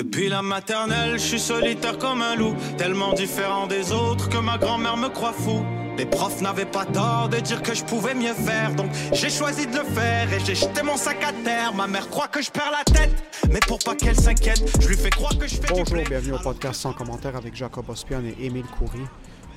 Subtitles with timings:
[0.00, 4.56] Depuis la maternelle, je suis solitaire comme un loup, tellement différent des autres que ma
[4.56, 5.62] grand-mère me croit fou.
[5.98, 9.66] Les profs n'avaient pas tort de dire que je pouvais mieux faire, donc j'ai choisi
[9.66, 11.74] de le faire et j'ai jeté mon sac à terre.
[11.74, 13.12] Ma mère croit que je perds la tête,
[13.50, 16.38] mais pour pas qu'elle s'inquiète, je lui fais croire que je fais Bonjour, bienvenue au
[16.38, 19.04] podcast sans commentaire avec Jacob Ospian et Émile Coury.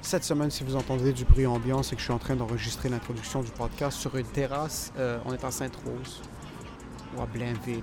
[0.01, 2.89] Cette semaine, si vous entendez du bruit ambiant, c'est que je suis en train d'enregistrer
[2.89, 4.91] l'introduction du podcast sur une terrasse.
[4.97, 6.21] Euh, on est à Sainte-Rose,
[7.15, 7.81] ou à Blainville,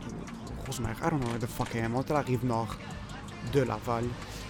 [0.70, 0.96] Rosemère.
[1.02, 1.96] I don't know where the fuck I am.
[1.96, 2.76] On est à la rive nord
[3.52, 4.04] de Laval.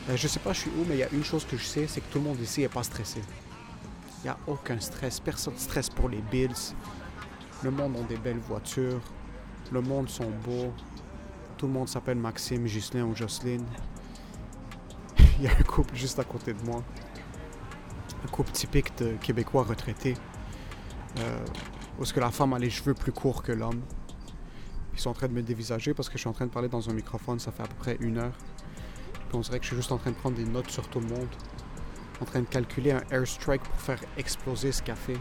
[0.08, 1.64] Euh, je sais pas je suis où, mais il y a une chose que je
[1.64, 3.22] sais, c'est que tout le monde ici est pas stressé.
[4.18, 5.18] Il n'y a aucun stress.
[5.18, 6.74] Personne ne stresse pour les bills.
[7.62, 9.00] Le monde a des belles voitures.
[9.72, 10.74] Le monde sont beaux.
[11.56, 13.66] Tout le monde s'appelle Maxime, Ghislain ou Jocelyne.
[15.38, 16.82] Il y a un couple juste à côté de moi.
[18.22, 20.16] Un couple typique de Québécois retraités.
[21.18, 21.44] Euh,
[21.98, 23.80] où est-ce que la femme a les cheveux plus courts que l'homme?
[25.00, 26.68] Ils sont en train de me dévisager parce que je suis en train de parler
[26.68, 28.36] dans un microphone, ça fait à peu près une heure.
[29.14, 31.00] Puis on dirait que je suis juste en train de prendre des notes sur tout
[31.00, 31.28] le monde.
[32.20, 35.16] En train de calculer un airstrike pour faire exploser ce café.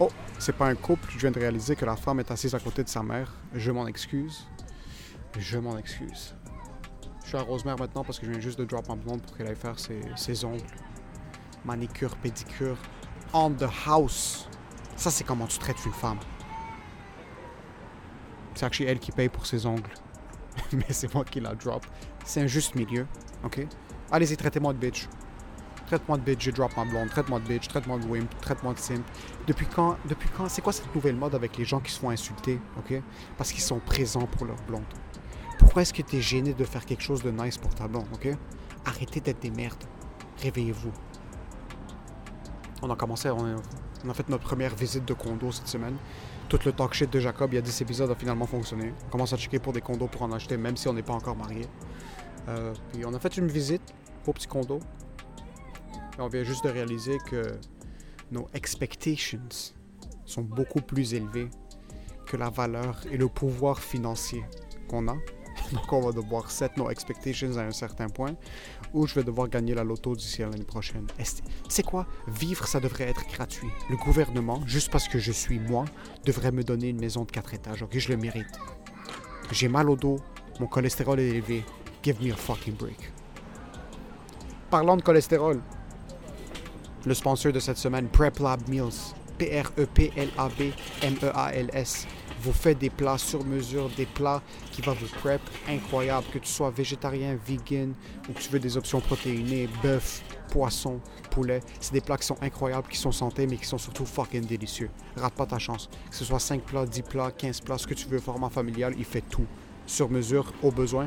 [0.00, 0.08] Oh,
[0.40, 2.82] c'est pas un couple, je viens de réaliser que la femme est assise à côté
[2.82, 3.32] de sa mère.
[3.54, 4.48] Je m'en excuse.
[5.38, 6.34] Je m'en excuse.
[7.22, 9.36] Je suis à Rosemère maintenant parce que je viens juste de drop ma blonde pour
[9.36, 10.66] qu'elle aille faire ses, ses ongles.
[11.64, 12.76] Manicure, pédicure.
[13.32, 14.48] On the house.
[14.96, 16.18] Ça, c'est comment tu traites une femme.
[18.56, 19.92] C'est actually elle qui paye pour ses ongles.
[20.72, 21.84] Mais c'est moi qui la drop.
[22.24, 23.06] C'est un juste milieu,
[23.44, 23.66] ok?
[24.10, 25.08] Allez-y, traitez-moi de bitch.
[25.86, 27.10] Traite-moi de bitch, j'ai drop ma blonde.
[27.10, 29.04] Traite-moi de bitch, traite-moi de wimp, traite-moi de simp.
[29.46, 32.10] Depuis quand, depuis quand, c'est quoi cette nouvelle mode avec les gens qui se font
[32.10, 33.00] insulter, ok?
[33.36, 34.84] Parce qu'ils sont présents pour leur blonde.
[35.58, 38.28] Pourquoi est-ce que t'es gêné de faire quelque chose de nice pour ta blonde, ok?
[38.86, 39.84] Arrêtez d'être des merdes.
[40.42, 40.92] Réveillez-vous.
[42.82, 45.96] On a commencé, on a fait notre première visite de condo cette semaine.
[46.48, 48.94] Tout le talk shit de Jacob, il y a 10 épisodes, a finalement fonctionné.
[49.06, 51.14] On commence à checker pour des condos pour en acheter, même si on n'est pas
[51.14, 51.66] encore marié.
[52.48, 53.82] Euh, puis on a fait une visite
[54.26, 54.78] au petit condo.
[56.16, 57.58] Et on vient juste de réaliser que
[58.30, 59.40] nos expectations
[60.24, 61.50] sont beaucoup plus élevées
[62.26, 64.44] que la valeur et le pouvoir financier
[64.88, 65.14] qu'on a.
[65.72, 68.36] Donc on va devoir set nos expectations à un certain point
[68.96, 71.06] ou je vais devoir gagner la loto d'ici à l'année prochaine.
[71.68, 72.06] C'est quoi?
[72.26, 73.68] Vivre, ça devrait être gratuit.
[73.90, 75.84] Le gouvernement, juste parce que je suis moi,
[76.24, 77.82] devrait me donner une maison de 4 étages.
[77.82, 78.58] Ok, je le mérite.
[79.52, 80.18] J'ai mal au dos,
[80.60, 81.62] mon cholestérol est élevé.
[82.02, 83.12] Give me a fucking break.
[84.70, 85.60] Parlons de cholestérol.
[87.04, 89.12] Le sponsor de cette semaine, Prep Lab Meals.
[89.36, 92.06] P-R-E-P-L-A-B-M-E-A-L-S.
[92.42, 96.26] Vous faites des plats sur mesure, des plats qui vont vous prep incroyable.
[96.32, 97.94] Que tu sois végétarien, vegan
[98.28, 101.60] ou que tu veux des options protéinées, bœuf, poisson, poulet.
[101.80, 104.90] C'est des plats qui sont incroyables, qui sont santé, mais qui sont surtout fucking délicieux.
[105.16, 105.88] Rate pas ta chance.
[106.10, 108.94] Que ce soit 5 plats, 10 plats, 15 plats, ce que tu veux, format familial,
[108.98, 109.46] il fait tout.
[109.86, 111.06] Sur mesure, au besoin.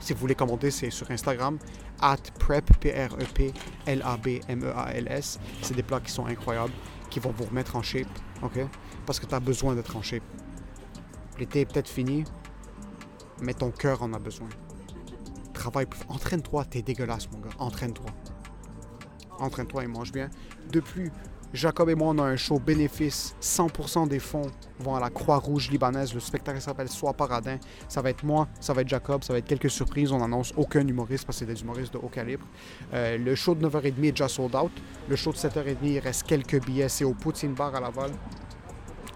[0.00, 1.58] Si vous voulez commenter, c'est sur Instagram,
[2.00, 5.40] at prep, P-R-E-P-L-A-B-M-E-A-L-S.
[5.62, 6.72] C'est des plats qui sont incroyables,
[7.10, 8.08] qui vont vous remettre en shape,
[8.42, 8.60] ok?
[9.06, 10.22] Parce que tu as besoin d'être en shape.
[11.38, 12.24] L'été est peut-être fini,
[13.40, 14.48] mais ton cœur en a besoin.
[15.52, 16.00] Travaille plus.
[16.08, 17.50] Entraîne-toi, t'es dégueulasse, mon gars.
[17.58, 18.10] Entraîne-toi.
[19.38, 20.30] Entraîne-toi et mange bien.
[20.70, 21.10] Depuis,
[21.52, 23.34] Jacob et moi, on a un show bénéfice.
[23.40, 26.12] 100% des fonds vont à la Croix-Rouge libanaise.
[26.12, 27.58] Le spectacle s'appelle Sois Paradin.
[27.88, 30.12] Ça va être moi, ça va être Jacob, ça va être quelques surprises.
[30.12, 32.46] On annonce aucun humoriste parce que c'est des humoristes de haut calibre.
[32.92, 34.72] Euh, le show de 9h30 est déjà sold out.
[35.08, 36.88] Le show de 7h30, il reste quelques billets.
[36.88, 38.10] C'est au Poutine Bar à Laval.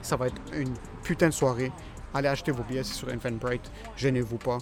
[0.03, 1.73] Ça va être une putain de soirée.
[2.15, 3.71] Allez acheter vos billets, c'est sur Eventbrite.
[3.97, 4.59] Gênez-vous pas.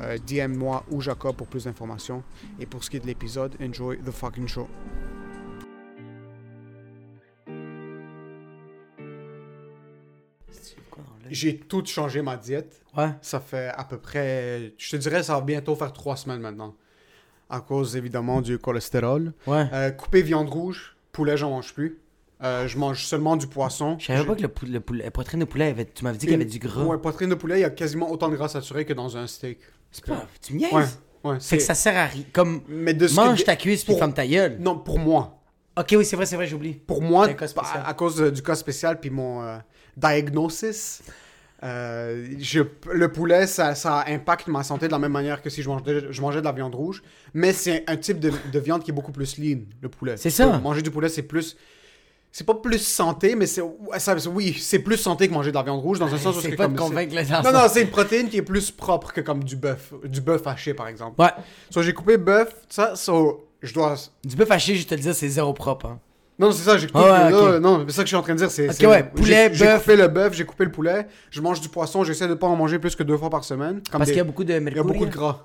[0.00, 2.22] Euh, DM-moi ou Jacob pour plus d'informations.
[2.58, 4.68] Et pour ce qui est de l'épisode, enjoy the fucking show.
[11.30, 12.82] J'ai tout changé ma diète.
[12.96, 13.10] Ouais.
[13.22, 16.74] Ça fait à peu près, je te dirais, ça va bientôt faire trois semaines maintenant.
[17.48, 19.32] À cause évidemment du cholestérol.
[19.46, 19.66] Ouais.
[19.72, 21.98] Euh, couper viande rouge, poulet, j'en mange plus.
[22.42, 23.96] Euh, je mange seulement du poisson.
[24.00, 26.32] Je savais pas que le, pou- le poitrine de poulet, avait, tu m'avais dit qu'il
[26.32, 26.82] y avait du gras.
[26.84, 29.26] Ouais, poitrine de poulet, il y a quasiment autant de gras saturé que dans un
[29.28, 29.58] steak.
[29.92, 30.72] C'est pas, tu niaises?
[30.72, 30.84] Ouais,
[31.24, 31.38] ouais.
[31.40, 32.24] Fait que ça sert à rien.
[32.32, 34.56] Comme, Mais de mange que- ta cuisse puis pour- ferme ta gueule.
[34.58, 35.38] Non, pour moi.
[35.78, 36.72] Ok, oui, c'est vrai, c'est vrai, j'oublie.
[36.74, 39.58] Pour moi, à, à cause euh, du cas spécial puis mon euh,
[39.96, 41.02] diagnosis,
[41.62, 42.60] euh, je-
[42.92, 46.06] le poulet, ça, ça impacte ma santé de la même manière que si je mangeais,
[46.10, 47.02] je mangeais de la viande rouge.
[47.34, 50.16] Mais c'est un type de, de viande qui est beaucoup plus lean, le poulet.
[50.16, 50.58] C'est ça.
[50.58, 51.56] Manger du poulet, c'est plus...
[52.34, 53.60] C'est pas plus santé, mais c'est...
[53.60, 56.56] oui, c'est plus santé que manger de la viande rouge, dans un sens où C'est
[56.56, 56.72] pas comme...
[56.72, 59.54] de convaincre les Non, non, c'est une protéine qui est plus propre que comme du
[59.54, 59.92] bœuf.
[60.04, 61.20] Du bœuf haché, par exemple.
[61.20, 61.30] Ouais.
[61.68, 63.96] So, j'ai coupé bœuf, ça, so, je dois...
[64.24, 65.86] Du bœuf haché, je te le dis, c'est zéro propre.
[65.86, 66.00] Hein.
[66.38, 67.00] Non, c'est ça, j'ai coupé.
[67.06, 67.60] Ah ouais.
[67.60, 68.50] Non, c'est ça que je suis en train de dire.
[68.50, 71.06] C'est, Ok, c'est- ouais, poulet, J'ai coupé le bœuf, j'ai coupé le poulet.
[71.30, 73.82] Je mange du poisson, j'essaie de pas en manger plus que deux fois par semaine.
[73.90, 74.84] Comme Parce des- qu'il y a beaucoup de il y a mercure.
[74.84, 75.14] beaucoup de hein.
[75.14, 75.42] gras.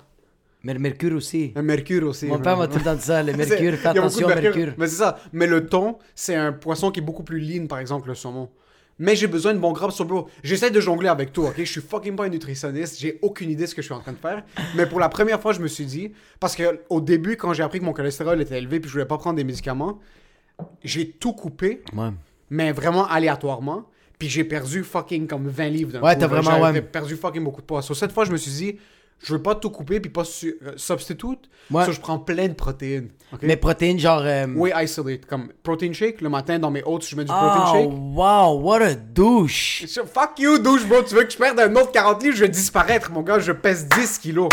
[0.64, 1.52] Mais le mercure aussi.
[1.54, 2.26] Le mercure aussi.
[2.26, 4.74] Mon père m'a tout le temps dit ça, le mercure, fais attention au mercure.
[4.76, 5.18] Mais c'est ça.
[5.32, 8.48] Mais le thon, c'est un poisson qui est beaucoup plus lean, par exemple, le saumon.
[9.00, 10.28] Mais j'ai besoin de bon gras sur bro.
[10.42, 11.54] J'essaie de jongler avec tout, ok?
[11.58, 12.98] Je suis fucking pas un nutritionniste.
[12.98, 14.42] J'ai aucune idée de ce que je suis en train de faire.
[14.74, 17.62] Mais pour la première fois, je me suis dit, parce que au début, quand j'ai
[17.62, 20.00] appris que mon cholestérol était élevé puis je voulais pas prendre des médicaments,
[20.82, 22.10] j'ai tout coupé, Ouais.
[22.50, 23.84] mais vraiment aléatoirement.
[24.18, 26.82] Puis j'ai perdu fucking comme 20 livres d'un Ouais, coup, t'as vraiment, ouais.
[26.82, 27.82] perdu fucking beaucoup de poids.
[27.82, 28.78] So, cette fois, je me suis dit,
[29.22, 31.48] je veux pas tout couper puis pas su- euh, substitute.
[31.70, 33.10] So, je prends plein de protéines.
[33.32, 33.40] ok?
[33.42, 34.22] Mais protéines, genre.
[34.24, 35.26] euh, Oui, isolate.
[35.26, 37.90] Comme protein shake, le matin dans mes oats, je mets du Oh, protein shake.
[37.90, 39.84] wow, what a douche.
[39.86, 41.02] Je- Fuck you, douche, bro.
[41.02, 43.38] Tu veux que je perde un autre 40 livres, je vais disparaître, mon gars.
[43.38, 44.48] Je pèse 10 kilos.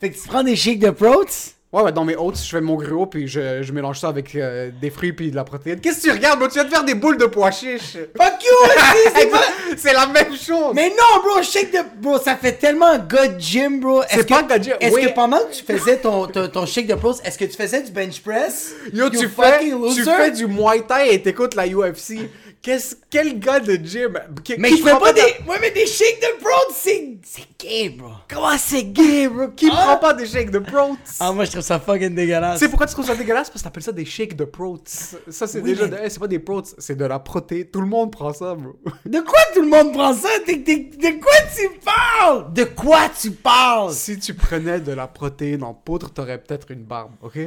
[0.00, 1.54] Fait que tu prends des shakes de protes?
[1.74, 4.36] Ouais, ouais, dans mes oats, je fais mon gruau, puis je, je mélange ça avec
[4.36, 5.80] euh, des fruits puis de la protéine.
[5.80, 6.46] Qu'est-ce que tu regardes, bro?
[6.46, 7.96] Tu viens de faire des boules de pois chiches.
[8.16, 8.70] Fuck you,
[9.12, 9.42] c'est pas.
[9.76, 10.72] C'est la même chose.
[10.72, 11.78] Mais non, bro, shake de.
[12.00, 14.02] Bro, ça fait tellement de gym, bro.
[14.08, 15.06] C'est que, pas de gym, Est-ce oui.
[15.06, 17.82] que pendant que tu faisais ton, ton, ton shake de protes, est-ce que tu faisais
[17.82, 18.72] du bench press?
[18.92, 19.58] Yo, You tu fais,
[19.96, 22.30] tu fais du Muay Thai et t'écoutes la UFC.
[22.64, 24.18] Qu'est-ce, quel gars de gym?
[24.42, 25.46] Qui- Mais qui je fais prend pas de- des.
[25.46, 27.18] Ouais, mais des shakes de protes, c'est.
[27.22, 28.08] C'est gay, bro.
[28.26, 29.48] Comment c'est gay, bro?
[29.48, 29.76] Qui Ah.
[29.84, 30.96] prend pas des shakes de protes?
[31.20, 32.58] Ah, moi, je trouve ça fucking dégueulasse.
[32.60, 33.50] Sais pourquoi tu trouves ça dégueulasse?
[33.50, 34.88] Parce que t'appelles ça des shakes de protes.
[35.28, 35.84] Ça, c'est Oui, déjà.
[35.88, 37.66] mais- de- hey, c'est pas des protes, c'est de la protéine.
[37.66, 38.72] Tout le monde prend ça, bro.
[39.04, 40.30] De quoi tout le monde prend ça?
[40.46, 42.50] T'es- De quoi tu parles?
[42.54, 43.92] De quoi tu parles?
[43.92, 47.38] si tu prenais de la protéine en poudre, t'aurais peut-être une barbe, ok?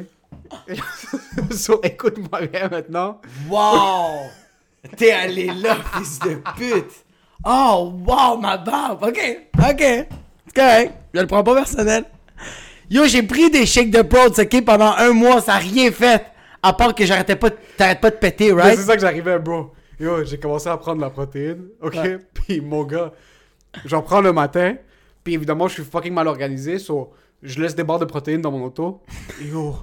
[1.51, 3.19] so, écoute-moi bien maintenant.
[3.49, 4.29] Wow!
[4.95, 7.05] T'es allé là, fils de pute!
[7.45, 9.03] Oh, wow, ma barbe!
[9.03, 9.19] Ok,
[9.57, 9.79] ok.
[9.79, 10.93] C'est correct.
[11.13, 12.05] Je le prends pas personnel.
[12.89, 16.25] Yo, j'ai pris des shakes de prods, ok, pendant un mois, ça a rien fait.
[16.63, 18.77] À part que j'arrêtais pas, t'arrêtes pas de péter, right?
[18.77, 19.73] C'est ça que j'arrivais, bro.
[19.99, 21.95] Yo, j'ai commencé à prendre la protéine, ok?
[21.95, 22.19] Ouais.
[22.33, 23.11] Puis mon gars,
[23.85, 24.75] j'en prends le matin.
[25.23, 27.11] Puis évidemment, je suis fucking mal organisé, so
[27.43, 29.01] je laisse des barres de protéines dans mon auto.
[29.41, 29.75] Yo,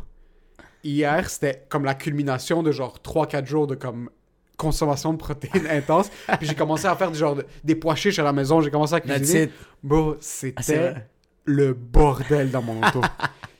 [0.83, 4.09] hier, c'était comme la culmination de genre 3-4 jours de comme
[4.57, 6.11] consommation de protéines intense.
[6.39, 8.71] Puis j'ai commencé à faire du genre de- des pois chiches à la maison, j'ai
[8.71, 9.45] commencé à cuisiner.
[9.45, 9.51] it.
[9.83, 11.09] Bro, Ah, c'était vrai.
[11.45, 13.01] le bordel dans mon auto.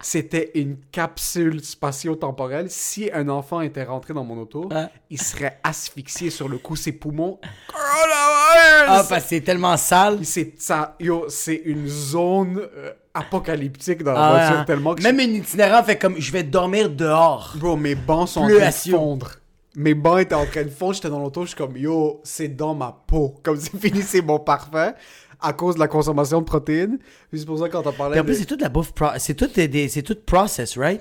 [0.07, 2.67] C'était une capsule spatio-temporelle.
[2.69, 4.85] Si un enfant était rentré dans mon auto, Ouais.
[5.09, 7.39] il serait asphyxié sur le coup, ses poumons.
[7.75, 10.19] Ah, parce que c'est tellement sale.
[10.25, 14.65] c'est ça, yo, c'est une zone euh, apocalyptique dans la Ah, voiture hein.
[14.67, 17.55] tellement que Même un itinérant fait comme je vais dormir dehors.
[17.57, 19.31] Bro, mes bancs sont Plus en train de fondre.
[19.77, 20.95] Mes bancs étaient en train de fondre.
[20.95, 23.35] J'étais dans l'auto, je suis comme, yo, c'est dans ma peau.
[23.43, 24.93] Comme c'est fini, c'est mon parfum.
[25.41, 26.99] À cause de la consommation de protéines.
[27.31, 28.29] Puis c'est pour ça que quand on parlait Puis en de...
[28.29, 28.93] plus, c'est toute la bouffe.
[28.93, 31.01] pro- C'est tout des, c'est tout process, right?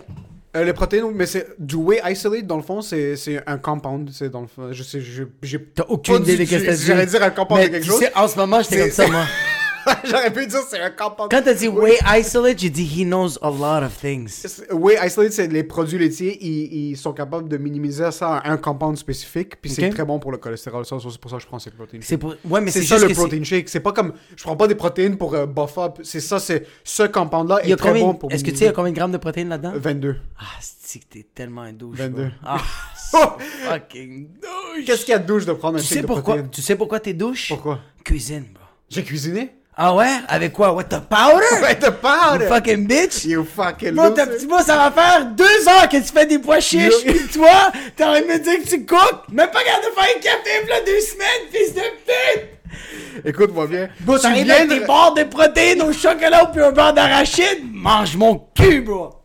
[0.56, 4.10] Euh, les protéines, mais c'est du whey isolate, dans le fond, c'est c'est un compound.
[4.12, 6.76] C'est dans le fond, je sais, je- j'ai T'as aucune idée de qu'est-ce que.
[6.76, 8.00] J'allais dire un compound Mais de quelque tu chose.
[8.00, 9.24] sais, en ce moment, j'étais comme ça, moi.
[10.06, 11.30] J'aurais pu dire c'est un compound.
[11.32, 14.46] Quand t'as dit Way Isolate, j'ai dit He knows a lot of things.
[14.72, 18.58] Whey isolate, c'est les produits laitiers, ils, ils sont capables de minimiser ça à un
[18.58, 20.86] compound spécifique, puis c'est très bon pour le cholestérol.
[20.86, 22.02] Ça, c'est pour ça que je prends ces protéines.
[22.02, 22.36] C'est pour...
[22.46, 23.70] Ouais, mais C'est ça juste le protein shake.
[23.70, 24.14] C'est pas comme.
[24.36, 26.00] Je prends pas des protéines pour euh, buff up.
[26.04, 26.66] C'est ça, c'est.
[26.84, 28.04] Ce compound-là Il y est très combien...
[28.04, 28.32] bon pour.
[28.32, 29.74] Est-ce que tu sais, il y minimiser- a combien de grammes de protéines là-dedans?
[29.76, 30.16] 22.
[30.40, 31.98] Ah, c'est que t'es tellement un douche.
[31.98, 32.22] 22.
[32.24, 32.32] bro.
[32.46, 32.58] Ah,
[33.42, 34.86] fucking douche.
[34.86, 36.36] Qu'est-ce qu'il y a de douche de prendre un Tu sais de pourquoi?
[36.36, 36.50] protéines?
[36.52, 37.50] Tu sais pourquoi t'es douche?
[37.50, 37.80] Pourquoi?
[38.04, 38.64] Cuisine, bro.
[38.90, 39.56] J'ai cuisiné?
[39.76, 40.08] Ah ouais?
[40.28, 40.72] Avec quoi?
[40.74, 41.62] What the powder?
[41.64, 43.26] Ouais, te parle You fucking bitch?
[43.26, 46.38] You fucking Bro, ta petit bout, ça va faire deux heures que tu fais des
[46.38, 47.12] pois chiches, Yo.
[47.14, 49.30] pis toi, t'as envie de me dire que tu cookes?
[49.32, 53.26] Même pas capable de faire un café, là, deux semaines, fils de pute!
[53.26, 53.90] Écoute-moi bien.
[54.02, 56.94] Bro, tu t'arrives viens avec de- tes barres de protéines au chocolat puis un beurre
[56.94, 57.62] d'arachide?
[57.72, 59.16] Mange mon cul, bro!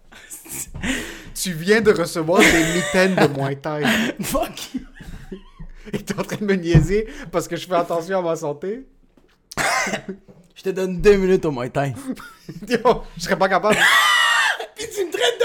[1.40, 3.82] Tu viens de recevoir des mitaines de Muay Thai.
[4.22, 4.80] Fuck you!
[5.92, 8.86] Et t'es en train de me niaiser parce que je fais attention à ma santé?
[10.58, 11.94] Je te donne deux minutes au Muay Thai.
[12.68, 13.76] Yo, je serais pas capable.
[14.76, 15.44] Pis tu me traites de...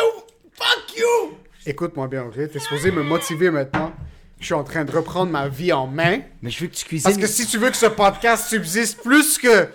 [0.55, 1.37] Fuck you!
[1.67, 2.33] Écoute-moi bien, ok?
[2.33, 3.93] T'es supposé me motiver maintenant.
[4.39, 6.21] Je suis en train de reprendre ma vie en main.
[6.41, 7.03] Mais je veux que tu cuisines...
[7.03, 9.67] Parce que si tu veux que ce podcast subsiste plus que.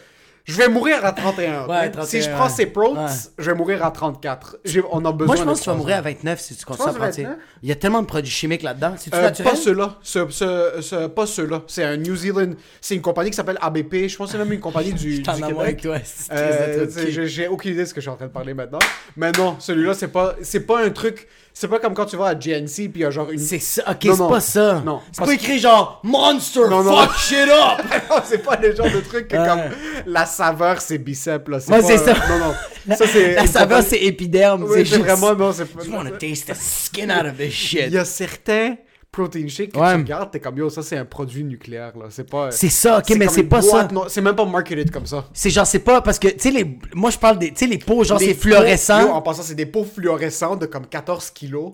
[0.49, 1.65] Je vais mourir à 31.
[1.65, 1.69] ok?
[1.69, 3.05] Ouais, 31, si je prends ces protes, Ouais.
[3.39, 4.57] je vais mourir à 34.
[4.65, 6.65] J'ai- On a besoin Moi, je pense que tu vas mourir à 29 si tu.
[6.67, 7.37] 29?
[7.63, 8.95] Il y a tellement de produits chimiques là-dedans.
[8.97, 9.97] C'est-tu Euh, pas ceux-là.
[10.03, 11.63] Ce, ce, ce- pas ceux-là.
[11.67, 12.53] C'est un New Zealand.
[12.81, 14.09] C'est une compagnie qui s'appelle ABP.
[14.09, 15.87] Je pense que c'est même une compagnie du, Je du Québec.
[16.05, 18.79] c'est Euh, j'ai aucune idée de ce que je suis en train de parler maintenant.
[19.17, 21.29] Mais non, celui-là, c'est pas, c'est pas un truc.
[21.53, 23.39] C'est pas comme quand tu vas à GNC puis il y a genre une.
[23.41, 24.81] C'est ça, ok, c'est pas ça.
[24.87, 25.01] Non.
[25.11, 26.97] C'est pas écrit genre Monster, Non, non.
[26.97, 27.85] fuck shit up!
[28.11, 29.61] Non, c'est pas le genre de truc que comme
[30.07, 31.59] la saveur c'est biceps là.
[31.69, 32.15] Pas- c'est ça.
[32.29, 32.97] Non non.
[32.97, 33.35] Ça c'est.
[33.35, 34.65] La saveur, c'est épiderme.
[34.65, 35.67] Oui, c'est vraiment non c'est.
[35.85, 37.85] You wanna taste the skin out of this shit.
[37.89, 38.77] Il y a certains
[39.23, 39.93] protein shake que Ouais.
[39.95, 42.07] tu regardes, t'es comme yo, ça c'est un produit nucléaire là.
[42.11, 42.51] C'est pas.
[42.51, 43.95] C'est ça, ok, mais c'est pas boîte, ça.
[43.95, 45.25] non, c'est même pas marketed comme ça.
[45.33, 46.79] C'est genre, c'est pas parce que, tu sais, les...
[46.95, 47.49] moi je parle des.
[47.51, 49.01] Tu sais, les pots, genre, c'est fluorescent.
[49.01, 51.73] yo, en passant, c'est des pots fluorescents de comme 14 kilos.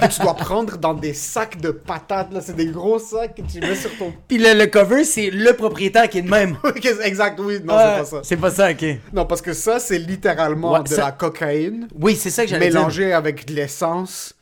[0.00, 2.32] Que tu dois prendre dans des sacs de patates.
[2.32, 2.40] là.
[2.40, 4.12] C'est des gros sacs que tu mets sur ton.
[4.26, 6.56] Puis le, le cover, c'est le propriétaire qui est de même.
[7.04, 7.58] exact, oui.
[7.64, 8.20] Non, c'est pas ça.
[8.22, 8.84] C'est pas ça, ok.
[9.12, 12.50] Non, parce que ça, c'est littéralement Ouais, de ça- la cocaïne Oui, c'est ça que
[12.50, 12.78] j'allais dire.
[12.80, 14.34] mélangée avec de l'essence.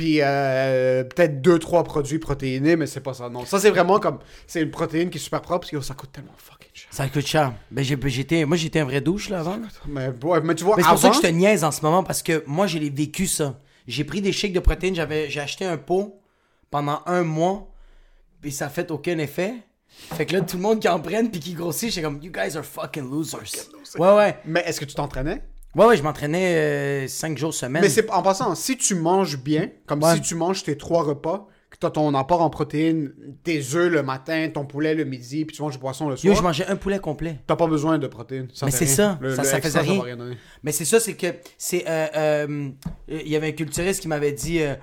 [0.00, 3.28] Puis euh, peut-être deux trois produits protéinés, mais c'est pas ça.
[3.28, 5.82] Non, ça c'est vraiment comme c'est une protéine qui est super propre parce que yo,
[5.82, 6.88] ça coûte tellement fucking cher.
[6.90, 7.52] Ça coûte cher.
[7.76, 9.58] J'ai- j'étais, moi, j'étais un vrai douche, là, avant.
[9.86, 11.82] Mais, ouais, mais tu vois, Mais c'est pour ça que je te niaise en ce
[11.82, 13.58] moment, parce que moi, j'ai vécu ça.
[13.86, 16.18] J'ai pris des shakes de protéines, j'avais, j'ai acheté un pot
[16.70, 17.70] pendant un mois,
[18.40, 19.52] puis ça a fait aucun effet.
[20.14, 22.32] Fait que là, tout le monde qui en prenne puis qui grossit, j'étais comme, you
[22.32, 23.68] guys are fucking losers.
[23.98, 24.38] Ouais, ouais.
[24.46, 25.42] mais est-ce que tu t'entraînais?
[25.76, 27.82] Ouais, ouais, je m'entraînais 5 jours semaine.
[27.82, 30.14] Mais c'est en passant, si tu manges bien, comme Ouais.
[30.16, 33.12] si tu manges tes trois repas, que tu as ton apport en protéines,
[33.44, 36.18] tes œufs le matin, ton poulet le midi, puis tu manges du poisson le Yo,
[36.22, 37.38] je soir, mangeais un poulet complet.
[37.46, 38.48] t'as pas besoin de protéines.
[38.52, 40.16] Ça Mais c'est ça, Le- ça- le ça extra, faisait rien.
[40.64, 42.68] Mais c'est ça, c'est que c'est euh, euh,
[43.06, 44.74] il y avait un culturiste qui m'avait dit euh,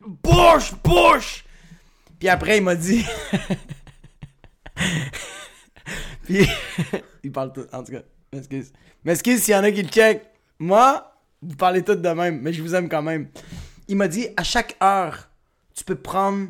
[0.00, 1.44] bouche bouche.
[2.18, 3.04] Puis après il m'a dit
[6.26, 6.46] Puis
[7.24, 8.02] il parle tout en tout cas.
[8.32, 8.72] M'excuse.
[9.04, 10.22] M'excuse s'il y en a qui le check.
[10.58, 13.28] Moi, vous parlez tous de même, mais je vous aime quand même.
[13.88, 15.28] Il m'a dit à chaque heure,
[15.74, 16.48] tu peux prendre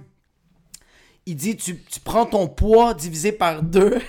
[1.27, 4.01] il dit tu, tu prends ton poids divisé par deux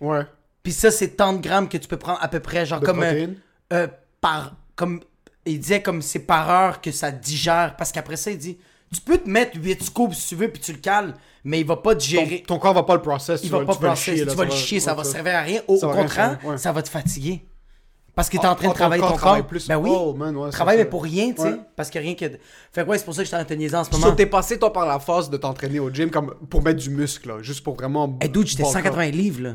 [0.00, 0.26] Ouais.
[0.62, 2.86] puis ça, c'est tant de grammes que tu peux prendre à peu près, genre De
[2.86, 3.28] comme euh,
[3.72, 3.88] euh,
[4.20, 4.56] par.
[4.74, 5.00] Comme,
[5.46, 7.76] il disait comme c'est par heure que ça digère.
[7.76, 8.58] Parce qu'après ça, il dit
[8.92, 11.14] tu peux te mettre 8 scoops si tu veux, puis tu le cales,
[11.44, 12.42] mais il va pas Ton, digérer.
[12.46, 13.40] ton corps va pas le process.
[13.42, 15.60] il tu va pas le là, tu vas le chier, ça va servir à rien.
[15.66, 17.44] Au, contraire, ça va te fatiguer.
[18.14, 19.46] Parce que t'es Ah, en train de ah, ton travailler corps ton corps.
[19.46, 19.66] plus.
[19.68, 19.88] Ben oui.
[19.90, 21.58] Oh, man, ouais, ça, travaille mais pour rien, tu sais.
[21.74, 22.26] Parce que rien que.
[22.70, 24.12] Fait ouais, c'est pour ça que j'étais en train de niaiser en ce moment.
[24.14, 27.28] t'es passé, toi, par la phase de t'entraîner au gym comme pour mettre du muscle,
[27.28, 28.18] là, juste pour vraiment.
[28.20, 28.82] Hey, dude, j'étais bulk up.
[28.84, 29.54] 180 livres, là.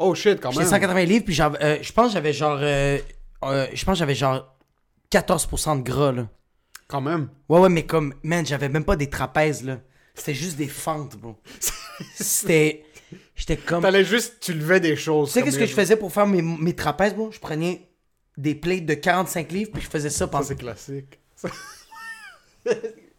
[0.00, 0.70] Oh shit, quand J'étais même.
[0.72, 2.58] 180 livres, puis j'avais, euh, je pense que j'avais genre.
[2.60, 2.98] euh,
[3.44, 4.44] euh, je pense que j'avais genre
[5.12, 6.26] 14% de gras, là.
[6.88, 7.28] Quand même.
[7.48, 9.78] Ouais, ouais, mais comme, man, j'avais même pas des trapèzes, là.
[10.18, 11.36] C'était juste des fentes, bro.
[12.14, 12.84] C'était.
[13.34, 13.78] J'étais comme.
[13.80, 15.30] Tu T'allais juste, tu levais des choses.
[15.30, 17.30] sais, comme qu'est-ce que je faisais pour faire mes, mes trapèzes, bro?
[17.32, 17.88] Je prenais
[18.36, 20.44] des plates de 45 livres, puis je faisais ça Ça, pendant.
[20.44, 21.18] c'est classique.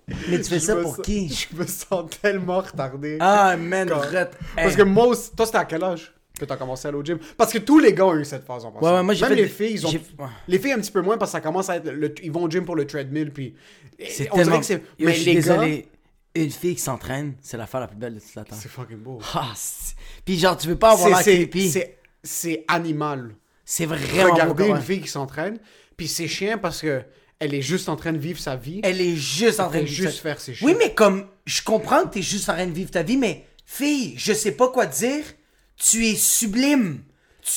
[0.07, 1.29] Mais tu fais Je ça pour sens- qui?
[1.29, 3.17] Je me sens tellement retardé.
[3.19, 6.57] Ah, man, Quand- ret- Parce que moi aussi, toi, c'était à quel âge que t'as
[6.57, 7.19] commencé à aller au gym?
[7.37, 8.71] Parce que tous les gars ont eu cette phase en.
[8.73, 9.93] Ouais, ouais, moi, j'ai Même fait les des- filles, ils ont...
[10.47, 11.89] Les filles un petit peu moins parce que ça commence à être...
[11.91, 13.55] le- Ils vont au gym pour le treadmill, puis...
[14.09, 14.51] C'est on tellement.
[14.51, 14.83] dirait que c'est...
[14.99, 15.87] Mais je suis les désolé.
[16.35, 18.55] Une fille qui s'entraîne, c'est l'affaire la plus belle de toute la temps.
[18.59, 19.19] C'est fucking beau.
[19.33, 19.53] Ah,
[20.25, 21.73] Puis genre, tu veux pas avoir la creepy.
[22.23, 23.35] C'est animal.
[23.65, 25.59] C'est vraiment Regarder beau, une fille qui s'entraîne,
[25.95, 27.03] puis c'est chiant parce que
[27.39, 28.81] elle est juste en train de vivre sa vie.
[28.83, 30.21] Elle est juste en train de juste ça.
[30.23, 30.77] faire ses Oui, shit.
[30.77, 34.15] mais comme, je comprends que t'es juste en train de vivre ta vie, mais fille,
[34.17, 35.23] je sais pas quoi dire.
[35.77, 37.03] Tu es sublime.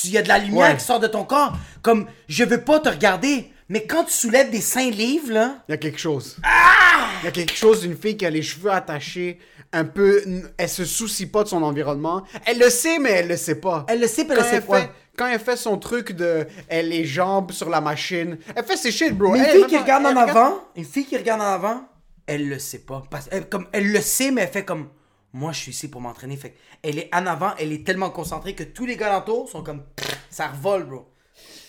[0.05, 0.77] Il y a de la lumière Ouais.
[0.77, 1.57] qui sort de ton corps.
[1.81, 5.63] Comme, je veux pas te regarder, mais quand tu soulèves des 5 livres, là.
[5.67, 6.37] Il y a quelque chose.
[6.43, 6.82] Ah!
[7.21, 9.39] Il y a quelque chose d'une fille qui a les cheveux attachés,
[9.71, 10.23] un peu...
[10.57, 12.23] Elle se soucie pas de son environnement.
[12.45, 13.85] Elle le sait, mais elle le sait pas.
[13.87, 14.81] Elle le sait, puis elle le sait pas.
[14.81, 18.77] fait, quand elle fait son truc de elle les jambes sur la machine, elle fait
[18.77, 19.31] ses shit, bro.
[19.31, 21.83] Mais une Elle, fille qui regarde en avant, une fille qui regarde en avant,
[22.25, 23.03] elle le sait pas.
[23.09, 24.89] Parce, elle, comme, elle le sait, mais elle fait comme,
[25.31, 26.37] moi, je suis ici pour m'entraîner.
[26.37, 29.83] Fait elle est en avant, elle est tellement concentrée que tous les gars sont comme,
[30.29, 31.09] ça revole, bro.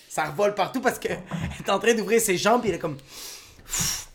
[0.09, 2.79] Ça revole partout parce que elle est en train d'ouvrir ses jambes et elle est
[2.79, 2.97] comme,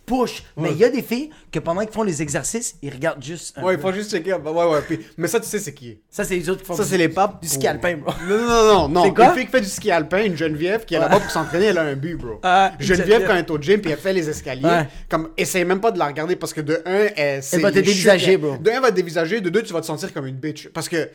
[0.10, 0.44] push.
[0.58, 3.58] Mais il y a des filles que pendant qu'ils font les exercices, ils regardent juste.
[3.58, 3.84] un Ouais, il peu.
[3.84, 4.34] faut juste checker.
[4.34, 4.82] Ouais, ouais.
[4.88, 6.00] puis- mais ça, tu sais, c'est qui?
[6.10, 7.42] Ça, c'est les autres qui font Ça, du- c'est les papes.
[7.42, 8.12] du ski alpin, bro.
[8.28, 9.04] Non, non, non, non.
[9.04, 9.26] C'est quoi?
[9.28, 11.78] Une fille qui fait du ski alpin, une Geneviève qui est là-bas pour s'entraîner, elle
[11.78, 12.40] a un but, bro.
[12.44, 14.88] Ah, Geneviève, quand elle est au gym puis elle fait les escaliers, Ouais.
[15.10, 17.70] comme, essaye même pas de la regarder parce que de un, elle, c'est Elle va
[17.72, 18.58] te dévisager, bro.
[18.58, 20.70] De un, elle va te dévisager, de deux, tu vas te sentir comme une bitch.
[20.70, 21.10] Parce que,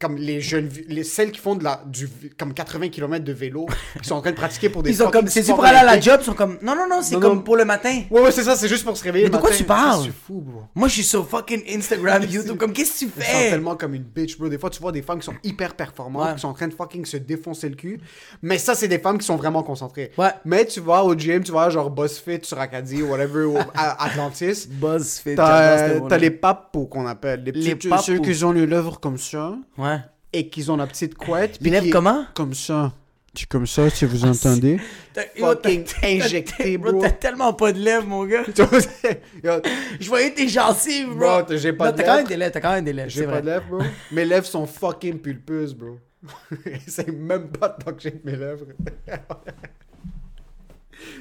[0.00, 3.66] comme les jeunes, les, celles qui font de la, du, comme 80 km de vélo,
[4.00, 5.84] qui sont en train de pratiquer pour des Ils sont comme, sports pour aller à
[5.84, 6.18] la job?
[6.22, 8.02] Ils sont comme, non, non, non, c'est comme pour le matin.
[8.10, 9.24] Ouais, ouais, c'est ça, c'est juste pour se réveiller.
[9.26, 10.04] Mais de quoi tu parles?
[10.04, 10.62] C'est fou, bro.
[10.74, 12.56] Moi, je suis sur fucking Instagram, YouTube.
[12.56, 13.50] Comme, qu'est-ce que tu Ils sont fais?
[13.50, 14.48] tellement comme une bitch, bro.
[14.48, 16.34] Des fois, tu vois des femmes qui sont hyper performantes, Ouais.
[16.34, 18.00] qui sont en train de fucking se défoncer le cul.
[18.42, 20.12] Mais ça, c'est des femmes qui sont vraiment concentrées.
[20.18, 20.30] Ouais.
[20.44, 24.66] Mais tu vas au gym, tu vas genre BuzzFit sur Acadie ou whatever, ou Atlantis.
[24.68, 25.36] BuzzFeed.
[25.36, 27.42] T'as t'as les papos qu'on appelle.
[27.44, 28.02] Les, Les petits- papos.
[28.02, 29.98] Ceux qui ont les lèvres comme ça Ouais.
[30.32, 31.58] et qui ont la petite couette.
[31.60, 32.24] Les lèvres comment?
[32.34, 32.92] Comme ça.
[33.32, 34.80] C'est comme ça, si vous entendez.
[35.14, 36.92] T'as- yo, Fucking injecté, bro.
[36.92, 37.00] bro.
[37.02, 38.42] T'as tellement pas de lèvres, mon gars.
[38.46, 41.18] Je voyais tes gencives, bro.
[41.18, 42.28] Bro, t'as- j'ai pas Non, de T'as quand même lèvres.
[42.28, 43.08] des lèvres, t'as quand même des lèvres.
[43.10, 43.42] J'ai pas vrai.
[43.42, 43.82] de lèvres, bro.
[44.12, 45.98] Mes lèvres sont fucking pulpeuses, bro.
[46.88, 48.66] C'est même pas tant que j'ai mes lèvres.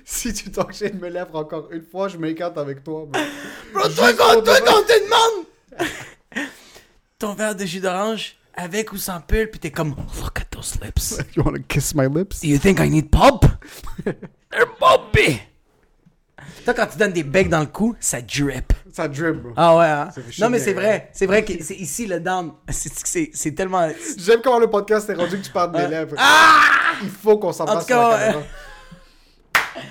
[0.03, 3.05] si tu t'enchaînes mes lèvres encore une fois, je m'écarte avec toi.
[3.07, 3.21] bro.
[3.73, 6.47] Bro, toi, quand, toi, quand on te demande
[7.19, 10.75] ton verre de jus d'orange avec ou sans pull, puis t'es comme, look at those
[10.81, 11.17] lips.
[11.35, 12.41] You wanna kiss my lips?
[12.41, 13.45] Do you think I need pulp?
[14.05, 15.41] They're bumpy.
[16.65, 18.73] Toi, quand tu donnes des becs dans le cou, ça drip.
[18.91, 19.53] Ça drip, bro.
[19.55, 20.09] Ah ouais, hein?
[20.39, 21.09] Non, mais c'est vrai.
[21.13, 22.51] C'est vrai que c'est ici le down.
[22.69, 23.89] C'est- tellement.
[24.17, 26.15] J'aime comment le podcast est rendu que tu parles de mes lèvres.
[27.01, 28.43] Il faut qu'on s'en En passe sur la caméra.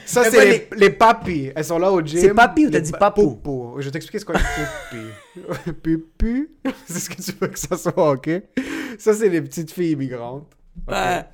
[0.07, 1.51] Ça, c'est les, les papis.
[1.55, 2.21] Elles sont là au gym.
[2.21, 3.37] C'est papi ou t'as dit pa- papou?
[3.37, 3.75] Poupou.
[3.79, 5.73] Je vais t'expliquer ce qu'est papi.
[5.83, 6.51] Pupu.
[6.87, 8.31] C'est ce que tu veux que ça soit, ok?
[8.99, 10.51] Ça, c'est les petites filles immigrantes.
[10.87, 11.25] Ouais.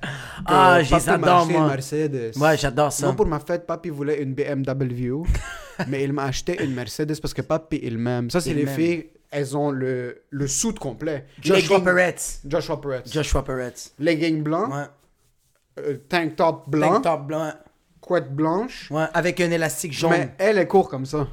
[0.45, 1.67] Ah, Que j'ai papi m'a adore, acheté une moi.
[1.69, 2.31] Mercedes.
[2.37, 3.05] Ouais, j'adore ça.
[3.05, 5.23] Moi, pour ma fête, papi voulait une BMW,
[5.87, 8.29] mais il m'a acheté une Mercedes parce que papi, il m'aime.
[8.31, 11.25] Ça, c'est Il les filles, elles ont le, le suit complet.
[11.41, 12.41] Joshua Peretz.
[12.45, 13.11] Joshua Peretz.
[13.13, 13.93] Joshua Peretz.
[13.99, 14.85] Legging blanc, Ouais.
[15.79, 17.53] euh, tank top blanc, Tank top blanc.
[18.05, 18.89] Couette blanche.
[18.91, 20.11] Ouais, avec un élastique jaune.
[20.11, 21.27] Mais elle, elle court comme ça.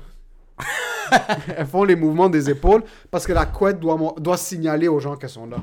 [1.56, 5.16] elles font les mouvements des épaules parce que la couette doit, doit signaler aux gens
[5.16, 5.58] qu'elles sont là.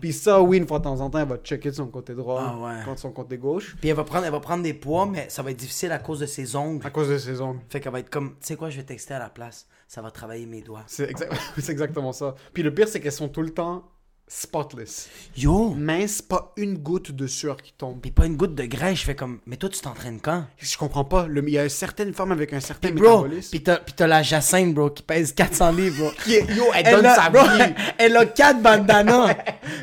[0.00, 2.14] Puis ça, oui, une fois de temps en temps, elle va checker de son côté
[2.14, 2.84] droit, Ah ouais.
[2.84, 5.42] contre son côté gauche, Puis elle va, prendre, elle va prendre des poids, mais ça
[5.42, 6.84] va être difficile à cause de ses ongles.
[6.86, 7.60] à cause de ses ongles.
[7.68, 9.66] Fait qu'elle va être comme, tu sais quoi, je vais texter à la place.
[9.86, 10.82] Ça va travailler mes doigts.
[10.86, 11.10] C'est
[11.68, 12.34] exactement ça.
[12.54, 13.84] Puis le pire, c'est qu'elles sont tout le temps
[14.34, 15.08] spotless.
[15.36, 15.70] Yo!
[15.76, 18.00] Mince, pas une goutte de sueur qui tombe.
[18.00, 19.00] Puis pas une goutte de graisse.
[19.00, 20.44] Je fais comme, mais toi, tu t'entraînes quand?
[20.58, 21.26] Je comprends pas.
[21.26, 23.50] Le- Il y a certaines femmes avec un certain Puis bro, métabolisme.
[23.50, 26.10] puis t'as, puis t'as la Jacinthe, bro, qui pèse 400 livres, bro.
[26.24, 27.74] Qui est- Yo, elle, Elle donne a, sa bro, vie.
[27.98, 29.34] elle a 4 bandanas.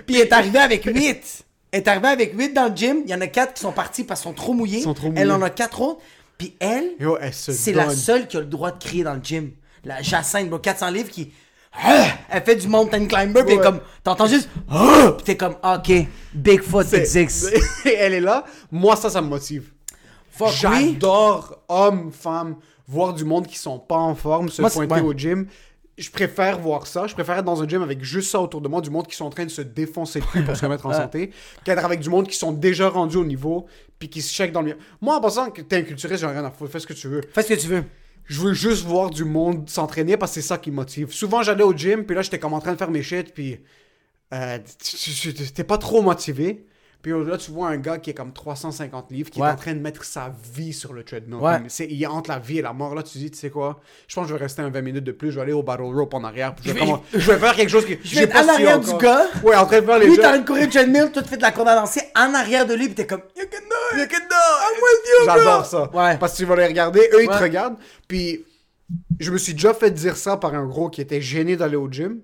[0.07, 1.45] puis elle est arrivée avec 8.
[1.71, 3.01] Elle est arrivée avec 8 dans le gym.
[3.05, 4.79] Il y en a 4 qui sont partis parce qu'ils sont trop mouillés.
[4.79, 6.01] Ils sont trop Elle en a 4 autres.
[6.39, 7.87] Puis elle, Yo, elle c'est donne.
[7.87, 9.51] la seule qui a le droit de crier dans le gym.
[9.85, 11.31] La Jacinthe, bro, 400 livres qui.
[11.73, 12.07] Ah!
[12.29, 13.63] Elle fait du mountain climber, puis Ouais.
[13.63, 13.79] comme.
[14.03, 14.49] T'entends juste.
[14.69, 15.13] Ah!
[15.17, 15.91] Puis t'es comme, ok,
[16.33, 17.53] Bigfoot existe.
[17.85, 18.43] elle est là.
[18.71, 19.71] Moi, ça, ça me motive.
[20.51, 22.55] J'adore hommes, femmes,
[22.87, 25.01] voir du monde qui sont pas en forme, se Moi, pointer ouais.
[25.01, 25.47] au gym.
[25.97, 27.07] Je préfère voir ça.
[27.07, 29.17] Je préfère être dans un gym avec juste ça autour de moi, du monde qui
[29.17, 31.31] sont en train de se défoncer le cul pour se remettre en santé,
[31.65, 33.65] qu'être avec du monde qui sont déjà rendus au niveau,
[33.97, 34.75] puis qui se checkent dans le mien.
[35.01, 36.71] Moi, en pensant que t'es un culturiste, j'en ai rien à foutre.
[36.71, 37.21] Fais ce que tu veux.
[37.33, 37.83] Fais ce que tu veux.
[38.29, 41.11] Je veux juste voir du monde s'entraîner parce que c'est ça qui motive.
[41.11, 43.59] Souvent, j'allais au gym, puis là, j'étais comme en train de faire mes shit, puis
[44.33, 44.59] euh,
[45.55, 46.65] t'es pas trop motivé.
[47.01, 49.47] Puis là, tu vois un gars qui est comme 350 livres, qui Ouais.
[49.47, 51.35] est en train de mettre sa vie sur le treadmill.
[51.39, 51.61] Ouais.
[51.69, 52.93] C'est- il est entre la vie et la mort.
[52.93, 55.05] Là, tu dis, tu sais quoi, je pense que je vais rester un 20 minutes
[55.05, 56.53] de plus, je vais aller au battle rope en arrière.
[56.55, 57.97] puis Je, vais, Je vais- comment- je vais faire quelque chose qui.
[58.03, 59.27] Je vais être en arrière du gars.
[59.43, 60.21] Ouais, en train de faire les Lui, jeux.
[60.21, 62.65] t'as une courir de treadmill, toi, tu fais de la corde à lancer en arrière
[62.67, 63.99] de lui, puis t'es comme, You can do it!
[64.01, 64.61] You can do it!
[64.65, 65.35] I'm with you, bro!
[65.37, 65.81] J'adore ça.
[65.93, 66.17] Ouais.
[66.17, 67.77] Parce que tu vas les regarder, eux, ils te regardent.
[68.09, 68.43] Puis,
[69.21, 71.89] je me suis déjà fait dire ça par un gros qui était gêné d'aller au
[71.89, 72.19] gym.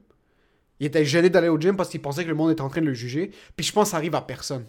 [0.80, 2.82] Il était gêné d'aller au gym parce qu'il pensait que le monde était en train
[2.82, 3.32] de le juger.
[3.56, 4.66] Puis, je pense que ça arrive à personne.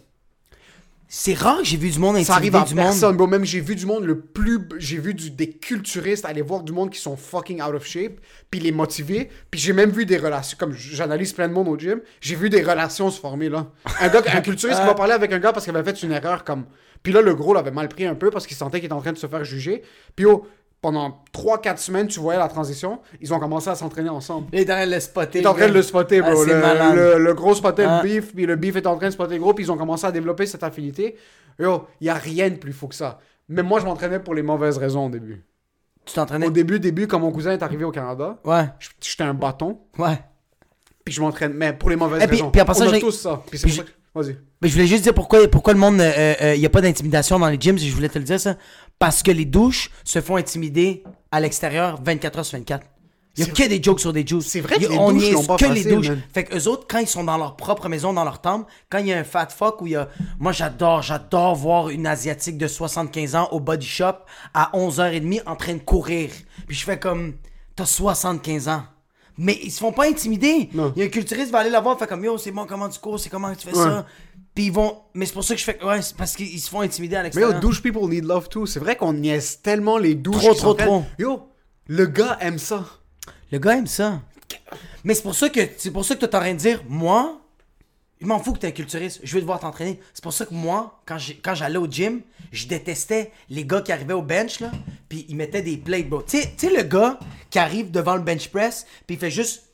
[1.09, 3.17] C'est rare que j'ai vu du monde Ça arrive à du personne, monde.
[3.17, 3.27] bro.
[3.27, 4.59] Même j'ai vu du monde le plus.
[4.77, 8.19] J'ai vu du- des culturistes aller voir du monde qui sont fucking out of shape,
[8.51, 9.29] puis les motiver.
[9.49, 10.57] Puis j'ai même vu des relations.
[10.59, 13.67] Comme j'analyse plein de monde au gym, j'ai vu des relations se former là.
[14.01, 16.11] Un gars, un culturiste qui va parler avec un gars parce qu'il avait fait une
[16.11, 16.65] erreur comme.
[17.03, 19.01] Puis là, le gros l'avait mal pris un peu parce qu'il sentait qu'il était en
[19.01, 19.83] train de se faire juger.
[20.13, 20.45] Puis oh,
[20.87, 22.99] pendant 3-4 semaines, tu voyais la transition.
[23.19, 24.47] Ils ont commencé à s'entraîner ensemble.
[24.53, 25.39] Il est en train de le spotter.
[25.39, 26.45] Il est en train de le spotter, Ah, bro.
[26.45, 27.99] c'est le, le- le gros spottait Ah.
[28.01, 29.75] le beef, puis le beef est en train de spotter le gros, puis ils ont
[29.77, 31.17] commencé à développer cette affinité.
[31.59, 33.19] Yo, il y a rien de plus fou que ça.
[33.49, 35.43] Mais moi, je m'entraînais pour les mauvaises raisons au début.
[36.05, 36.47] Tu t'entraînais?
[36.47, 38.63] Au début, début, quand mon cousin est arrivé au Canada, Ouais,
[39.01, 40.17] j'étais un bâton, ouais.
[41.03, 42.49] puis je m'entraîne, mais pour les mauvaises Et puis- raisons.
[42.51, 43.41] puis passant, On a tous ça.
[43.49, 44.35] Puis c'est puis pour ça que- Vas-y.
[44.61, 46.81] Mais je voulais juste dire pourquoi, pourquoi le monde, il euh, euh, y a pas
[46.81, 48.55] d'intimidation dans les gyms, et je voulais te le dire ça.
[48.99, 52.85] Parce que les douches se font intimider à l'extérieur 24 heures sur 24.
[53.39, 54.45] Il y a que des jokes sur des douches.
[54.47, 56.09] C'est vrai que a- les on douches pas que facile, les douches.
[56.33, 58.97] Fait que eux autres, quand ils sont dans leur propre maison, dans leur temple, quand
[58.97, 60.09] il y a un fat fuck où il y a.
[60.39, 64.15] Moi, j'adore, j'adore voir une Asiatique de 75 ans au body shop
[64.55, 66.31] à 11h30 en train de courir.
[66.67, 67.35] Puis je fais comme.
[67.75, 68.83] T'as 75 ans.
[69.37, 70.67] Mais ils se font pas intimider.
[70.73, 70.91] Non.
[70.95, 72.65] Il y a un culturiste qui va aller la voir, fait comme yo, c'est bon,
[72.65, 73.83] comment tu cours, c'est comment tu fais Ouais.
[73.83, 74.05] ça?
[74.57, 74.97] Puis ils vont.
[75.13, 75.77] Mais c'est pour ça que je fais.
[75.83, 77.59] Ouais, c'est parce qu'ils se font intimider à Mais yo, l'extérieur.
[77.59, 78.65] douche people need love too.
[78.65, 80.37] C'est vrai qu'on niaise tellement les douches.
[80.41, 80.87] Trop, qui trop, s'entraînent.
[80.87, 81.03] trop.
[81.19, 81.47] Yo,
[81.85, 82.83] le gars aime ça.
[83.51, 84.19] Le gars aime ça.
[85.03, 87.39] Mais c'est pour ça que c'est pour ça que tu en train de dire, moi,
[88.19, 89.99] je m'en fous que t'es un culturiste, je veux te voir t'entraîner.
[90.11, 93.81] C'est pour ça que moi, quand j'ai- quand j'allais au gym, je détestais les gars
[93.81, 94.71] qui arrivaient au bench, là,
[95.07, 96.23] puis ils mettaient des plates, bro.
[96.23, 97.19] Tu sais- tu sais, le gars
[97.51, 99.65] qui arrive devant le bench press, puis il fait juste.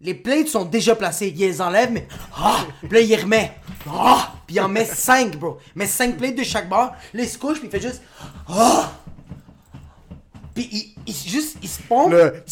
[0.00, 2.06] Les plates sont déjà placés, il les enlève, mais.
[2.36, 2.66] Ah!
[2.80, 3.52] Puis là, il remet.
[3.88, 4.34] Ah!
[4.46, 5.58] Puis il en met 5, bro.
[5.74, 6.94] Il met 5 plates de chaque barre.
[7.14, 8.02] Là, il se couche, puis il fait juste.
[8.48, 8.92] Ah!
[10.54, 12.12] Puis il, il, juste, il se pompe.
[12.12, 12.42] Le.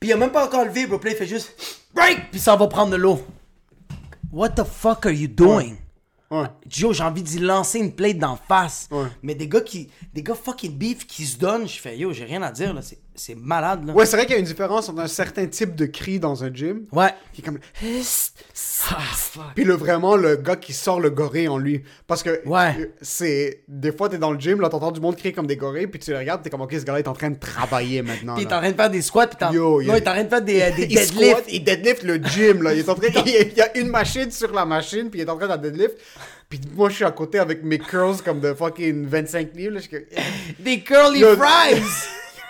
[0.00, 0.98] Puis il a même pas encore levé, bro.
[0.98, 1.52] Puis là, il fait juste
[1.94, 3.24] break, puis ça va prendre de l'eau.
[4.32, 5.76] What the fuck are you doing?
[6.30, 6.46] Ouais.
[6.74, 8.88] Yo, j'ai envie d'y lancer une plate d'en face.
[8.90, 9.08] Ouais.
[9.22, 9.90] Mais des gars qui.
[10.12, 12.80] Des gars fucking beef qui se donnent, je fais yo, j'ai rien à dire, là.
[12.82, 13.92] C'est, c'est malade, là.
[13.92, 16.42] Ouais, c'est vrai qu'il y a une différence entre un certain type de cri dans
[16.44, 17.10] un gym, Ouais.
[17.32, 17.58] qui est comme...
[18.90, 19.44] Ah, fuck.
[19.54, 21.82] Puis le vraiment le gars qui sort le goré en lui.
[22.06, 22.74] Parce que Ouais.
[22.80, 23.62] euh, c'est.
[23.68, 26.00] Des fois, t'es dans le gym, là, t'entends du monde crier comme des gorilles, puis
[26.00, 28.34] tu le regardes, t'es comme, ok, ce gars-là est en train de travailler maintenant.
[28.34, 29.52] Puis il est en train de faire des squats, puis t'en...
[29.52, 31.12] Yo, non, il a- il est en train de faire des, euh, des il deadlifts.
[31.30, 32.72] squat, il deadlift le gym, là.
[32.74, 33.08] Il est en train.
[33.26, 35.96] il, y a, une machine sur la machine, puis il est en train de deadlift.
[36.48, 39.80] Puis moi, je suis à côté avec mes curls comme de fucking 25 livres, là.
[39.80, 41.80] Je Des curly fries!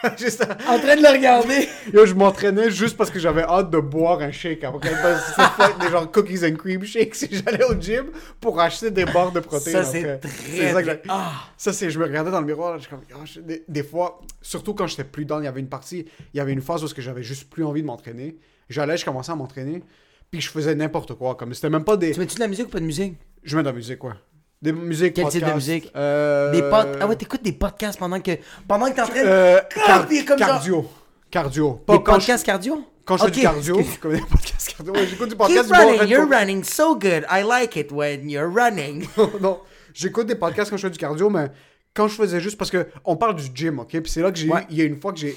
[0.19, 1.69] Juste- en train de le regarder.
[1.93, 4.91] Yo, je m'entraînais juste parce que j'avais hâte de boire un shake après.
[4.91, 7.15] Que c'est pas des genre cookies and cream shakes.
[7.15, 8.07] Si j'allais au gym
[8.41, 9.77] pour acheter des barres de protéines.
[9.77, 10.29] Ça, c'est après.
[10.29, 10.73] très...
[10.73, 11.33] ça que Ah!
[11.57, 14.75] Ça, c'est, je me regardais dans le miroir, là, je je- des, des fois, surtout
[14.75, 16.89] quand j'étais plus dans, il y avait une partie, il y avait une phase où
[16.99, 18.37] j'avais juste plus envie de m'entraîner.
[18.69, 19.83] J'allais, je commençais à m'entraîner,
[20.31, 21.35] puis je faisais n'importe quoi.
[21.35, 22.13] Comme c'était même pas des.
[22.13, 23.15] Tu mets-tu de la musique ou pas de musique?
[23.43, 24.17] Je mets de la musique, quoi.
[24.63, 25.93] Des musiques, Quel type de podcasts, musique?
[25.97, 26.97] euh, Des pod...
[27.01, 28.31] Ah ouais, t'écoutes des podcasts pendant que...
[28.69, 29.27] Pendant que t'es en train de...
[29.29, 30.91] euh, car- comme cardio.
[31.31, 31.73] Cardio.
[31.85, 32.85] Pas Des quand je- podcasts cardio?
[33.05, 34.93] Quand je fais du cardio, comme des podcasts cardio.
[34.95, 37.25] Ouais, j'écoute du Keep podcast du bon running, Red you're running so good.
[37.29, 39.05] I like it when you're running.
[39.41, 39.59] non,
[39.93, 41.49] j'écoute des podcasts quand je fais du cardio, mais
[41.95, 43.89] quand je faisais juste parce que on parle du gym, ok?
[43.89, 44.65] Puis c'est là que j'ai eu, Ouais.
[44.71, 45.37] il y a une fois que j'ai.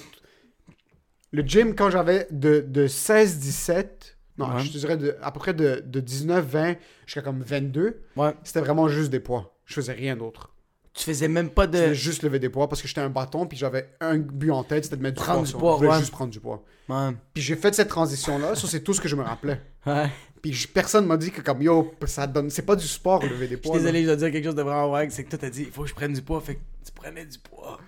[1.32, 4.64] Le gym, quand j'avais de, de 16, 17, non, Ouais.
[4.64, 8.34] je te dirais de, à peu près de, de 19, 20 jusqu'à comme 22, Ouais.
[8.44, 9.56] c'était vraiment juste des poids.
[9.66, 10.52] Je faisais rien d'autre.
[10.94, 11.94] Tu faisais même pas Je de...
[11.94, 14.86] juste lever des poids parce que j'étais un bâton, puis j'avais un but en tête,
[14.86, 15.62] c'était de mettre Prendre du du poids.
[15.62, 16.64] poids, sur- je voulais juste prendre du poids.
[16.88, 17.10] Ouais.
[17.34, 19.60] Puis j'ai fait cette transition-là, ça c'est tout ce que je me rappelais.
[19.86, 20.10] Ouais.
[20.42, 22.50] Puis personne m'a dit que comme yo, ça donne.
[22.50, 23.74] C'est pas du sport lever des Je poids.
[23.76, 24.04] suis désolé, là.
[24.04, 25.12] je dois dire quelque chose de vraiment wack.
[25.12, 26.40] C'est que toi, t'as dit, il faut que je prenne du poids.
[26.42, 27.80] Fait que tu prenais du poids.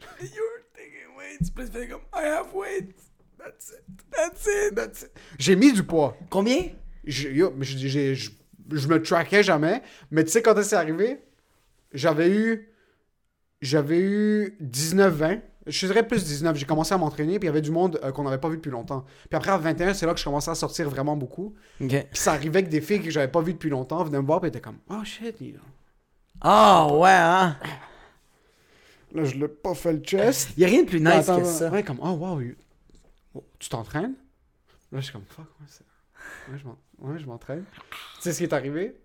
[0.20, 0.30] You're
[0.74, 1.50] taking weights.
[1.54, 2.94] Puis tu faisais comme, I have weights.
[3.44, 3.84] That's it.
[4.10, 4.74] That's it.
[4.74, 5.10] That's it.
[5.38, 6.16] J'ai mis du poids.
[6.30, 6.68] Combien?
[7.04, 8.30] Je, yo, je, j'ai- je,
[8.72, 9.82] je me traquais jamais.
[10.10, 11.18] Mais tu sais, quand c'est arrivé,
[11.92, 12.70] j'avais eu.
[13.60, 15.40] J'avais eu 19-20.
[15.66, 16.56] Je dirais plus 19.
[16.56, 18.56] J'ai commencé à m'entraîner, puis il y avait du monde euh, qu'on n'avait pas vu
[18.56, 19.04] depuis longtemps.
[19.30, 21.54] Puis après, à 21, c'est là que je commençais à sortir vraiment beaucoup.
[22.10, 24.40] Puis ça arrivait que des filles que j'avais pas vues depuis longtemps venaient me voir,
[24.40, 25.58] puis étaient comme Oh shit, il-
[26.42, 27.56] Ah, ouais, hein?
[29.14, 30.50] là, je l'ai pas fait le chest.
[30.58, 31.70] Y a rien de plus nice Attends, que ça.
[31.70, 32.56] Ouais, comme, oh wow, you-
[33.34, 34.14] oh, tu t'entraînes?
[34.92, 36.54] Là, je suis comme, fuck, ouais,
[37.00, 37.64] ouais, je m'entraîne.
[38.16, 38.96] tu sais ce qui est arrivé?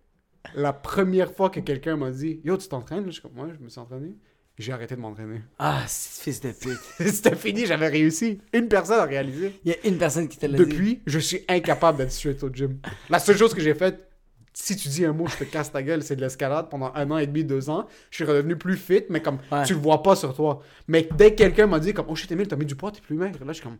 [0.55, 3.05] La première fois que quelqu'un m'a dit, yo, tu t'entraînes?
[3.07, 4.15] Je suis comme, ouais, je me suis entraîné.
[4.57, 5.41] J'ai arrêté de m'entraîner.
[5.57, 6.79] Ah, c'est fils de pute.
[6.99, 8.39] C'était fini, j'avais réussi.
[8.53, 9.57] Une personne a réalisé.
[9.63, 10.65] Y a une personne qui te l'a dit.
[10.65, 12.77] Depuis, je suis incapable d'être straight au gym.
[13.09, 14.05] La seule chose que j'ai faite,
[14.53, 17.09] si tu dis un mot, je te casse ta gueule, c'est de l'escalade pendant un
[17.09, 17.87] an et demi, deux ans.
[18.11, 19.63] Je suis redevenu plus fit, mais comme Ouais.
[19.63, 20.61] tu le vois pas sur toi.
[20.89, 22.99] Mais dès que quelqu'un m'a dit comme oh shit Emile, t'as mis du poids, t'es
[22.99, 23.39] plus maigre.
[23.45, 23.77] Là, je suis comme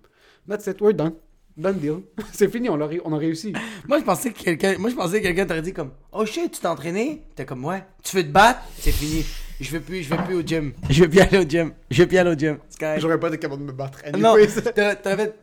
[0.50, 1.14] that's it, we're done.
[1.58, 2.02] Done deal.
[2.32, 3.54] c'est fini, on a, on a réussi.
[3.88, 6.52] Moi, je pensais que quelqu'un, moi, je pensais que quelqu'un t'aurait dit comme, oh shit,
[6.52, 7.24] tu t'es entraîné?
[7.36, 7.84] T'es comme, ouais.
[8.04, 8.62] Tu veux te battre?
[8.78, 9.26] C'est fini.
[9.60, 10.72] Je veux plus, je veux plus au gym.
[10.90, 11.74] Je veux plus aller au gym.
[11.92, 12.60] Je veux plus aller au gym.
[12.98, 14.00] J'aurais pas été capable de me battre.
[14.18, 14.62] Non, Anyways.
[14.74, 15.34] t'aurais t'aurais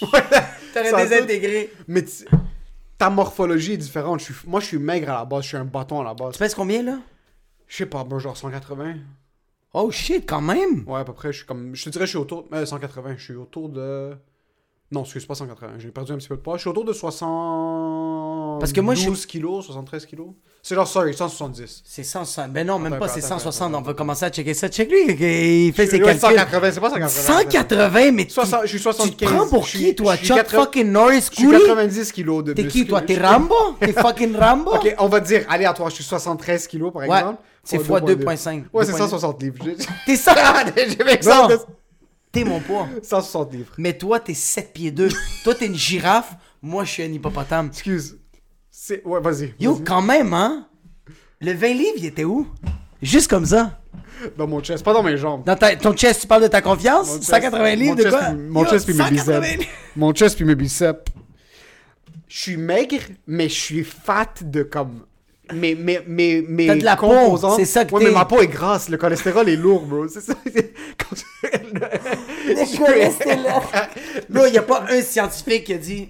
[1.08, 1.70] désintégré.
[1.88, 2.04] mais
[2.96, 4.20] ta morphologie est différente.
[4.20, 6.14] Je suis- moi, je suis maigre à la base, je suis un bâton à la
[6.14, 6.34] base.
[6.34, 6.98] Tu pèses combien, là?
[7.66, 8.94] Je sais pas, bon, genre 180.
[9.74, 10.84] Oh shit, quand même!
[10.86, 11.74] Ouais, à peu près, je suis comme.
[11.74, 12.46] Je te dirais, je suis autour.
[12.52, 14.16] euh, 180, je suis autour de.
[14.90, 16.56] Non, excuse pas 180, j'ai perdu un petit peu de poids.
[16.56, 18.58] Je suis autour de 60.
[18.58, 20.28] Parce que moi, je suis- 12 kilos, 73 kilos.
[20.62, 21.82] C'est genre, sorry, 170.
[21.84, 22.52] C'est 160.
[22.52, 23.70] Ben non, même Attends, pas, c'est attends, 160.
[23.74, 24.68] attends, On va commencer à checker ça.
[24.68, 26.20] Check lui, il fait ses Ouais, calculs.
[26.20, 27.08] 180, c'est pas 180.
[27.08, 29.28] 180, mais tu, 60 je suis tu 75.
[29.28, 30.16] te prends pour je qui, toi?
[30.16, 31.58] je Chuck 80 fucking Norris Je suis Cooley?
[31.60, 33.02] 90 kilos de T'es qui, toi?
[33.02, 33.54] T'es Je- Rambo?
[33.80, 34.74] T'es fucking Rambo?
[34.74, 37.42] Ok, on va dire aléatoire, je suis 73 kilos par Ouais, exemple.
[37.62, 38.14] c'est 2.2.
[38.16, 38.64] 2.5.
[38.72, 38.98] Ouais, c'est 2.2.
[38.98, 39.64] 160 livres.
[40.06, 40.34] T'es ça?
[40.76, 40.96] J'ai
[42.32, 42.88] T'es mon poids.
[43.02, 43.72] 160 livres.
[43.78, 45.08] Mais toi, t'es 7 pieds 2.
[45.44, 46.34] toi, t'es une girafe.
[46.62, 47.68] Moi, je suis un hippopotame.
[47.68, 48.18] Excuse.
[48.70, 49.04] C'est...
[49.04, 49.54] Ouais, vas-y.
[49.58, 49.84] Yo, vas-y.
[49.84, 50.68] quand même, hein?
[51.40, 52.46] Le 20 livres, il était où?
[53.00, 53.80] Juste comme ça.
[54.36, 55.44] Dans mon chest, pas dans mes jambes.
[55.44, 57.06] Dans ta- ton chest, tu parles de ta confiance?
[57.08, 58.32] Mon chest- 180 livres mon de chest quoi?
[58.32, 59.66] mon Yo, chest puis mes 180 biceps.
[59.94, 61.12] Mon chest puis mes biceps.
[62.26, 65.04] Je suis maigre, mais je suis fat de comme.
[65.54, 68.40] Mes, mes, mes, mes T'as de la peau, c'est ça que Ouais, mais ma peau
[68.40, 68.88] est grasse.
[68.88, 70.08] Le cholestérol est lourd, bro.
[70.08, 70.34] C'est ça.
[70.44, 70.52] Le
[72.78, 73.46] cholestérol.
[74.28, 76.08] Bro, y a pas un scientifique qui a dit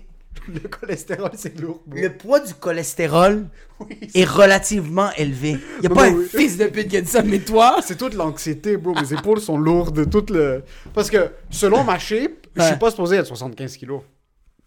[0.48, 2.00] Le cholestérol, c'est lourd, bro.
[2.00, 3.46] le poids du cholestérol
[3.80, 5.56] Oui, est relativement élevé.
[5.82, 6.26] Y a pas un oui.
[6.26, 7.78] fils de pute qui a dit ça, mais toi?
[7.82, 8.94] C'est toute l'anxiété, bro.
[8.94, 10.08] Mes épaules sont lourdes.
[10.10, 10.62] Toute le...
[10.94, 14.02] Parce que, selon ma shape, je suis pas supposé être 75 kilos.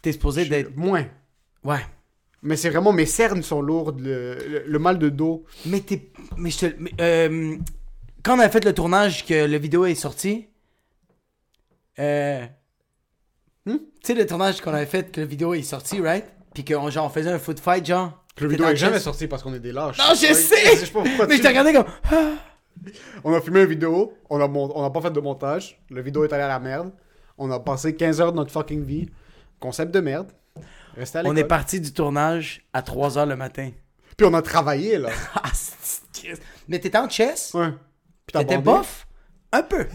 [0.02, 0.76] T'es supposé d'être.
[0.76, 1.06] Moins.
[1.64, 1.86] Ouais.
[2.44, 4.00] Mais c'est vraiment, mes cernes sont lourdes.
[4.02, 5.46] Le, le- le mal de dos.
[5.66, 6.12] Mais t'es.
[6.38, 6.66] Mais je te.
[6.80, 7.56] mais, euh,
[8.24, 10.48] quand on a fait le tournage, que le vidéo est sorti.
[12.00, 12.46] Euh.
[13.66, 13.76] Hmm?
[13.78, 16.26] Tu sais, le tournage qu'on avait fait, que le vidéo est sorti, right?
[16.54, 18.24] Puis qu'on genre, on faisait un foot fight, genre.
[18.40, 19.04] Le T'es vidéo est jamais chest.
[19.06, 19.98] sorti parce qu'on est des lâches.
[20.00, 20.76] Non, je Ouais, sais!
[20.78, 21.86] Je sais pas pourquoi Mais tu- je t'ai regardé comme.
[23.24, 26.02] On a filmé une vidéo, on a, mon- on a pas fait de montage, le
[26.02, 26.92] vidéo est allé à la merde.
[27.38, 29.10] On a passé 15 heures de notre fucking vie.
[29.60, 30.32] Concept de merde.
[30.98, 33.72] Restez à On est parti du tournage à 3h le matin.
[34.18, 35.10] Puis on a travaillé, là.
[35.36, 36.40] Ah, c'est-.
[36.68, 37.52] Mais t'étais en chess?
[37.54, 37.70] Ouais.
[37.72, 38.80] Puis t'as T'étais bandé.
[38.80, 39.08] bof?
[39.52, 39.88] Un peu.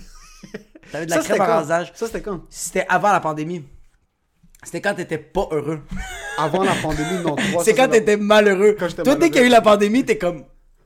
[0.93, 1.59] T'avais de la Ça, c'était crème à quand?
[1.61, 1.93] rasage.
[1.95, 2.41] Ça, c'était quand?
[2.51, 3.65] C'était avant la pandémie.
[4.65, 5.83] C'était quand t'étais pas heureux.
[6.39, 7.35] Avant la pandémie, non.
[7.37, 8.77] trois, C'est ça, quand t'étais malheureux.
[8.79, 10.45] Quand j'étais Toi, dès qu'il y a eu la pandémie, t'es comme.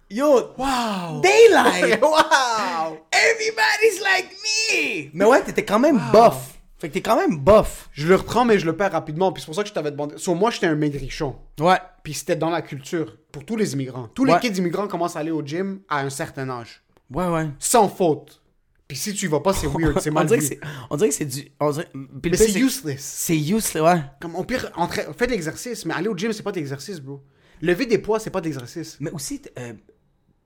[0.09, 1.21] Yo, Wow!
[1.23, 2.01] daylight!
[2.03, 2.99] wow!
[3.11, 5.11] Everybody's like me!
[5.13, 6.60] Mais ouais, t'étais quand même bof.
[6.81, 7.89] Fait que t'es quand même bof.
[7.93, 9.33] Je le reprends, mais je le perds rapidement.
[9.33, 10.17] Puis c'est pour ça que je t'avais demandé.
[10.19, 11.37] Sur moi, j'étais un maigrichon.
[11.61, 11.77] Ouais.
[12.03, 13.19] Puis c'était dans la culture.
[13.33, 14.09] Pour tous les immigrants.
[14.15, 14.41] Tous les Ouais.
[14.41, 16.83] kids immigrants commencent à aller au gym à un certain âge.
[17.13, 17.49] Ouais, ouais.
[17.59, 18.43] Sans faute.
[18.89, 20.01] Puis si tu y vas pas, c'est weird.
[20.01, 20.49] C'est On mal dirait, que vu.
[20.49, 21.49] c'est, on dirait que c'est du.
[21.61, 23.01] On dirait, puis le Mais pire, c'est useless.
[23.03, 24.03] C'est useless, ouais.
[24.21, 25.03] Comme au pire, entra...
[25.17, 27.23] fais de l'exercice, mais aller au gym, c'est pas d'exercice, bro.
[27.63, 28.97] Lever des poids, c'est pas d'exercice.
[29.01, 29.75] Mais aussi, t- euh,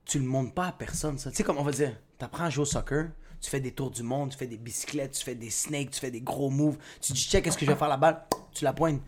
[0.04, 1.30] tu le montres pas à personne, ça.
[1.30, 3.06] Tu sais, comme on va dire, t'apprends à jouer au soccer,
[3.44, 6.00] tu fais des tours du monde, tu fais des bicyclettes, tu fais des snakes, tu
[6.00, 8.64] fais des gros moves, tu dis, check, qu'est-ce que je vais faire la balle, tu
[8.64, 9.00] la poignes.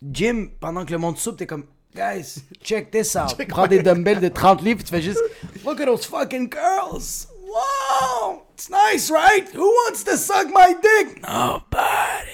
[0.00, 1.64] Gym, pendant que le monde soupe, t'es comme,
[1.96, 3.36] guys, check this out.
[3.48, 5.20] Prends des dumbbells de 30 livres, tu fais juste,
[5.64, 7.26] look at those fucking girls.
[7.42, 9.52] Wow, it's nice, right?
[9.52, 11.22] Who wants to suck my dick?
[11.22, 12.30] Nobody.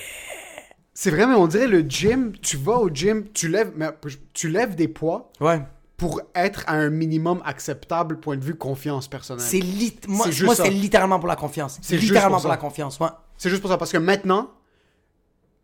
[0.93, 3.89] C'est vrai, mais on dirait le gym, tu vas au gym, tu lèves, mais
[4.35, 5.63] tu lèves des poids Ouais.
[6.03, 9.47] Pour être à un minimum acceptable point de vue confiance personnelle.
[9.47, 9.97] C'est lit...
[10.09, 11.79] moi, moi c'est littéralement pour la confiance.
[11.81, 13.07] C'est littéralement pour la confiance, ouais.
[13.39, 14.51] C'est juste pour ça, parce que maintenant,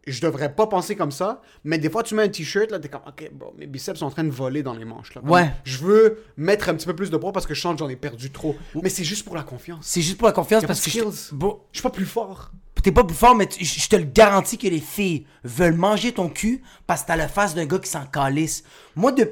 [0.06, 2.88] je devrais pas penser comme ça, mais des fois, tu mets un t-shirt, là, t'es
[2.88, 5.22] comme, ok, bro, mes biceps sont en train de voler dans les manches, là.
[5.22, 5.50] Comme, Ouais.
[5.64, 7.88] Je veux mettre un petit peu plus de poids parce que je sens que j'en
[7.88, 8.54] ai perdu trop.
[8.80, 9.80] Mais c'est juste pour la confiance.
[9.82, 11.34] C'est juste pour la confiance parce que je.
[11.34, 12.52] Bon, Je suis pas plus fort.
[12.80, 16.28] t'es pas plus fort, mais je te le garantis que les filles veulent manger ton
[16.28, 18.62] cul parce que t'as la face d'un gars qui s'en calisse.
[18.94, 19.28] Moi, de...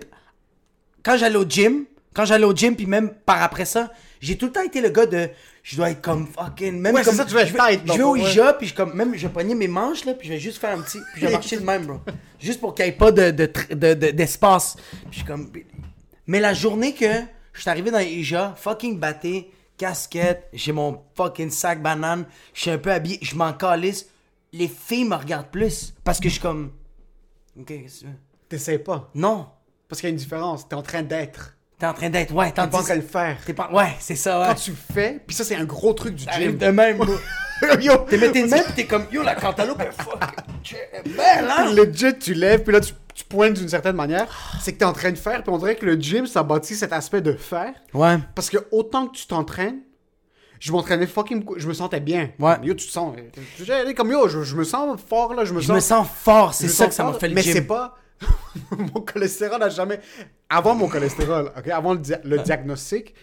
[1.07, 4.47] quand j'allais au gym, quand j'allais au gym, puis même par après ça, j'ai tout
[4.47, 5.31] le temps été le gars de.
[5.63, 6.79] Je dois être comme fucking.
[6.81, 8.17] Même Ouais, comme, ça, tu veux être je vais, tight, Je vais au.
[8.17, 10.59] IJA, puis je, comme, même, je vais pogner mes manches, là, puis je vais juste
[10.59, 10.99] faire un petit.
[11.13, 12.01] Puis je vais marcher de même, bro.
[12.41, 14.77] Juste pour qu'il n'y ait pas de, de, tr- de- de- d'espace.
[14.77, 15.51] Puis je suis comme.
[16.27, 17.07] Mais la journée que
[17.53, 22.63] je suis arrivé dans les IJA, fucking batté, casquette, j'ai mon fucking sac banane, je
[22.63, 24.07] suis un peu habillé, je m'en calisse,
[24.53, 25.95] les filles me regardent plus.
[26.05, 26.73] Parce que je suis comme.
[27.59, 28.13] Ok, qu'est-ce que tu veux?
[28.49, 29.11] T'essayes pas?
[29.15, 29.49] Non,
[29.89, 30.69] Parce qu'il y a une différence.
[30.69, 31.57] T'es en train d'être.
[31.79, 32.35] t'es en train d'être.
[32.35, 33.37] Ouais, T'es pas en train de le faire.
[33.47, 33.71] T'es pas.
[33.73, 34.47] Ouais, c'est ça, ouais.
[34.49, 36.59] Quand tu fais, puis ça, c'est un gros truc du T'arrives gym.
[36.59, 36.99] de même.
[37.81, 38.31] Yo, T'es mains
[38.63, 42.81] pis t'es comme yo la cantaloupe est fucking belle hein legit, tu lèves, puis là,
[42.81, 44.27] tu, tu pointes d'une certaine manière.
[44.61, 46.75] C'est que t'es en train de faire, puis on dirait que le gym, ça bâtit
[46.75, 47.73] cet aspect de faire.
[47.95, 48.19] Ouais.
[48.35, 49.79] Parce que autant que tu t'entraînes,
[50.61, 51.45] je m'entraînais fucking.
[51.57, 52.29] Je me sentais bien.
[52.39, 52.57] Ouais.
[52.63, 53.15] Yo, tu te sens.
[53.63, 55.75] J'allais comme yo, je, je me sens fort là, je me Je sens.
[55.77, 57.97] me sens fort, c'est ça que ça m'a fait le Mais c'est pas.
[58.79, 60.01] mon cholestérol a jamais.
[60.49, 63.15] Avant mon cholestérol, ok, avant le, dia- le diagnostic,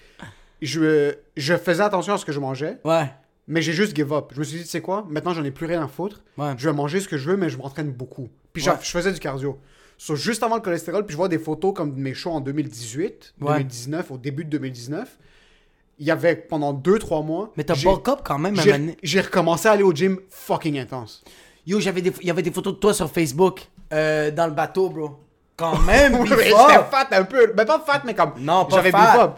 [0.62, 3.10] je, je faisais attention à ce que je mangeais, Ouais.
[3.48, 4.32] mais j'ai juste give up.
[4.34, 6.22] Je me suis dit, tu sais quoi, maintenant j'en ai plus rien à foutre.
[6.38, 6.54] Ouais.
[6.58, 8.30] Je vais manger ce que je veux, mais je m'entraîne beaucoup.
[8.54, 8.74] Puis Ouais.
[8.82, 9.60] je faisais du cardio.
[9.98, 12.42] So, juste avant le cholestérol, puis je vois des photos comme de mes shows en
[12.42, 13.54] 2018, Ouais.
[13.54, 15.18] 2019, au début de 2019.
[16.00, 17.54] Il y avait pendant 2-3 mois.
[17.56, 18.56] Mais t'as bulk up quand même,
[19.04, 21.24] j'ai- recommencé à aller au gym fucking intense.
[21.68, 24.90] Yo, des, il y avait des photos de toi sur Facebook, euh, dans le bateau,
[24.90, 25.20] bro.
[25.56, 26.26] Quand même, up.
[26.28, 27.54] J'étais fat un peu.
[27.56, 28.32] Mais pas fat, mais comme.
[28.40, 29.12] Non, pas J'avais fat.
[29.14, 29.32] beef up.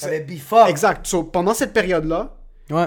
[0.00, 0.68] T'avais beef up.
[0.68, 1.06] Exact.
[1.06, 2.34] So, pendant cette période-là,
[2.70, 2.86] Ouais.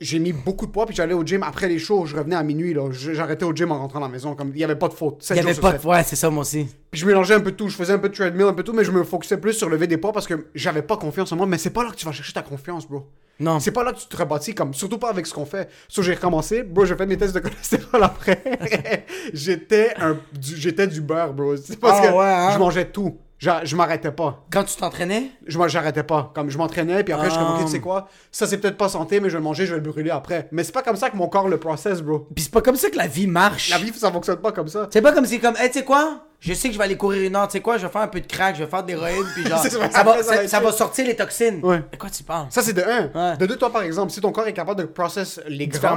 [0.00, 2.06] j'ai mis beaucoup de poids, puis j'allais au gym après les shows.
[2.06, 2.72] Je revenais à minuit.
[2.74, 2.88] là.
[2.92, 4.34] J'arrêtais au gym en rentrant à la maison.
[4.34, 5.18] Comme il n'y avait pas de faute.
[5.20, 5.86] Il Sept y avait pas de...
[5.86, 6.66] Ouais, c'est ça, moi aussi.
[6.90, 7.68] Puis je mélangeais un peu tout.
[7.68, 9.68] Je faisais un peu de treadmill, un peu tout, mais je me focusais plus sur
[9.68, 11.46] lever des poids parce que j'avais pas confiance en moi.
[11.46, 13.06] Mais c'est pas là que tu vas chercher ta confiance, bro.
[13.40, 13.58] Non.
[13.60, 15.68] C'est pas là que tu te rebâtis, comme, surtout pas avec ce qu'on fait.
[15.88, 18.42] So, j'ai recommencé, bro, j'ai fait mes tests de cholestérol après.
[19.32, 21.56] j'étais un, du, j'étais du beurre, bro.
[21.56, 22.50] C'est parce Ah que ouais, hein?
[22.52, 23.16] je mangeais tout.
[23.42, 24.44] J'a- Je m'arrêtais pas.
[24.52, 26.30] Quand tu t'entraînais, Je j'arrêtais pas.
[26.32, 28.76] Comme je m'entraînais, puis après, je suis comme, ok, tu sais quoi, ça c'est peut-être
[28.76, 30.48] pas santé, mais je vais le manger, je vais le brûler après.
[30.52, 32.28] Mais c'est pas comme ça que mon corps le process, bro.
[32.34, 33.70] pis c'est pas comme ça que la vie marche.
[33.70, 34.86] La vie, ça fonctionne pas comme ça.
[34.92, 36.20] C'est pas comme si comme, hey, tu sais quoi?
[36.38, 37.78] Je sais que je vais aller courir une heure, tu sais quoi?
[37.78, 39.78] Je vais faire un peu de crack, je vais faire des héroïnes, puis genre, ça,
[40.04, 41.58] va, ça ça, va ça sortir les toxines.
[41.64, 41.82] Ouais.
[41.90, 42.46] De quoi tu parles?
[42.50, 43.10] Ça, c'est de un.
[43.32, 43.36] Ouais.
[43.38, 45.96] De deux, toi, par exemple, si ton corps est capable de process les gras,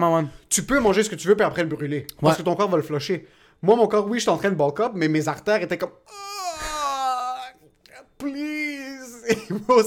[0.49, 2.07] tu peux manger ce que tu veux, puis après le brûler.
[2.21, 2.37] Parce Ouais.
[2.39, 3.27] que ton corps va le flusher.
[3.61, 5.91] Moi, mon corps, oui, j'étais en train de bulk up, mais mes artères étaient comme.
[8.17, 9.01] Please!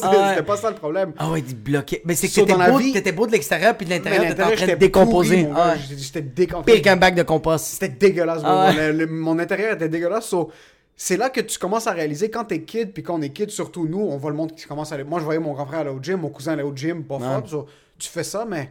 [0.03, 0.31] Ah.
[0.35, 1.12] C'était pas ça le problème.
[1.17, 2.03] Ah ouais, bloqué.
[2.05, 4.43] Mais c'est que So, t'étais beau, vie- t'étais beau de l'extérieur, puis de l'intérieur, t'étais
[4.43, 5.45] en train de décomposer.
[5.45, 5.55] mon.
[5.57, 5.75] Ah.
[5.77, 6.73] J'étais- décontré.
[6.75, 7.64] Pire qu'un bac de compost.
[7.67, 8.51] C'était dégueulasse, bro.
[8.51, 8.93] Ah ouais.
[8.93, 10.27] Le- le- mon intérieur était dégueulasse.
[10.27, 10.51] so,
[10.97, 13.51] c'est là que tu commences à réaliser quand t'es kid, puis quand on est kid,
[13.51, 15.05] surtout nous, on voit le monde qui commence à aller.
[15.05, 17.19] Moi, je voyais mon grand frère aller au gym, mon cousin aller au gym, pas
[17.21, 17.49] fort.
[17.49, 17.67] so,
[17.99, 18.71] tu fais ça, mais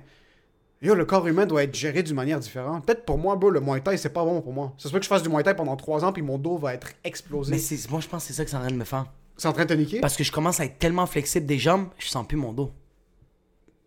[0.82, 2.86] Yo, le corps humain doit être géré d'une manière différente.
[2.86, 4.74] Peut-être pour moi, bro, le Muay Thai, c'est pas bon pour moi.
[4.78, 6.58] Ça se peut que je fasse du Muay Thai pendant 3 ans, puis mon dos
[6.58, 7.56] va être explosé.
[7.56, 9.06] Mais moi, je pense que c'est ça que c'est en train de me faire.
[9.38, 10.00] C'est en train de te niquer?
[10.00, 12.72] Parce que je commence à être tellement flexible des jambes, je sens plus mon dos.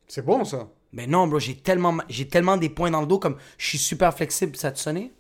[0.06, 0.68] C'est bon, ça.
[0.92, 3.78] Mais non, bro, j'ai tellement, j'ai tellement des points dans le dos, comme je suis
[3.78, 4.56] super flexible.
[4.56, 5.12] Ça a-tu sonné?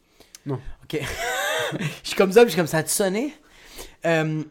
[0.46, 0.58] Non.
[0.84, 1.00] Ok.
[1.80, 3.34] je suis comme ça, puis je suis comme ça a-tu sonné?
[4.06, 4.42] Euh,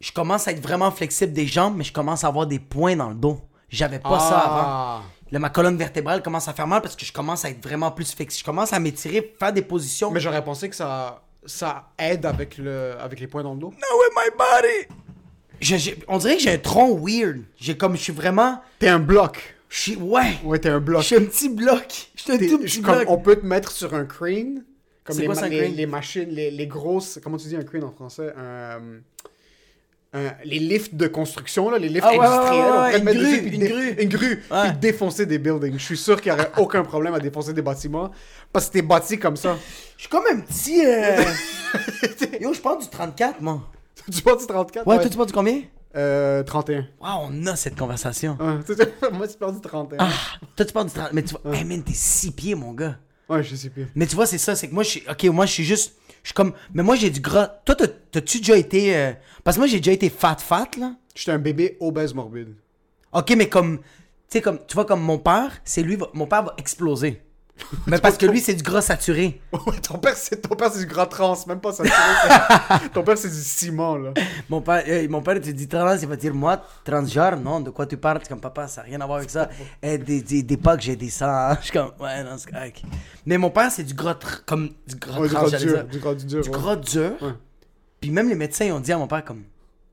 [0.00, 2.96] je commence à être vraiment flexible des jambes, mais je commence à avoir des points
[2.96, 3.40] dans le dos.
[3.68, 4.64] J'avais pas ça avant.
[4.64, 5.02] Ah.
[5.30, 7.90] Là, ma colonne vertébrale commence à faire mal parce que je commence à être vraiment
[7.90, 8.40] plus flexible.
[8.40, 10.10] Je commence à m'étirer, faire des positions.
[10.10, 13.70] Mais j'aurais pensé que ça, ça aide avec, le, avec les points dans le dos?
[13.70, 14.96] No with my body!
[15.60, 17.42] Je- on dirait que j'ai un tronc weird.
[17.56, 18.60] J'ai comme, je suis vraiment.
[18.78, 19.56] T'es un bloc.
[19.68, 19.96] Je suis.
[19.96, 20.34] Ouais!
[20.44, 21.02] Ouais, t'es un bloc.
[21.02, 22.08] Je suis un petit bloc.
[22.16, 23.08] Je suis un tout je- petit comme bloc.
[23.10, 24.64] on peut te mettre sur un crane.
[25.04, 25.72] Comme C'est les, quoi ma- les, crane?
[25.74, 27.18] les machines, les, les grosses.
[27.22, 28.32] Comment tu dis un crane en français?
[28.36, 28.80] Un,
[30.12, 32.72] un- Les lifts de construction, là, les lifts Ah ouais, industriels.
[32.72, 33.90] ouais, une grue, une grue.
[34.02, 34.42] Une grue.
[34.50, 34.68] Ouais.
[34.70, 35.74] Puis défoncer des buildings.
[35.78, 38.10] Je suis sûr qu'il n'y aurait aucun problème à défoncer des bâtiments.
[38.52, 39.56] Parce que t'es bâti comme ça.
[39.96, 40.84] Je suis comme un petit.
[40.84, 41.22] euh,
[42.40, 43.62] Yo, je parle du 34, moi.
[44.10, 45.62] tu bâtis 34 Ouais, toi, tu parles du combien?
[45.94, 46.86] Euh, 31.
[47.00, 48.38] Waouh, on a cette conversation.
[49.12, 49.98] Moi, tu parles du 31.
[50.00, 50.08] Ah,
[50.56, 51.12] toi, tu parles du 30.
[51.12, 51.54] Mais tu vois.
[51.54, 52.96] Hey, man, t'es 6 pieds, mon gars.
[53.28, 53.86] Ouais, je sais plus.
[53.94, 55.02] Mais tu vois, c'est ça, c'est que moi, je suis.
[55.08, 55.94] Ok, moi, je suis juste.
[56.22, 56.52] Je suis comme.
[56.74, 57.48] Mais moi, j'ai du gras.
[57.64, 58.96] Toi, t'as- t'as-tu déjà été.
[58.96, 59.12] euh,
[59.44, 60.94] Parce que moi, j'ai déjà été fat-fat, là.
[61.14, 62.54] J'étais un bébé obèse morbide.
[63.12, 63.78] Ok, mais comme.
[63.78, 63.84] Tu
[64.38, 64.58] sais, comme.
[64.66, 65.96] Tu vois, comme mon père, c'est lui.
[65.96, 67.22] va- Mon père va exploser.
[67.86, 69.40] mais parce que lui, c'est du gras saturé.
[69.66, 71.94] Ouais, ton père, c'est ton père, c'est du gras trans, même pas saturé.
[72.94, 74.12] ton père, c'est du ciment, là.
[74.48, 77.70] Mon père, euh, mon père te dit trans, il va dire moi, transgenre, non, de
[77.70, 78.20] quoi tu parles?
[78.28, 79.48] Comme papa, ça n'a rien à voir avec ça.
[79.82, 81.26] Eh, des, des, des pas que j'ai des sangs.
[81.28, 81.56] hein.
[81.60, 82.82] Je suis comme, ouais, non, c'est correct.
[83.26, 85.74] Mais mon père, c'est du gras, comme du gras Ouais, du trans, gras j'allais dur.
[85.74, 85.84] dire.
[85.86, 86.42] Du gras du dur.
[86.42, 86.58] Du ouais.
[86.58, 87.12] gras dur.
[87.22, 87.32] Ouais.
[88.00, 89.44] Puis même les médecins, ils ont dit à mon père, comme,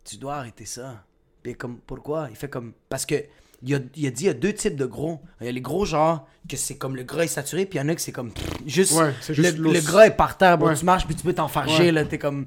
[0.04, 1.04] tu dois arrêter ça.
[1.44, 2.28] Puis comme, pourquoi?
[2.32, 3.16] Il fait comme, parce que,
[3.64, 5.20] il a, il a dit, il y a deux types de gros.
[5.42, 7.82] Il y a les gros, genre, que c'est comme le gras est saturé, puis il
[7.82, 10.38] y en a que c'est comme, pff, juste, Ouais, c'est juste le, gras est par
[10.38, 10.76] terre, bon, Ouais.
[10.76, 11.92] tu marches, puis tu peux t'enfarger, Ouais.
[11.92, 12.46] là, t'es comme...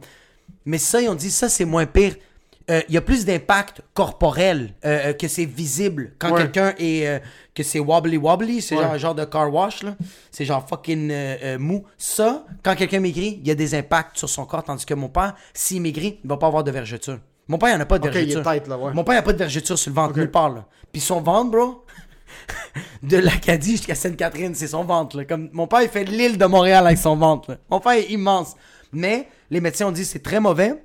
[0.65, 2.15] Mais ça, ils ont dit, ça, c'est moins pire.
[2.71, 7.07] Euh, Il y a plus d'impact corporel, euh, euh, que c'est visible quand quelqu'un est...
[7.09, 7.19] euh,
[7.55, 9.97] que c'est wobbly wobbly, c'est genre un genre de car wash, là.
[10.31, 11.13] C'est genre fucking
[11.59, 11.85] mou.
[11.99, 15.09] Ça, quand quelqu'un maigrit, il y a des impacts sur son corps, tandis que mon
[15.09, 17.19] père, s'il maigrit, il va pas avoir de vergeture.
[17.49, 18.53] Mon père, il en a pas de Ok, il est vergeture.
[18.53, 18.93] tight, là, ouais.
[18.95, 20.65] Mon père, il a pas de vergeture sur le ventre, nulle part, là.
[20.93, 21.85] Puis son ventre, bro,
[23.03, 25.17] de l'Acadie jusqu'à Sainte-Catherine, c'est son ventre.
[25.17, 25.25] Là.
[25.25, 27.51] Comme mon père, il fait l'île de Montréal avec son ventre.
[27.51, 27.57] là.
[27.71, 28.55] Mon père est immense.
[28.93, 30.83] Mais les médecins ont dit que c'est très mauvais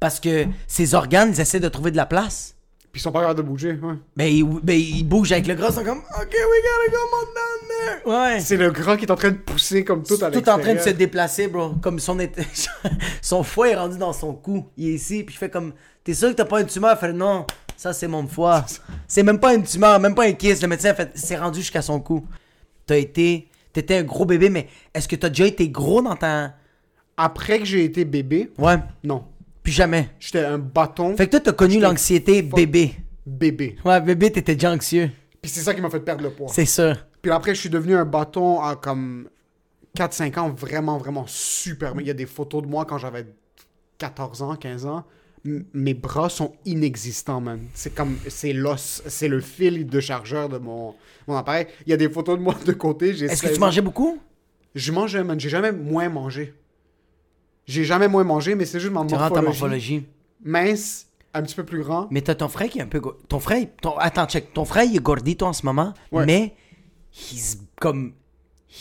[0.00, 2.55] parce que ses organes, ils essaient de trouver de la place.
[2.96, 3.92] Puis ils sont pas capables de bouger, ouais.
[4.16, 6.96] Mais ils, mais ils bougent avec le gras, ils sont comme OK, we gotta go
[7.10, 8.10] more down there.
[8.34, 8.40] Ouais.
[8.40, 10.56] C'est le gras qui est en train de pousser comme tout à Tout en train
[10.56, 10.98] de se l'extérieur.
[10.98, 11.74] déplacer, bro.
[11.82, 12.16] Comme son,
[13.20, 14.64] son foie est rendu dans son cou.
[14.78, 16.96] Il est ici, puis je fais comme T'es sûr que t'as pas une tumeur?
[16.96, 17.44] Il fait Non,
[17.76, 18.64] ça c'est mon foie.
[19.06, 20.62] C'est même pas une tumeur, même pas un kiss.
[20.62, 22.24] Le médecin a fait C'est rendu jusqu'à son cou.
[22.86, 23.50] T'as été.
[23.74, 26.54] T'étais un gros bébé, mais est-ce que t'as déjà été gros dans ta.
[27.18, 29.22] Après que j'ai été bébé, Ouais, non.
[29.66, 30.10] Plus jamais.
[30.20, 32.94] J'étais un bâton Fait que toi, t'as connu l'anxiété bébé.
[33.26, 33.74] bébé.
[33.84, 35.10] Ouais, bébé, t'étais déjà anxieux.
[35.42, 36.46] Puis c'est ça qui m'a fait perdre le poids.
[36.52, 36.94] C'est ça.
[37.20, 39.28] Puis après, je suis devenu un bâton à comme
[39.98, 41.94] 4-5 ans, vraiment, vraiment super.
[41.98, 43.26] Il y a des photos de moi quand j'avais
[43.98, 45.04] 14 ans, 15 ans.
[45.44, 47.60] M- mes bras sont inexistants, man.
[47.74, 50.94] C'est comme, c'est l'os, c'est le fil de chargeur de mon,
[51.26, 51.66] mon appareil.
[51.86, 53.14] Il y a des photos de moi de côté.
[53.14, 53.66] j'ai Est-ce que 16 tu ans.
[53.66, 54.20] mangeais beaucoup?
[54.76, 55.40] Je mangeais, man.
[55.40, 56.54] J'ai jamais moins mangé.
[57.66, 59.50] J'ai jamais moins mangé, mais c'est juste ma rentres ta morphologie.
[59.52, 60.06] morphologie.
[60.44, 62.08] Mince, un petit peu plus grand.
[62.10, 63.02] Mais t'as ton frère qui est un peu.
[63.28, 63.66] Ton frère.
[63.82, 63.96] Ton...
[63.98, 64.52] Attends, check.
[64.52, 65.92] Ton frère, il est gordito en ce moment.
[66.12, 66.24] Ouais.
[66.26, 66.54] Mais.
[67.12, 68.12] He's comme.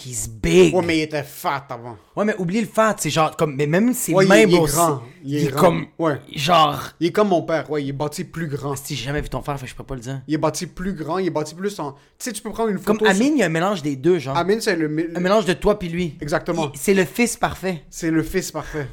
[0.04, 0.74] He's big.
[0.76, 1.96] Ouais, mais il était fat avant.
[2.16, 2.96] Ouais, mais oublie le fat.
[3.00, 3.36] C'est genre.
[3.38, 5.02] comme Mais même ses Ouais, il- mains, il est grand.
[5.24, 5.62] Il est Il est grand.
[5.62, 5.86] comme.
[5.98, 6.20] Ouais.
[6.36, 6.82] Genre.
[7.00, 8.76] Il est comme mon père, ouais, il est bâti plus grand.
[8.76, 10.22] Si j'ai jamais vu ton frère, fait je peux pas le dire.
[10.28, 11.94] Il est bâti plus grand, il est bâti plus en.
[11.94, 13.06] Tu sais, tu peux prendre une Comme photo.
[13.12, 14.36] sur- Amine, il y a un mélange des deux, genre.
[14.38, 15.12] Amine, c'est le.
[15.16, 16.18] Un mélange de toi puis lui.
[16.20, 16.72] Exactement.
[16.76, 17.84] C'est le fils parfait.
[17.90, 18.88] C'est le fils parfait.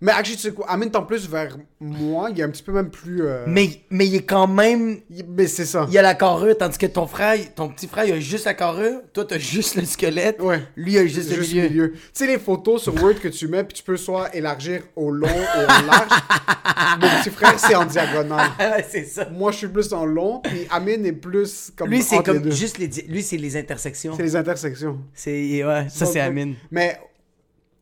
[0.00, 2.72] Mais actually, tu sais quoi, Amine tend plus vers moi, il est un petit peu
[2.72, 3.22] même plus.
[3.26, 4.98] euh, Mais, mais il est quand même.
[5.10, 5.86] il- Mais c'est ça.
[5.88, 8.44] Il y a la carrure, tandis que ton frère, ton petit frère, il a juste
[8.46, 9.00] la carrure.
[9.12, 10.40] Toi, t'as juste le squelette.
[10.40, 10.60] Ouais.
[10.76, 11.92] Lui, il a juste, Juste le milieu.
[11.92, 15.10] Tu sais, les photos sur Word que tu mets, puis tu peux soit élargir au
[15.10, 16.08] long ou au large.
[17.00, 18.50] Mon petit frère, c'est en diagonale.
[18.58, 19.28] Ah ouais, c'est ça.
[19.30, 21.88] Moi, je suis plus en long, puis Amine est plus comme.
[21.90, 22.54] Lui, c'est entre les comme deux.
[22.56, 22.88] juste les.
[22.88, 24.14] di- Lui, c'est les intersections.
[24.16, 24.98] C'est les intersections.
[25.12, 25.64] C'est.
[25.64, 26.54] Ouais, ça, c'est Amine.
[26.70, 27.00] Mais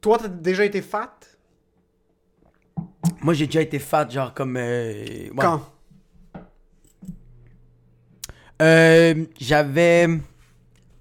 [0.00, 1.12] toi, t'as déjà été fat?
[3.22, 4.56] Moi, j'ai déjà été fat, genre comme.
[4.56, 5.30] euh, ouais.
[5.38, 5.62] Quand?
[8.62, 10.08] Euh, J'avais.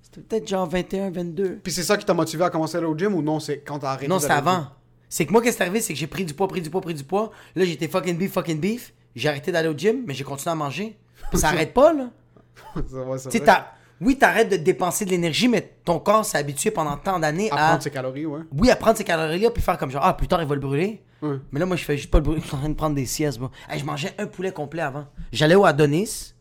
[0.02, 1.60] C'était peut-être genre 21, 22.
[1.64, 3.60] Puis c'est ça qui t'a motivé à commencer à aller au gym ou non C'est
[3.60, 4.68] quand t'as arrêté Non, au avant.
[5.08, 6.70] C'est que moi, qu'est-ce qui est arrivé, c'est que j'ai pris du poids, pris du
[6.70, 7.32] poids, pris du poids.
[7.56, 8.94] Là, j'étais fucking beef, fucking beef.
[9.16, 10.98] J'ai arrêté d'aller au gym, mais j'ai continué à manger.
[11.34, 12.10] Ça arrête pas, là.
[12.76, 12.82] Ça,
[13.18, 13.46] c'est sais, vrai.
[13.46, 13.68] t'as.
[14.02, 17.56] oui, t'arrêtes de dépenser de l'énergie, mais ton corps s'est habitué pendant tant d'années À
[17.56, 17.68] à.
[17.70, 18.42] prendre ses calories, ouais.
[18.58, 20.62] Oui, à prendre ces calories-là, puis faire comme genre, ah, plus tard, il va le
[20.62, 21.02] brûler.
[21.22, 21.38] Ouais.
[21.52, 22.96] Mais là, moi, je fais juste pas le brûler, je suis en train de prendre
[22.96, 23.40] des siestes.
[23.70, 25.06] Hey, je mangeais un poulet complet avant.
[25.32, 26.34] J'allais au Adonis,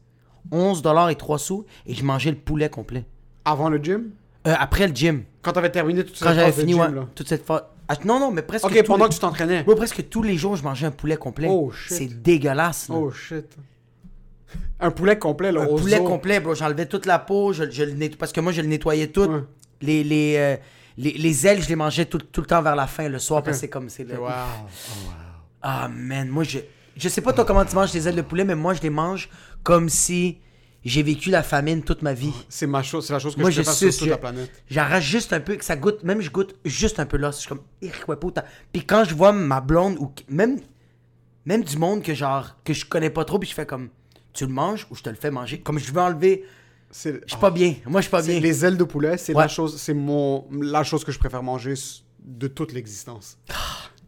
[0.50, 3.04] 11 et 3 sous, et je mangeais le poulet complet.
[3.44, 4.10] Avant le gym?
[4.46, 5.24] Euh, après le gym.
[5.42, 7.06] Quand t'avais terminé toute cette Quand j'avais de fini, gym, ouais, là.
[7.14, 7.70] toute cette fois.
[7.88, 8.64] Ah, non, non, mais presque.
[8.66, 9.62] Ok, pendant les- que tu t'entraînais.
[9.62, 11.48] Bro, presque tous les jours, je mangeais un poulet complet.
[11.50, 11.96] Oh, shit.
[11.96, 12.88] C'est dégueulasse.
[12.88, 12.94] là.
[12.96, 13.46] Oh shit.
[14.80, 15.62] Un poulet complet, là.
[15.62, 16.54] un poulet complet, bro.
[16.54, 19.22] J'enlevais toute la peau, je, je le netto- parce que moi, je le nettoyais tout.
[19.24, 19.40] Ouais.
[19.80, 20.56] Les, les, euh,
[20.96, 23.42] les, les ailes, je les mangeais tout, tout le temps vers la fin, le soir,
[23.42, 23.88] parce que c'est comme.
[23.88, 24.30] c'est le- Wow.
[25.62, 26.58] Ah, man, moi, je.
[26.96, 28.90] Je sais pas, toi, comment tu manges les ailes de poulet, mais moi, je les
[28.90, 29.28] mange
[29.64, 30.38] comme si
[30.84, 32.32] j'ai vécu la famine toute ma vie.
[32.48, 34.50] C'est ma chose, c'est la chose que Moi, je sur toute la planète.
[34.70, 37.30] J'arrache juste un peu, que ça goûte, même je goûte juste un peu là.
[37.32, 37.62] Je suis comme.
[38.72, 40.60] Puis quand je vois ma blonde, ou même,
[41.46, 43.88] même du monde que genre, que je connais pas trop, puis je fais comme,
[44.32, 45.58] tu le manges ou je te le fais manger?
[45.60, 46.44] Comme je veux enlever,
[47.02, 47.74] je suis pas bien.
[47.86, 48.38] Moi, je suis pas bien.
[48.40, 49.42] les ailes de poulet, c'est Ouais.
[49.42, 51.74] la chose, c'est mon la chose que je préfère manger
[52.24, 53.36] de toute l'existence.
[53.50, 53.54] Ah.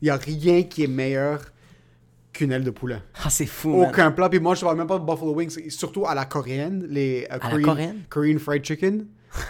[0.00, 1.40] Il y a rien qui est meilleur
[2.32, 2.98] qu'une aile de poulet.
[3.24, 3.88] Ah, c'est fou, man.
[3.88, 4.28] Aucun plat.
[4.28, 7.34] Puis moi, je parle même pas de buffalo wings, surtout à la coréenne, les euh,
[7.34, 8.02] À la Korean, coréenne?
[8.10, 9.06] Korean fried chicken.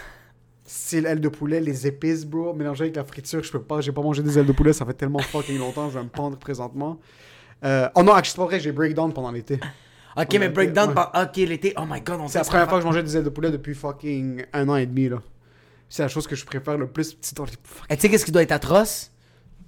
[0.69, 3.93] C'est l'aile de poulet, les épices, bro, mélangées avec la friture, je peux pas, j'ai
[3.93, 6.37] pas mangé des ailes de poulet, ça fait tellement fucking longtemps, je vais me pendre
[6.37, 6.99] présentement.
[7.63, 9.59] Euh, oh non, actually, c'est pas vrai, j'ai breakdown pendant l'été.
[10.17, 10.95] Ok, mais breakdown, ouais.
[10.95, 11.11] par...
[11.15, 13.23] ok, l'été, oh my god, on C'est la première fois que je mangeais des ailes
[13.23, 15.17] de poulet depuis fucking un an et demi, là.
[15.89, 17.13] C'est la chose que je préfère le plus.
[17.13, 17.33] Petit
[17.89, 19.11] Et tu sais qu'est-ce qui doit être atroce?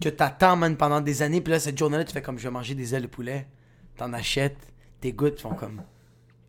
[0.02, 2.52] Que t'attends, man, pendant des années, puis là, cette journée-là, tu fais comme, je vais
[2.52, 3.48] manger des ailes de poulet.
[3.96, 4.58] T'en achètes,
[5.02, 5.82] tes gouttes font comme,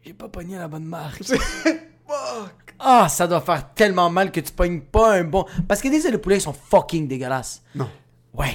[0.04, 1.22] j'ai pas pogné la bonne marque.
[2.82, 5.44] Ah, ça doit faire tellement mal que tu pognes pas un bon.
[5.68, 7.62] Parce que des ailes de poulet, ils sont fucking dégueulasses.
[7.74, 7.88] Non.
[8.32, 8.54] Ouais.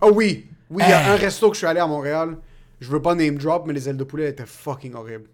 [0.00, 0.48] Oh oui!
[0.70, 1.08] Oui, il y a Hey.
[1.10, 2.38] un resto que je suis allé à Montréal.
[2.84, 5.28] Je veux pas name drop, mais les ailes de poulet étaient fucking horribles.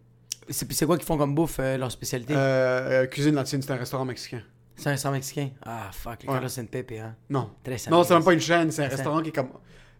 [0.49, 2.33] C'est quoi qu'ils font comme bouffe, euh, leur spécialité?
[2.37, 4.41] Euh, euh, cuisine latine, c'est un restaurant mexicain.
[4.77, 5.51] C'est un restaurant mexicain?
[5.65, 6.35] Ah, fuck, les Ouais.
[6.35, 7.17] Carlos and Pepe, hein.
[7.29, 7.51] Non.
[7.65, 9.51] Très Non, c'est même pas une chaîne, c'est un restaurant qui est comme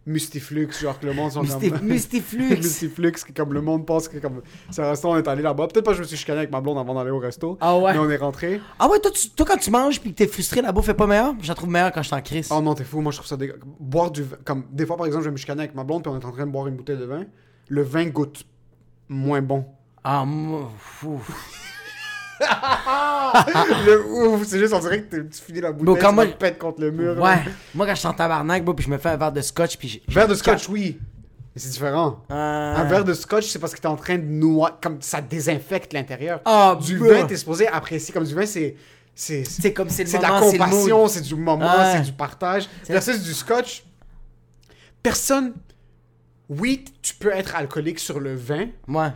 [0.05, 1.87] Mustiflux, genre que le monde sont Musti- comme...
[1.87, 2.49] Mustiflux.
[2.57, 4.41] Mustiflux, comme le monde pense que comme
[4.71, 5.67] c'est un restaurant, on est allé là-bas.
[5.67, 7.57] Peut-être pas je me suis chicané avec ma blonde avant d'aller au resto.
[7.61, 7.93] Ah ouais?
[7.93, 8.59] Mais on est rentré.
[8.79, 10.93] Ah ouais, toi, tu- toi, quand tu manges puis que t'es frustré, la bouffe est
[10.95, 11.35] pas meilleure?
[11.41, 12.49] Je la trouve meilleure quand je suis en crise.
[12.51, 13.59] Oh non, t'es fou, moi je trouve ça dégueu.
[13.79, 16.01] Boire du vin, comme des fois par exemple, je vais me chicaner avec ma blonde
[16.03, 17.25] puis on est en train de boire une bouteille de vin.
[17.69, 18.45] Le vin goûte
[19.07, 19.65] moins bon.
[20.03, 20.71] Ah, moi.
[23.85, 26.31] le ouf, c'est juste on dirait que tu finis la bouteille, quand tu moi- la
[26.31, 27.15] pètes contre le mur.
[27.15, 27.21] là.
[27.21, 27.39] Ouais.
[27.75, 29.77] Moi, quand je suis en tabarnak, bro, puis je me fais un verre de scotch,
[29.77, 30.99] puis Verre de scotch, oui.
[31.53, 32.23] Mais c'est différent.
[32.31, 35.19] Euh, Un verre de scotch, c'est parce que t'es en train de noyer, comme ça
[35.21, 36.39] désinfecte l'intérieur.
[36.45, 37.07] Ah, du bah.
[37.19, 38.13] vin, t'es supposé apprécier.
[38.13, 38.75] Comme du vin, c'est.
[39.13, 41.91] C'est C'est comme c'est le c'est de la c'est le compassion, c'est du moment, Ouais.
[41.97, 42.69] c'est du partage.
[42.83, 43.83] C'est- Versus du scotch,
[45.03, 45.53] personne.
[46.49, 49.09] Oui, tu peux être alcoolique sur le vin, Ouais.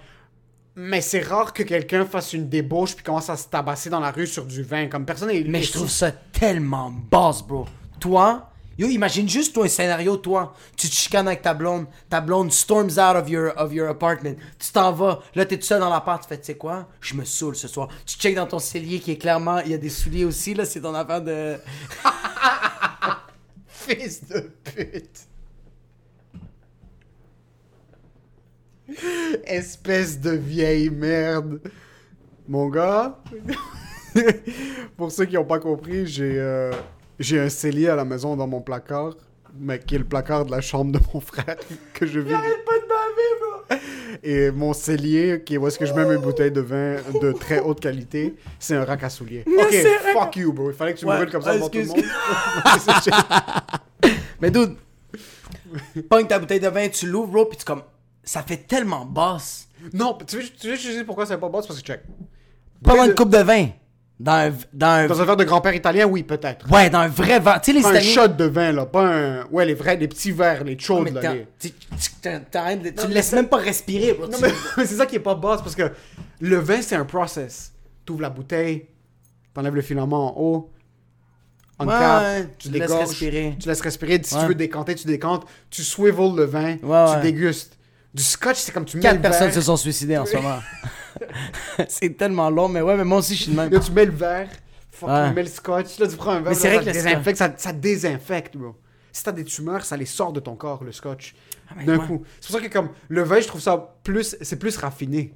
[0.76, 4.12] Mais c'est rare que quelqu'un fasse une débauche puis commence à se tabasser dans la
[4.12, 4.88] rue sur du vin.
[4.88, 5.44] Comme personne est.
[5.46, 7.66] Mais je trouve ça tellement boss, bro.
[8.00, 10.54] Toi, yo, imagine juste toi un scénario, toi.
[10.76, 14.36] Tu te chicanes avec ta blonde, ta blonde storms out of your, of your apartment.
[14.60, 17.14] Tu t'en vas, là t'es tout seul dans l'appart, tu fais, tu sais quoi, je
[17.14, 17.88] me saoule ce soir.
[18.06, 20.66] Tu checkes dans ton cellier qui est clairement, il y a des souliers aussi, là,
[20.66, 21.56] c'est ton affaire de.
[23.68, 25.28] Fils de pute.
[29.46, 31.60] Espèce de vieille merde.
[32.48, 33.20] Mon gars,
[34.98, 36.72] pour ceux qui n'ont pas compris, j'ai euh,
[37.20, 39.16] j'ai un cellier à la maison dans mon placard,
[39.60, 41.56] mais qui est le placard de la chambre de mon frère
[41.94, 42.32] que je vis.
[42.32, 43.80] pas de baver, bro!
[44.24, 47.32] Et mon cellier, qui est où est-ce que je mets mes bouteilles de vin de
[47.32, 49.44] très haute qualité, c'est un rack à souliers.
[49.48, 49.76] Ok,
[50.14, 50.70] fuck you, bro.
[50.70, 51.98] Il fallait que tu me Ouais, brûles comme ça ouais, devant tout le monde.
[54.42, 54.76] Mais dude,
[56.10, 57.82] pogne ta bouteille de vin, tu l'ouvres, bro, pis tu comme.
[58.26, 59.68] Ça fait tellement boss.
[59.94, 61.48] Non, tu veux, tu veux je te dise pourquoi c'est pas?
[61.62, 62.02] C'est parce que check.
[62.84, 63.68] Pas une de- coupe de vin.
[64.20, 64.54] Dans un.
[64.74, 66.72] Dans un Dans un verre de grand-père italien, oui, peut-être.
[66.72, 67.62] ouais, dans un vrai verre.
[67.62, 68.12] Tu sais, les Pas un Italiens.
[68.14, 68.86] shot de vin, là.
[68.86, 69.46] Pas un.
[69.52, 71.34] Ouais, les vrais, les petits verres, les chaudes, là.
[71.34, 74.28] les- tu, tu, tu le laisses même pas respirer, bro.
[74.28, 74.44] Non, Tu-
[74.78, 75.92] mais, c'est ça qui est pas boss, parce que
[76.40, 77.74] le vin, c'est un process.
[78.06, 78.88] T'ouvres la bouteille,
[79.54, 80.72] t'enlèves le filament en haut,
[81.80, 83.56] on Ouais, cap, ouais, tu tu laisses respirer.
[83.60, 84.22] Tu laisses respirer.
[84.24, 84.42] Si Ouais.
[84.42, 85.46] tu veux décanter, tu décantes.
[85.70, 87.78] Tu swivel le vin, tu dégustes.
[88.16, 89.56] Du scotch, c'est comme tu mets Quatre le personnes verre.
[89.56, 90.60] se sont suicidées en ce moment.
[91.90, 93.70] c'est tellement long, mais ouais, mais moi aussi, je suis de même.
[93.72, 94.50] Là, tu mets le verre,
[94.90, 95.28] fuck, Ouais.
[95.30, 96.98] tu mets le scotch, là, tu prends un verre, Mais c'est là, vrai ça, que
[96.98, 98.76] le désinfecte, ça, ça désinfecte, bro.
[99.12, 101.36] Si t'as des tumeurs, ça les sort de ton corps, le scotch.
[101.70, 102.08] Ah, mais D'un ouais.
[102.08, 102.24] coup.
[102.40, 105.34] C'est pour ça que, comme, le vin, je trouve ça plus, c'est plus raffiné.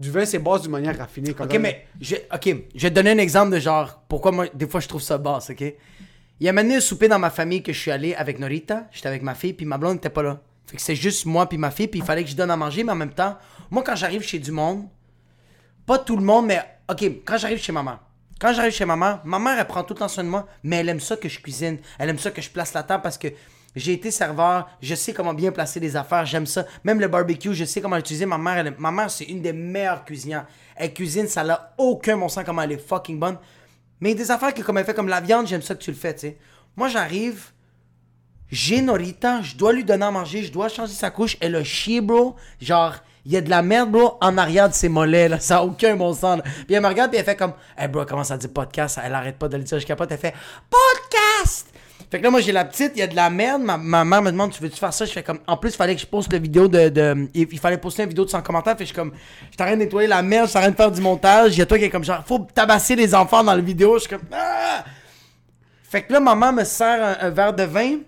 [0.00, 1.30] Du vin, c'est basse d'une manière raffinée.
[1.38, 4.68] Ok, mais, je, ok, je vais te donner un exemple de genre, pourquoi moi, des
[4.68, 5.60] fois, je trouve ça basse, ok?
[5.62, 8.86] Il y a maintenant un souper dans ma famille que je suis allé avec Norita,
[8.92, 10.40] j'étais avec ma fille, puis ma blonde n'était pas là.
[10.66, 12.56] Fait que c'est juste moi puis ma fille, puis il fallait que je donne à
[12.56, 13.36] manger, mais en même temps,
[13.70, 14.88] moi, quand j'arrive chez du monde,
[15.86, 17.98] pas tout le monde, mais, ok, quand j'arrive chez maman,
[18.40, 20.46] Quand j'arrive chez ma mère, ma mère, elle prend tout le temps soin de moi,
[20.62, 21.78] mais elle aime ça que je cuisine.
[21.98, 23.28] Elle aime ça que je place la table parce que
[23.76, 26.66] j'ai été serveur, je sais comment bien placer les affaires, j'aime ça.
[26.84, 28.26] Même le barbecue, je sais comment l'utiliser.
[28.26, 30.46] Ma mère, ma mère, c'est une des meilleures cuisinières.
[30.76, 33.38] Elle cuisine, ça n'a aucun bon sens comment elle est fucking bonne.
[34.00, 35.96] Mais des affaires que comme elle fait comme la viande, j'aime ça que tu le
[35.96, 36.38] fais, tu sais.
[36.76, 37.50] Moi, j'arrive,
[38.54, 41.36] j'ai Norita, je dois lui donner à manger, je dois changer sa couche.
[41.40, 42.36] Elle a chié, bro.
[42.60, 42.94] Genre,
[43.26, 45.40] il y a de la merde, bro, en arrière de ses mollets, là.
[45.40, 46.40] Ça a aucun bon sens.
[46.66, 49.00] Puis elle me regarde, puis elle fait comme, hey, bro, comment ça dit podcast?
[49.02, 50.12] Elle arrête pas de le dire, je capote.
[50.12, 50.34] Elle fait,
[50.70, 51.66] podcast!
[52.10, 53.62] Fait que là, moi, j'ai la petite, il y a de la merde.
[53.62, 55.04] Ma, ma mère me demande, tu veux-tu faire ça?
[55.04, 57.28] Je fais comme, en plus, il fallait que je poste la vidéo de.
[57.34, 58.74] il, fallait poster une vidéo de 100 commentaires.
[58.74, 59.14] Fait que je suis comme,
[59.50, 61.56] je t'arrête de nettoyer la merde, je t'arrête de faire du montage.
[61.56, 63.94] Il y a toi qui est comme, genre, faut tabasser les enfants dans la vidéo.
[63.94, 64.84] Je suis comme, ah!
[65.82, 67.98] Fait que là, maman me sert un verre de vin.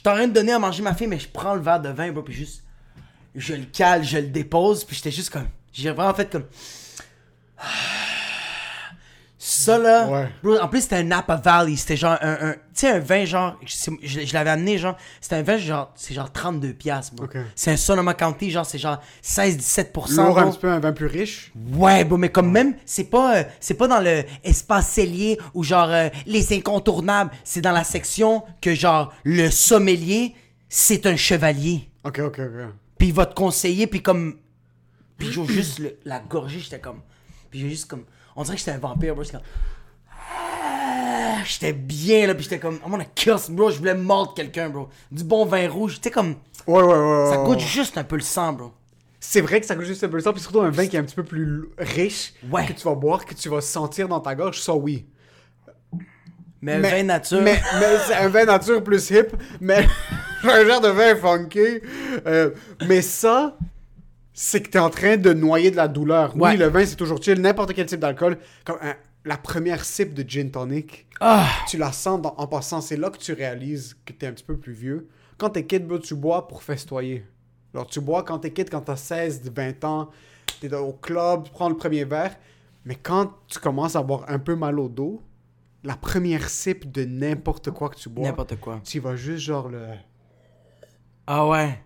[0.00, 1.90] Suis en train de donner à manger ma fille, mais je prends le verre de
[1.90, 2.64] vin, bro, puis juste.
[3.34, 5.46] Je le cale, je le dépose, puis j'étais juste comme.
[5.74, 6.46] J'ai vraiment fait comme.
[9.42, 10.06] Ça là.
[10.08, 10.28] Ouais.
[10.42, 11.74] Bro, en plus, c'était un Napa Valley.
[11.76, 12.48] C'était genre un.
[12.50, 13.56] un- tu sais, un vin genre.
[13.64, 14.98] Je, je- je l'avais amené, genre.
[15.18, 15.90] C'était un vin genre.
[15.96, 17.24] C'est genre 32$, piastres, bro.
[17.24, 17.38] Ok.
[17.54, 20.16] C'est un Sonoma County, genre, c'est genre 16-17%.
[20.26, 20.50] Lourd un bro.
[20.50, 21.52] petit peu, un vin plus riche.
[21.72, 25.64] Ouais, bon, mais comme même, c'est pas, euh, c'est pas dans le espace cellier ou
[25.64, 27.30] genre euh, les incontournables.
[27.42, 30.34] C'est dans la section que genre le sommelier,
[30.68, 31.88] c'est un chevalier.
[32.04, 32.68] Ok, ok, ok.
[32.98, 34.36] Puis il va te conseiller, puis comme.
[35.16, 37.00] Puis juste le- la gorgée, j'étais comme.
[37.50, 38.04] Puis j'ai juste comme.
[38.40, 39.22] On dirait que j'étais un vampire, bro.
[39.22, 39.46] J'étais comme.
[40.08, 42.76] Ah, J'étais bien là, puis j'étais comme.
[42.76, 43.70] I'm gonna kill bro.
[43.70, 44.88] Je voulais mordre quelqu'un, bro.
[45.12, 45.96] Du bon vin rouge.
[45.96, 46.36] Tu sais, comme.
[46.66, 47.30] Ouais, ouais, ouais.
[47.30, 48.72] Ça goûte juste un peu le sang, bro.
[49.20, 50.96] C'est vrai que ça goûte juste un peu le sang, puis surtout un vin qui
[50.96, 52.66] est un petit peu plus riche, Ouais.
[52.66, 55.06] que tu vas boire, que tu vas sentir dans ta gorge, ça oui.
[56.62, 57.42] Mais, un vin nature.
[57.42, 59.86] Mais, mais c'est un vin nature plus hip, mais
[60.44, 61.82] un genre de vin funky.
[62.26, 62.52] Euh,
[62.88, 63.54] mais ça,
[64.42, 66.34] c'est que t'es en train de noyer de la douleur.
[66.36, 66.52] Ouais.
[66.52, 68.38] Oui, le vin, c'est toujours chill, n'importe quel type d'alcool.
[68.64, 71.46] Comme un- la première sip de gin tonic, Ah!
[71.68, 72.80] tu la sens dans- en passant.
[72.80, 75.08] C'est là que tu réalises que t'es un petit peu plus vieux.
[75.36, 77.26] Quand t'es kid, tu bois pour festoyer.
[77.74, 80.08] Alors, tu bois quand t'es kid, quand t'as 16, 20 ans,
[80.60, 82.34] t'es au club, tu prends le premier verre.
[82.86, 85.20] Mais quand tu commences à avoir un peu mal au dos,
[85.84, 88.80] la première sip de n'importe quoi que tu bois, N'importe quoi.
[88.84, 89.82] tu vas juste genre le...
[91.26, 91.78] Ah ouais.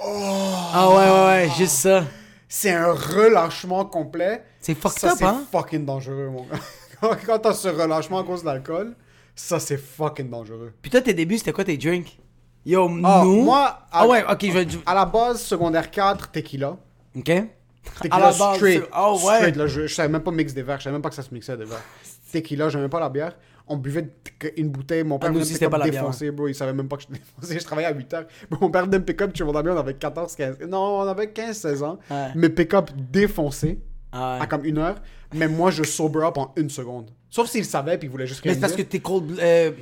[0.00, 2.04] Ah ouais, ouais, ouais, juste ça.
[2.48, 4.42] C'est un relâchement complet.
[4.60, 5.42] C'est fucked ça, up, c'est hein?
[5.50, 7.16] fucking dangereux, mon gars.
[7.26, 8.94] Quand- t'as ce relâchement à cause de l'alcool,
[9.34, 10.72] ça, c'est fucking dangereux.
[10.80, 12.18] Puis toi, tes débuts, c'était quoi tes drinks?
[12.64, 13.42] Yo, Ah, nous?
[13.42, 14.66] moi, à, Ah ouais, ok, je vais.
[14.86, 16.76] à la base, secondaire 4, tequila.
[17.16, 17.24] Ok.
[17.24, 18.82] Tequila À la base, straight.
[18.82, 19.36] c'est- oh, ouais.
[19.36, 20.78] Straight, là, je, je savais même pas mixer des verres.
[20.78, 21.82] Je savais même pas que ça se mixait des verres.
[22.32, 23.34] Tequila, j'aimais pas la bière.
[23.68, 24.08] On buvait
[24.56, 25.02] une bouteille.
[25.02, 26.46] Mon père Ah, nous venait pas défoncé, bro.
[26.48, 27.58] Il savait même pas que je défoncé.
[27.58, 28.26] Je travaillais à 8 heures.
[28.60, 29.70] Mon père venait me pick-up mon ami.
[29.70, 30.58] On avait 14, 15.
[30.68, 31.98] Non, on avait 15, 16 ans.
[32.10, 32.28] Ouais.
[32.36, 33.80] Mais pick-up défoncé
[34.12, 34.42] Ah ouais.
[34.44, 34.96] à comme une heure.
[35.34, 37.10] Mais moi, je sober up en une seconde.
[37.28, 39.38] Sauf s'il savait puis il voulait juste Mais rien c'est parce que t'es cold.
[39.40, 39.72] Euh...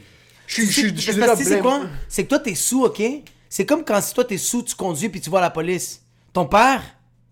[0.47, 0.95] Je suis- je suis-
[1.45, 1.83] c'est- quoi?
[2.09, 3.03] C'est que toi, t'es sous, ok?
[3.49, 6.03] C'est comme quand si toi, t'es sous, tu conduis puis tu vois la police.
[6.33, 6.83] Ton père,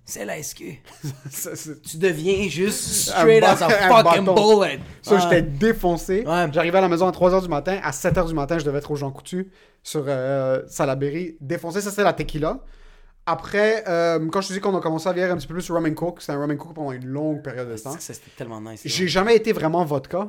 [0.05, 0.63] c'est la SQ.
[1.31, 1.51] Ça,
[1.89, 4.81] Tu deviens juste straight as a fucking bullet.
[5.03, 5.21] Ça, Ouais.
[5.23, 6.25] j'étais défoncé.
[6.27, 6.47] Ouais.
[6.53, 7.79] J'arrivais à la maison à 3h du matin.
[7.83, 9.51] À 7h du matin, je devais être au Jean Coutu
[9.83, 11.37] sur euh, Salaberry.
[11.41, 12.61] Défoncé, ça, c'est la tequila.
[13.25, 15.63] Après, euh, quand je te dis qu'on a commencé à vieillir un petit peu plus
[15.63, 17.93] sur rum and coke, c'était un rum and coke pendant une longue période de temps.
[17.93, 18.81] Ça, C'était tellement nice.
[18.85, 20.29] J'ai jamais été vraiment vodka.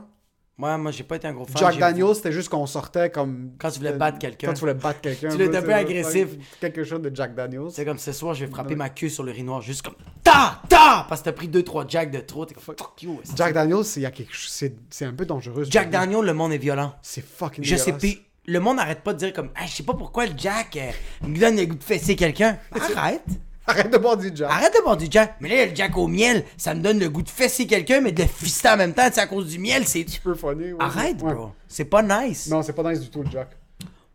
[0.59, 1.57] Ouais, moi, j'ai pas été un gros fan.
[1.57, 3.53] Jack Daniels, c'était juste qu'on sortait comme...
[3.57, 4.47] Quand tu voulais battre quelqu'un.
[4.47, 5.29] Quand tu voulais battre quelqu'un.
[5.29, 6.27] Tu l'étais bro, un peu agressif.
[6.59, 7.71] Quelque chose de Jack Daniels.
[7.71, 9.95] C'est comme ce soir, je vais frapper ma queue sur le riz noir, juste comme
[10.23, 12.45] ta ta parce que t'as pris 2-3 Jack de trop.
[12.45, 13.19] T'es comme fuck you.
[13.35, 15.63] Jack Daniels, c'est quelque un peu dangereux.
[15.63, 15.99] Jack truc-là.
[16.01, 16.93] Daniel, le monde est violent.
[17.01, 19.83] C'est fucking Je sais puis le monde n'arrête pas de dire comme Hey, je sais
[19.83, 22.57] pas pourquoi le Jack euh, me donne le goût de fesser quelqu'un.
[22.95, 23.25] Arrête.
[23.65, 24.51] Arrête de boire du Jack.
[24.51, 25.35] Arrête de boire du Jack.
[25.39, 28.11] Mais là, le Jack au miel, ça me donne le goût de fesser quelqu'un, mais
[28.11, 30.01] de le fister en même temps, c'est à cause du miel, c'est.
[30.01, 30.73] Un peu funny.
[30.73, 30.77] ouais.
[30.79, 31.33] Arrête, Ouais.
[31.33, 31.51] bro.
[31.67, 32.49] C'est pas nice.
[32.49, 33.49] Non, c'est pas nice du tout, le Jack.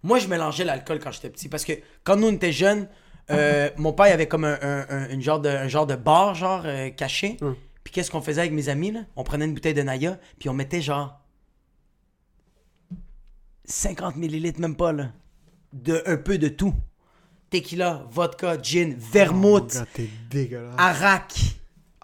[0.03, 1.72] Moi, je mélangeais l'alcool quand j'étais petit parce que
[2.05, 2.88] quand nous on était jeunes,
[3.30, 5.96] euh, mon père il avait comme un, un- un- une genre de, un genre de
[5.96, 7.36] bar, genre euh, caché.
[7.84, 9.01] Puis qu'est-ce qu'on faisait avec mes amis là?
[9.16, 11.18] On prenait une bouteille de Naya, puis on mettait genre
[13.64, 15.09] 50 millilitres, même pas là,
[15.72, 16.74] de un peu de tout.
[17.51, 20.74] Tequila, vodka, gin, vermouth, Oh, t'es dégueulasse.
[20.76, 21.32] arac.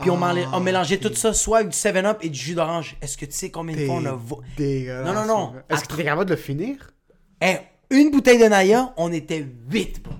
[0.00, 2.96] Puis on, Ah, mélangeait tout ça, soit avec du 7-Up et du jus d'orange.
[3.00, 4.18] Est-ce que tu sais combien de fois on a...
[4.56, 5.06] dégueulasse.
[5.06, 5.52] Non, non, non.
[5.70, 6.90] Est-ce que t'es capable de le finir?
[7.40, 10.14] Hey, une bouteille de Naya, on était 8, bro.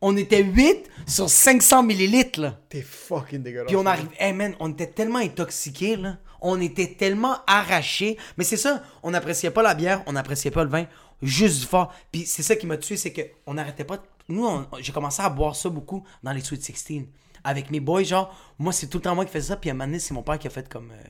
[0.00, 2.58] On était 8 sur 500 millilitres, là.
[2.68, 3.66] T'es fucking dégueulasse.
[3.68, 6.18] Puis on arrive, hey man, on était tellement intoxiqués, là.
[6.40, 8.18] On était tellement arrachés.
[8.36, 10.86] Mais c'est ça, on n'appréciait pas la bière, on n'appréciait pas le vin,
[11.22, 11.94] juste du fort.
[12.10, 14.02] Puis c'est ça qui m'a tué, c'est que on n'arrêtait pas.
[14.28, 14.46] Nous,
[14.80, 17.04] j'ai commencé à boire ça beaucoup dans les Sweet 16.
[17.44, 19.56] Avec mes boys, genre, moi, c'est tout le temps moi qui faisais ça.
[19.56, 20.90] Puis à un moment donné, c'est mon père qui a fait comme.
[20.92, 21.02] euh,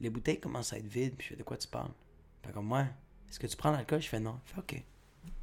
[0.00, 1.14] les bouteilles commencent à être vides.
[1.16, 1.90] Puis je fais, de quoi tu parles?
[2.44, 2.86] Fait comme, moi,
[3.30, 4.02] est-ce que tu prends l'alcool?
[4.02, 4.40] Je fais, non.
[4.46, 4.84] Il fait, ok.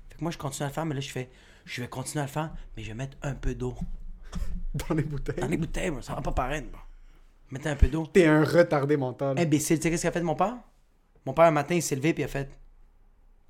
[0.10, 1.30] Fait que moi, je continue à le faire, mais là, je fais,
[1.66, 3.76] je vais continuer à le faire, mais je vais mettre un peu d'eau.
[4.74, 5.40] Dans les bouteilles.
[5.40, 6.82] Dans les bouteilles, bro, ça va pas paraître, bro.
[7.50, 8.06] Mettez un peu d'eau.
[8.06, 9.40] T'es un retardé mental.
[9.40, 10.58] Imbécile, tu sais qu'est-ce qu'a fait mon père?
[11.26, 12.50] Mon père, un matin, il s'est levé, puis il a fait,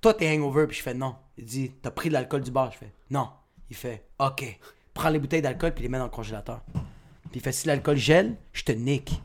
[0.02, 1.16] toi, t'es hangover, puis je fais, non.
[1.38, 2.72] Il dit, t'as pris de l'alcool du bar?
[2.72, 3.30] Je fais, non.
[3.70, 4.60] Il fait, ok.
[4.94, 6.62] Prends les bouteilles d'alcool, puis les mets dans le congélateur.
[6.74, 9.22] Puis il fait, si l'alcool gèle, je te nique.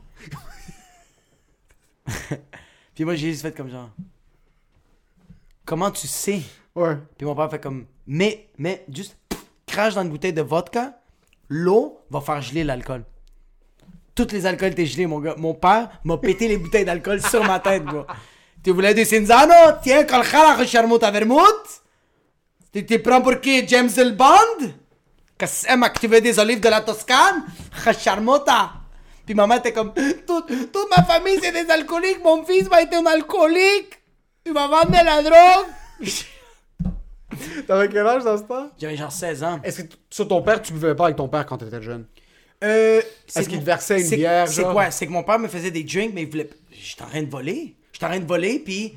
[2.93, 3.89] puis moi, j'ai juste fait comme genre,
[5.65, 6.41] comment tu sais?
[6.75, 6.97] Ouais.
[7.17, 9.17] Puis mon père fait comme, mais, mais, juste
[9.65, 10.99] crache dans une bouteille de vodka,
[11.49, 13.03] l'eau va faire geler l'alcool.
[14.13, 15.35] Toutes les alcools étaient gelés, mon gars.
[15.37, 18.05] Mon père m'a pété les bouteilles d'alcool sur ma tête, gars.
[18.65, 19.77] Tu voulais du Cinzano?
[19.83, 21.83] Tiens, kalkhala charmouta vermouth?
[22.73, 23.67] Tu te prends pour qui?
[23.67, 24.73] James el Bond?
[25.37, 27.43] Qu'est-ce tu veux des olives de la Toscane?
[27.99, 28.71] Charmota.
[29.23, 32.95] Puis maman était comme, toute, toute ma famille c'est des alcooliques, mon fils va être
[32.95, 34.01] un alcoolique.
[34.47, 35.67] Il va vendre de la drogue.
[37.67, 38.71] T'avais quel âge dans ce temps?
[38.79, 39.59] J'avais genre 16 ans.
[39.63, 42.05] Est-ce que sur ton père, tu buvais pas avec ton père quand t'étais jeune?
[42.63, 44.89] Euh, Est-ce que qu'il te versait une bière, C'est quoi?
[44.89, 46.49] C'est que mon père me faisait des drinks, mais il voulait.
[46.71, 47.75] J'étais en train de voler.
[47.95, 48.93] J'étais en train de voler, puis.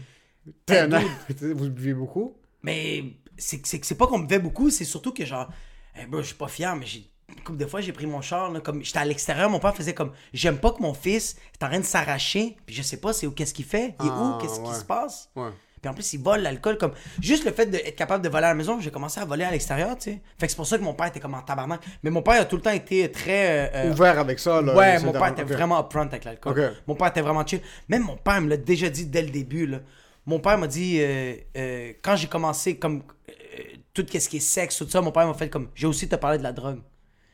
[0.66, 1.08] T'es un- dude,
[1.56, 2.34] Vous buvez beaucoup?
[2.64, 3.04] Mais
[3.36, 5.48] c'est c'est que c'est pas qu'on buvait beaucoup, c'est surtout que genre.
[5.96, 7.08] Eh je suis pas fier, mais j'ai.
[7.28, 9.76] Une couple de fois, j'ai pris mon char, là, comme j'étais à l'extérieur, mon père
[9.76, 10.12] faisait comme.
[10.32, 13.26] J'aime pas que mon fils est en train de s'arracher, puis je sais pas c'est
[13.28, 14.74] où, qu'est-ce qu'il fait, il est Ah, où, qu'est-ce qui ouais.
[14.74, 15.30] se passe?
[15.36, 15.50] Ouais.
[15.80, 16.92] Puis en plus, il vole l'alcool comme.
[17.20, 19.50] Juste le fait d'être capable de voler à la maison, j'ai commencé à voler à
[19.50, 20.20] l'extérieur, tu sais.
[20.38, 21.80] Fait que c'est pour ça que mon père était comme en tabarnak.
[22.02, 23.68] Mais mon père a tout le temps été très.
[23.74, 24.74] euh, euh, Ouvert avec ça, là.
[24.74, 25.48] Ouais, mon père était ok.
[25.48, 26.74] vraiment upfront avec l'alcool.
[26.86, 27.60] Mon père était vraiment chill.
[27.88, 29.66] Même mon père me l'a déjà dit dès le début.
[29.66, 29.78] Là.
[30.26, 33.62] Mon père m'a dit, euh, euh, quand j'ai commencé, comme euh,
[33.94, 36.16] tout ce qui est sexe, tout ça, mon père m'a fait comme, j'ai aussi te
[36.16, 36.80] parlé de la drogue.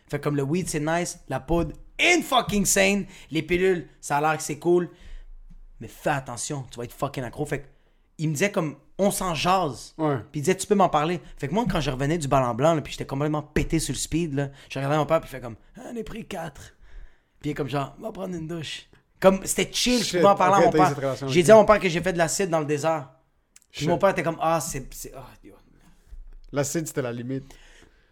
[0.09, 4.21] Fait comme le weed, c'est nice, la poudre, in fucking sane, les pilules, ça a
[4.21, 4.91] l'air que c'est cool.
[5.81, 7.45] Mais fais attention, tu vas être fucking accro.
[7.47, 7.67] Fait que,
[8.19, 9.95] il me disait comme, on s'en jase.
[9.99, 10.17] Ouais.
[10.31, 11.21] Puis il disait, tu peux m'en parler.
[11.37, 13.93] Fait que moi, quand je revenais du ballon blanc, là, puis j'étais complètement pété sur
[13.93, 16.25] le speed, là, je regardais mon père, puis il fait comme, ah, on est pris
[16.27, 16.75] quatre.
[17.41, 18.87] Puis il est comme genre, va prendre une douche.
[19.21, 21.17] Comme, c'était chill, je pouvais en parler à mon père.
[21.29, 23.11] J'ai dit à mon père que j'ai fait de l'acide dans le désert.
[23.71, 23.89] Puis Shit.
[23.89, 24.87] mon père était comme, ah, c'est.
[25.17, 25.25] ah.
[26.53, 27.53] L'acide, c'était la limite.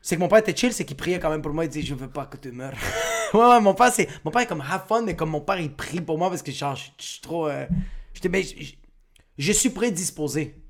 [0.01, 1.65] C'est que mon père était chill, c'est qu'il priait quand même pour moi.
[1.65, 2.73] Il disait, je veux pas que tu meurs.
[3.35, 4.09] ouais, ouais, mon père, c'est.
[4.25, 6.43] Mon père est comme have fun, mais comme mon père, il prie pour moi parce
[6.43, 7.47] que genre, je je suis trop.
[7.47, 7.67] euh,
[8.13, 8.43] j'étais- ben,
[9.39, 10.63] je, suis prédisposé.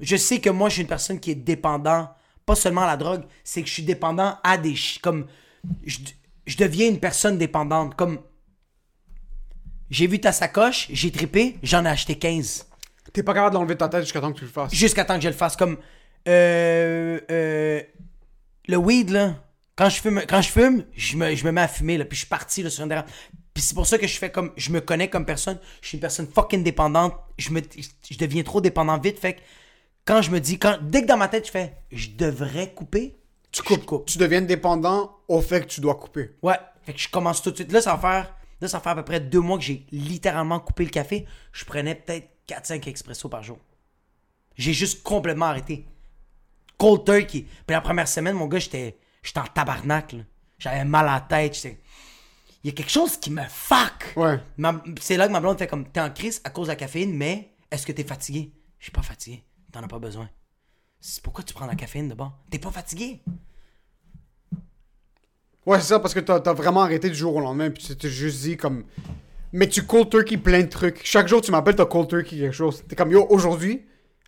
[0.00, 2.10] Je sais que moi, je suis une personne qui est dépendant,
[2.46, 4.70] pas seulement à la drogue, c'est que je suis dépendant à des.
[4.70, 5.26] ch- Comme.
[5.84, 5.98] Je,
[6.46, 7.94] je deviens une personne dépendante.
[7.94, 8.18] Comme.
[9.90, 12.66] J'ai vu ta sacoche, j'ai trippé, j'en ai acheté 15.
[13.12, 14.72] T'es pas capable d'enlever ta tête jusqu'à temps que tu le fasses.
[14.74, 15.56] Jusqu'à temps que je le fasse.
[15.56, 15.76] Comme.
[16.28, 17.82] Euh, euh,
[18.68, 19.34] le weed, là.
[19.76, 22.04] Quand je fume, quand je, fume je, me, je me mets à fumer, là.
[22.04, 23.04] Puis je suis parti, là, sur un terrain.
[23.54, 24.52] Puis c'est pour ça que je fais comme.
[24.56, 25.58] Je me connais comme personne.
[25.82, 27.14] Je suis une personne fucking dépendante.
[27.38, 27.60] Je, me,
[28.10, 29.18] je deviens trop dépendant vite.
[29.18, 29.40] Fait que
[30.04, 30.58] quand je me dis.
[30.58, 31.76] Quand, dès que dans ma tête, je fais.
[31.90, 33.16] Je devrais couper.
[33.50, 34.06] Tu je coupes.
[34.06, 36.30] Tu deviens dépendant au fait que tu dois couper.
[36.42, 36.56] Ouais.
[36.84, 37.70] Fait que je commence tout de suite.
[37.72, 38.34] Là, ça va faire.
[38.62, 41.26] Là, ça faire à peu près deux mois que j'ai littéralement coupé le café.
[41.52, 43.58] Je prenais peut-être 4-5 expressos par jour.
[44.56, 45.84] J'ai juste complètement arrêté.
[46.78, 47.44] Cold turkey.
[47.66, 48.96] Puis la première semaine, mon gars, j'étais.
[49.22, 50.16] J'étais en tabarnak.
[50.58, 51.54] J'avais mal à la tête.
[51.54, 51.80] j'étais-
[52.64, 54.14] Il y a quelque chose qui me fuck.
[54.16, 54.38] Ouais.
[55.00, 55.86] C'est là que ma blonde fait comme.
[55.88, 58.52] T'es en crise à cause de la caféine, mais est-ce que t'es fatigué?
[58.78, 59.44] Je suis pas fatigué.
[59.72, 60.28] T'en as pas besoin.
[61.00, 62.38] C'est pourquoi tu prends la caféine de bord?
[62.50, 63.20] T'es pas fatigué?
[65.66, 67.96] Ouais, c'est ça, parce que t'as as vraiment arrêté du jour au lendemain, puis tu
[67.96, 68.84] t'es juste dit comme.
[69.52, 71.04] Mais tu cold turkey plein de trucs.
[71.04, 72.84] Chaque jour, tu m'appelles, t'as cold turkey quelque chose.
[72.88, 73.84] T'es comme, yo, aujourd'hui,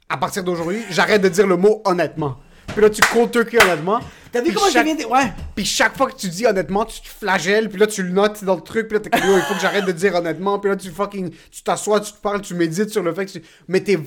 [0.08, 2.38] à partir d'aujourd'hui, j'arrête de dire le mot honnêtement.
[2.68, 4.00] Puis là, tu cold turkey honnêtement.
[4.34, 5.10] T'as vu comment chaque- je viens de.
[5.10, 5.32] Ouais.
[5.54, 8.42] Puis chaque fois que tu dis honnêtement, tu te flagelles, puis là, tu le notes
[8.44, 10.70] dans le truc, puis là, t'es comme, il faut que j'arrête de dire honnêtement, puis
[10.70, 11.30] là, tu fucking.
[11.50, 13.42] Tu t'assois, tu te parles, tu médites sur le fait que tu.
[13.68, 13.98] Mais t'es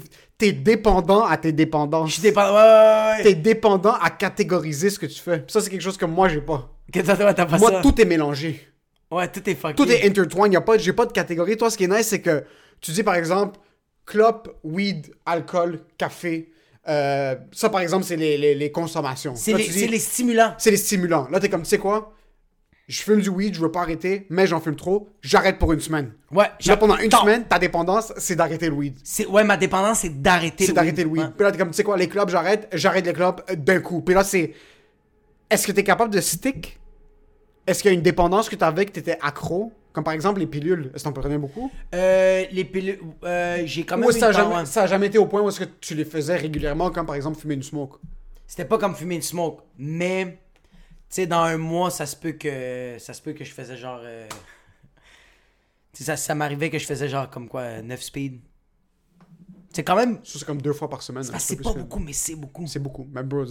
[0.42, 2.10] es dépendant à tes dépendances.
[2.10, 2.54] Je suis dépendant.
[2.54, 3.24] Ouais, ouais, ouais.
[3.24, 5.40] T'es dépendant à catégoriser ce que tu fais.
[5.40, 6.70] Puis ça, c'est quelque chose que moi, j'ai pas.
[6.94, 7.82] Que toi, toi, t'as pas Moi, ça.
[7.82, 8.68] tout est mélangé.
[9.10, 9.76] Ouais, tout est fucké.
[9.76, 10.52] Tout est intertwined.
[10.54, 11.56] Y a pas, j'ai pas de catégorie.
[11.58, 12.44] Toi, ce qui est nice, c'est que
[12.82, 13.58] tu dis par exemple
[14.06, 16.52] clope, weed, alcool, café.
[16.90, 19.36] Euh, ça, par exemple, c'est les, les, les consommations.
[19.36, 20.54] C'est les, dis, les stimulants.
[20.58, 21.28] c'est les stimulants.
[21.30, 22.14] Là, t'es comme, tu sais quoi?
[22.88, 25.10] Je fume du weed, je veux pas arrêter, mais j'en fume trop.
[25.22, 26.14] J'arrête pour une semaine.
[26.32, 28.98] Ouais, Là, pendant une semaine, ta dépendance, c'est d'arrêter le weed.
[29.30, 31.34] Ouais, ma dépendance, c'est d'arrêter C'est d'arrêter le weed.
[31.36, 34.02] Puis là, t'es comme, tu sais quoi, les clubs, j'arrête, j'arrête les clubs d'un coup.
[34.02, 34.54] Puis là, c'est.
[35.50, 36.80] Est-ce que t'es capable de stick?
[37.66, 39.74] Est-ce qu'il y a une dépendance que t'avais que t'étais accro?
[39.98, 40.92] Comme par exemple les pilules.
[40.94, 41.72] Est-ce que t'en prenais beaucoup?
[41.96, 44.66] Euh, les pilules, euh, j'ai quand même Ou eu ça a, le temps, jamais, ouais.
[44.68, 47.16] ça a jamais été au point où est-ce que tu les faisais régulièrement, comme par
[47.16, 47.98] exemple fumer une smoke?
[48.46, 50.36] C'était pas comme fumer une smoke, mais tu
[51.10, 54.00] sais, dans un mois, ça se peut que ça se peut que je faisais genre.
[54.04, 54.28] euh,
[55.94, 58.40] ça, ça m'arrivait que je faisais genre comme quoi, 9 speed.
[59.74, 60.20] C'est quand même.
[60.24, 61.24] Ça, c'est comme deux fois par semaine.
[61.24, 62.68] c'est pas beaucoup, mais c'est beaucoup.
[62.68, 63.08] C'est beaucoup.
[63.12, 63.46] Mais bro,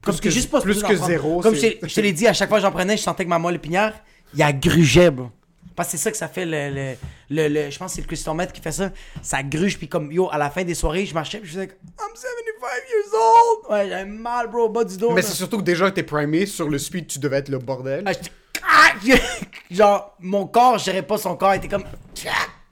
[0.00, 1.42] plus que juste pas plus que zéro.
[1.42, 3.38] Comme je te l'ai dit, à chaque fois que j'en prenais, je sentais que ma
[3.38, 3.94] moelle épinière,
[4.34, 5.30] il y a grugeait, bro.
[5.76, 6.94] Parce que c'est ça que ça fait le, le,
[7.30, 8.90] le, le- je pense que c'est le crystalmètre qui fait ça.
[9.22, 11.64] Ça gruge, puis comme, yo, à la fin des soirées, je marchais, puis je faisais,
[11.66, 13.70] I'm 75 years old!
[13.70, 15.10] Ouais, j'avais mal, bro, au bas du dos.
[15.10, 15.28] Mais là.
[15.28, 18.02] c'est surtout que déjà, t'es primé sur le speed, tu devais être le bordel.
[18.06, 18.30] Ah, j'étais-
[18.62, 18.92] Ah!
[19.70, 21.84] Genre, mon corps, je pas son corps, il était comme,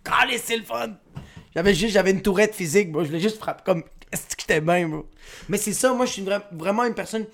[0.02, 0.94] calé, c'est le fun!
[1.54, 4.60] J'avais juste, j'avais une tourette physique, bro, je l'ai juste frappé comme, est-ce que j'étais
[4.60, 5.06] bien, bro?
[5.48, 7.26] Mais c'est ça, moi, je suis vra- vraiment une personne,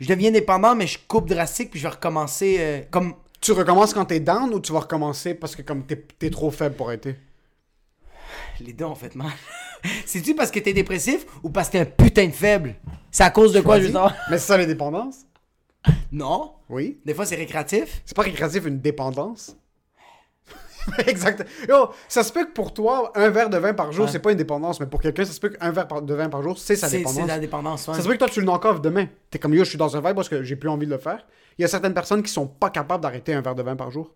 [0.00, 3.14] je deviens indépendant, mais je coupe drastique, puis je vais recommencer, euh, comme,
[3.48, 6.74] Tu recommences quand t'es down ou tu vas recommencer parce que comme t'es trop faible
[6.74, 7.16] pour arrêter?
[8.60, 9.32] Les deux ont fait mal.
[10.04, 12.74] C'est-tu parce que t'es dépressif ou parce que t'es un putain de faible?
[13.10, 14.14] C'est à cause de quoi, je savoir?
[14.30, 15.20] Mais c'est ça l'indépendance?
[16.12, 16.56] Non.
[16.68, 17.00] Oui.
[17.06, 18.02] Des fois, c'est récréatif.
[18.04, 19.56] C'est pas récréatif une dépendance?
[21.06, 21.46] exact.
[21.66, 24.12] Yo, ça se peut que pour toi, un verre de vin par jour, Ouais.
[24.12, 26.42] c'est pas une dépendance, mais pour quelqu'un, ça se peut qu'un verre de vin par
[26.42, 27.18] jour, c'est sa C'est dépendance.
[27.22, 27.94] c'est la dépendance, ouais.
[27.94, 29.06] Ça se peut que toi, tu le knock off demain.
[29.30, 30.98] T'es comme yo, je suis dans un vibe parce que j'ai plus envie de le
[30.98, 31.24] faire.
[31.58, 33.90] Il y a certaines personnes qui sont pas capables d'arrêter un verre de vin par
[33.90, 34.14] jour.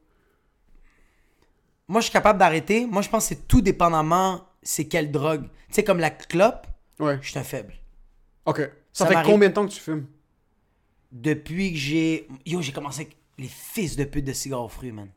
[1.88, 2.86] Moi, je suis capable d'arrêter.
[2.86, 5.42] Moi, je pense que c'est tout dépendamment c'est quelle drogue.
[5.68, 6.66] Tu sais, comme la clope,
[7.00, 7.18] Ouais.
[7.20, 7.74] je suis un faible.
[8.46, 8.58] Ok.
[8.92, 10.06] Ça, Ça fait combien de temps que tu fumes?
[11.10, 12.28] Depuis que j'ai...
[12.46, 15.08] Yo, j'ai commencé avec les fils de pute de cigares aux fruits, man.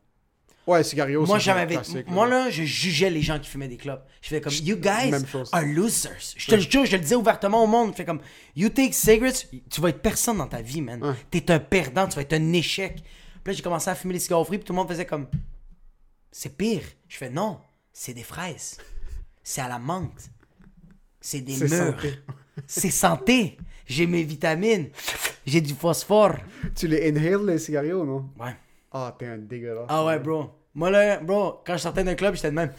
[0.66, 4.04] Ouais, cigario, Moi, classique, Moi, là, je jugeais les gens qui fumaient des clopes.
[4.20, 5.12] Je faisais comme, you guys
[5.52, 6.34] are losers.
[6.36, 7.92] Je te le jure, je le disais ouvertement au monde.
[7.92, 8.20] Je fais comme,
[8.56, 11.02] you take cigarettes, tu vas être personne dans ta vie, man.
[11.02, 11.14] Ouais.
[11.30, 12.96] T'es un perdant, tu vas être un échec.
[12.96, 15.06] Puis là, j'ai commencé à fumer les cigares aux fruits, puis tout le monde faisait
[15.06, 15.28] comme,
[16.32, 16.82] c'est pire.
[17.06, 17.60] Je fais, non,
[17.92, 18.78] c'est des fraises.
[19.44, 20.30] C'est à la menthe.
[21.20, 21.96] C'est des mûres.
[22.66, 23.56] C'est santé.
[23.86, 24.88] J'ai mes vitamines.
[25.46, 26.34] J'ai du phosphore.
[26.74, 28.28] Tu les inhales, les cigarios, non?
[28.36, 28.56] Ouais.
[28.90, 29.86] Ah, t'es un dégueulasse.
[29.88, 30.50] Ah ouais, bro.
[30.76, 32.70] Moi, là, bro, quand je sortais d'un club, j'étais de même.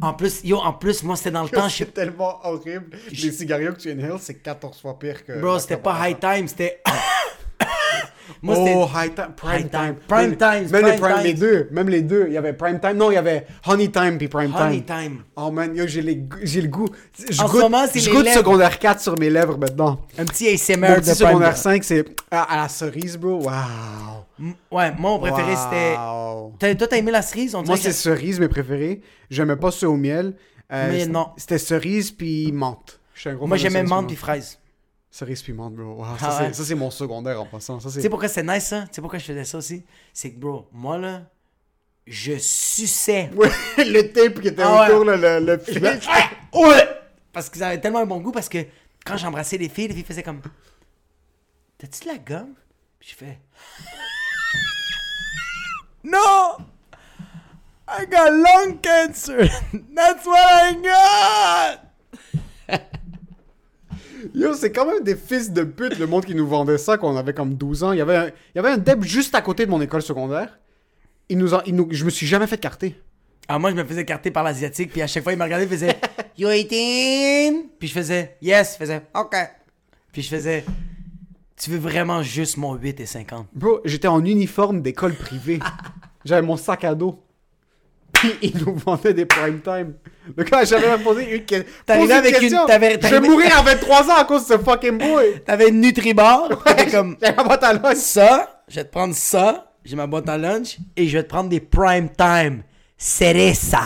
[0.00, 2.96] En plus, yo, en plus, moi, c'était dans le temps, je C'est tellement horrible.
[3.10, 5.40] Les cigarios que tu inhales, c'est 14 fois pire que.
[5.40, 6.82] Bro, c'était pas high time, c'était.
[8.42, 8.56] Moi.
[8.58, 9.70] Oh, high time, prime time.
[9.70, 9.94] time.
[10.06, 12.24] Prime Même- times, Même les, prime les deux, même les deux.
[12.28, 12.94] Il y avait prime time.
[12.96, 14.98] Non, il y avait honey time puis prime Honey time.
[15.02, 15.18] time.
[15.36, 16.88] Oh man, yo, j'ai, les j'ai le goût.
[17.18, 18.36] Je En ce goûte, moment, c'est je les goûte lèvres.
[18.38, 20.00] secondaire 4 sur mes lèvres maintenant.
[20.18, 21.62] Un petit ASMR Mon de petit prime secondaire time.
[21.62, 23.42] 5, c'est à, à la cerise, bro.
[23.44, 23.50] Wow.
[24.40, 25.94] M- Ouais, moi, mon préféré, c'était.
[26.58, 27.54] T'as- Toi, t'as aimé la cerise?
[27.54, 29.00] On Moi, c'est que- cerise, mes préférés.
[29.30, 30.34] J'aimais pas ceux au miel.
[30.72, 31.28] Euh, Mais c'était- non.
[31.36, 33.00] C'était cerise puis menthe.
[33.14, 34.58] Je suis un gros Moi, de j'aimais menthe puis fraise.
[35.18, 35.94] Cerise puis menthe, bro.
[35.96, 36.52] Wow, ça, Ah c'est, ouais.
[36.52, 37.80] ça, c'est mon secondaire en passant.
[37.80, 38.02] Ça, Tu c'est...
[38.02, 38.82] sais pourquoi c'est nice, ça?
[38.82, 39.84] Tu sais pourquoi je faisais ça aussi?
[40.12, 41.22] C'est que, bro, moi, là,
[42.06, 43.28] je suçais.
[43.34, 44.90] Ouais, le tape qui était Ah ouais.
[44.94, 45.82] autour, là, le, le fil.
[45.82, 46.30] me- Ah!
[46.56, 46.88] Ouais!
[47.32, 48.58] Parce qu'ils avaient tellement un bon goût, parce que
[49.04, 50.40] quand j'embrassais les filles, les filles faisaient comme...
[51.78, 52.54] T'as-tu de la gomme?
[53.00, 53.40] Puis je fais...
[56.04, 56.58] Non!
[57.88, 59.48] I got lung cancer!
[59.96, 61.80] That's what I
[62.70, 62.84] got!
[64.34, 67.12] Yo, c'est quand même des fils de pute, le monde qui nous vendait ça quand
[67.12, 67.92] on avait comme 12 ans.
[67.92, 70.02] Il y avait un, il y avait un deb juste à côté de mon école
[70.02, 70.58] secondaire.
[71.28, 73.00] Il nous en- il nous, je me suis jamais fait carter.
[73.48, 75.64] Ah, moi, je me faisais carter par l'asiatique, puis à chaque fois, il me regardait,
[75.64, 75.96] il faisait
[76.38, 77.68] You eating?
[77.78, 79.34] Puis je faisais Yes, il faisait OK.
[80.12, 80.64] Puis je faisais
[81.56, 83.46] Tu veux vraiment juste mon 8 et 50?
[83.54, 85.58] Bro, j'étais en uniforme d'école privée.
[86.24, 87.22] J'avais mon sac à dos.
[88.42, 89.94] Il nous vendait des prime time.
[90.36, 93.20] Donc quand j'avais même posé une, que- T'arrivais posé avec une- question, t'avais- Je vais
[93.20, 95.42] mourir à 23 ans à cause de ce fucking boy.
[95.46, 97.96] T'avais une Nutribar, t'étais comme J'avais pas ta lunch.
[97.96, 101.28] ça, je vais te prendre ça, j'ai ma boîte à lunch, et je vais te
[101.28, 102.62] prendre des prime time.
[102.96, 103.82] Cereza,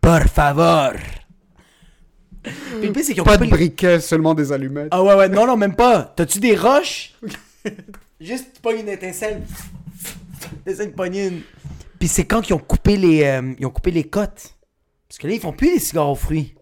[0.00, 0.92] por favor.
[2.42, 2.52] Puis
[2.88, 4.88] le pire, c'est qu'ils ont Pas de briquet, seulement des allumettes.
[4.90, 6.12] Ah ouais, ouais, non, non, même pas.
[6.16, 7.12] T'as-tu des roches?
[8.20, 9.42] Juste, tu pognes une étincelle.
[10.64, 11.40] T'essaies de pogner une.
[12.02, 14.56] Puis c'est quand qu'ils ont coupé les, euh, ils ont coupé les cotes.
[15.08, 16.52] Parce que là, ils font plus les cigares aux fruits.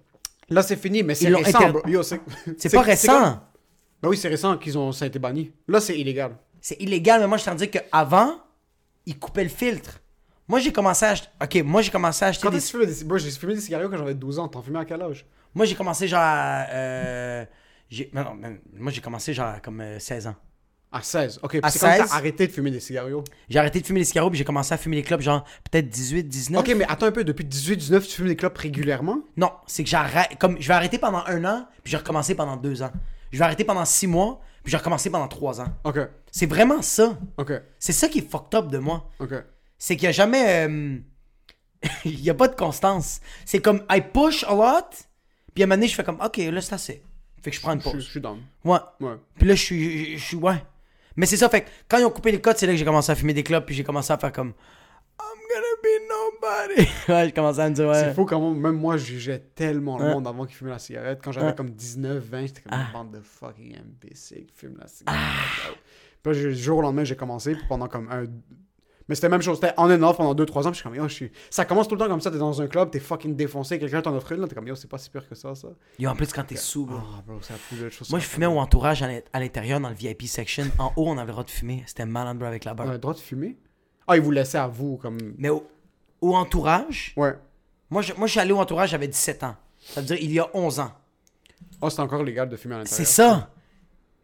[0.50, 1.88] Là, c'est fini, mais c'est Ils l'ont récent, inter- bro.
[1.88, 2.20] Yo, c'est
[2.58, 3.18] C'est pas récent.
[3.22, 3.40] comme-
[4.02, 5.50] Ben oui, c'est récent qu'ils ont ça a été banni.
[5.66, 6.36] Là, c'est illégal.
[6.60, 8.34] C'est illégal, mais moi, je t'en dis qu'avant,
[9.06, 10.00] ils coupaient le filtre.
[10.46, 11.28] Moi, j'ai commencé à acheter.
[11.42, 12.58] Ok, moi, j'ai commencé à acheter Quand des.
[12.58, 13.04] est-ce que tu fumais des...
[13.04, 14.46] Bro, j'ai fumé des cigarettes quand j'avais 12 ans.
[14.48, 15.24] T'en fumais à quel âge?
[15.54, 16.20] Moi, j'ai commencé genre.
[16.22, 17.44] à, euh,
[17.88, 20.34] j'ai- non, non, moi, j'ai commencé genre à comme euh, 16 ans.
[20.92, 21.38] À 16.
[21.42, 22.08] Ok, À c'est quand 16?
[22.10, 23.14] t'as arrêté de fumer des cigarettes.
[23.48, 25.88] J'ai arrêté de fumer les cigares, puis j'ai commencé à fumer les clopes, genre peut-être
[25.88, 26.60] 18, 19.
[26.60, 27.22] Ok, mais attends un peu.
[27.22, 29.20] Depuis 18-19, tu fumes des clopes régulièrement?
[29.36, 30.36] Non, c'est que j'arrête.
[30.40, 32.90] Comme je vais arrêter pendant un an, puis je vais recommencer pendant deux ans.
[33.30, 35.72] Je vais arrêter pendant six mois, puis je vais recommencer pendant trois ans.
[35.84, 35.98] Ok,
[36.32, 37.16] C'est vraiment ça.
[37.38, 39.08] ok, C'est ça qui est fucked up de moi.
[39.20, 39.34] ok.
[39.78, 40.68] C'est qu'il n'y a jamais.
[40.68, 40.98] euh,
[42.04, 43.20] Il n'y a pas de constance.
[43.46, 45.06] C'est comme I push a lot,
[45.54, 47.02] puis à un moment donné, je fais comme ok, là c'est assez.
[47.42, 48.04] Fait que je prends une Je pause.
[48.04, 48.38] je suis down.
[48.64, 48.78] Ouais.
[49.00, 49.14] Ouais.
[49.38, 50.12] Puis là, je suis.
[50.12, 50.36] Je, je suis.
[50.36, 50.62] Ouais.
[51.16, 52.84] Mais c'est ça, fait que quand ils ont coupé les codes, c'est là que j'ai
[52.84, 54.52] commencé à fumer des clopes, puis j'ai commencé à faire comme
[55.20, 56.90] I'm gonna be nobody.
[57.08, 57.94] ouais, j'ai commencé à me dire, ouais.
[58.00, 61.20] C'est fou comment, même moi, je jugeais tellement le monde avant qu'ils fumaient la cigarette.
[61.22, 62.86] Quand j'avais comme 19, 20, j'étais comme Ah.
[62.86, 65.20] une bande de fucking imbéciles qui fument la cigarette.
[66.22, 68.24] Puis là, du jour au lendemain, j'ai commencé, puis pendant comme un.
[69.10, 70.82] Mais c'était la même chose, c'était on and off pendant 2-3 ans, puis je suis
[70.84, 71.32] comme, yo, je suis.
[71.50, 74.00] Ça commence tout le temps comme ça, t'es dans un club, t'es fucking défoncé, quelqu'un
[74.00, 75.66] t'en offre une, là, t'es comme, yo, c'est pas si pire que ça, ça.
[75.98, 76.96] Yo, en plus, quand t'es sous, bro.
[76.98, 78.08] Ah, bro, c'est la plus belle chose.
[78.08, 80.64] Moi, je fumais au entourage à l'in- à l'intérieur, dans le VIP section.
[80.78, 81.82] En haut, on avait le droit de fumer.
[81.86, 82.88] C'était malade, bro, avec la On barre.
[82.88, 83.58] a le droit de fumer?
[84.06, 85.18] Ah, ils vous laissaient à vous, comme.
[85.38, 85.66] Mais au,
[86.20, 87.34] au entourage, Ouais.
[87.90, 89.56] moi je, moi, je suis allé au entourage, j'avais 17 ans.
[89.80, 90.92] Ça veut dire il y a 11 ans.
[91.82, 92.96] Ah, c'est encore légal de fumer à l'intérieur.
[92.96, 93.50] C'est ça.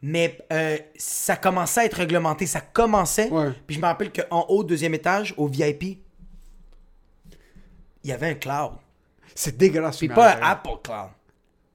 [0.02, 2.46] Mais euh, ça commençait à être réglementé.
[2.46, 3.28] Ça commençait.
[3.30, 3.52] Ouais.
[3.66, 5.82] Puis je me rappelle qu'en haut, deuxième étage, au VIP,
[8.04, 8.72] il y avait un cloud.
[9.34, 9.98] C'est dégueulasse.
[9.98, 10.42] Puis pas un.
[10.42, 11.08] Apple Cloud.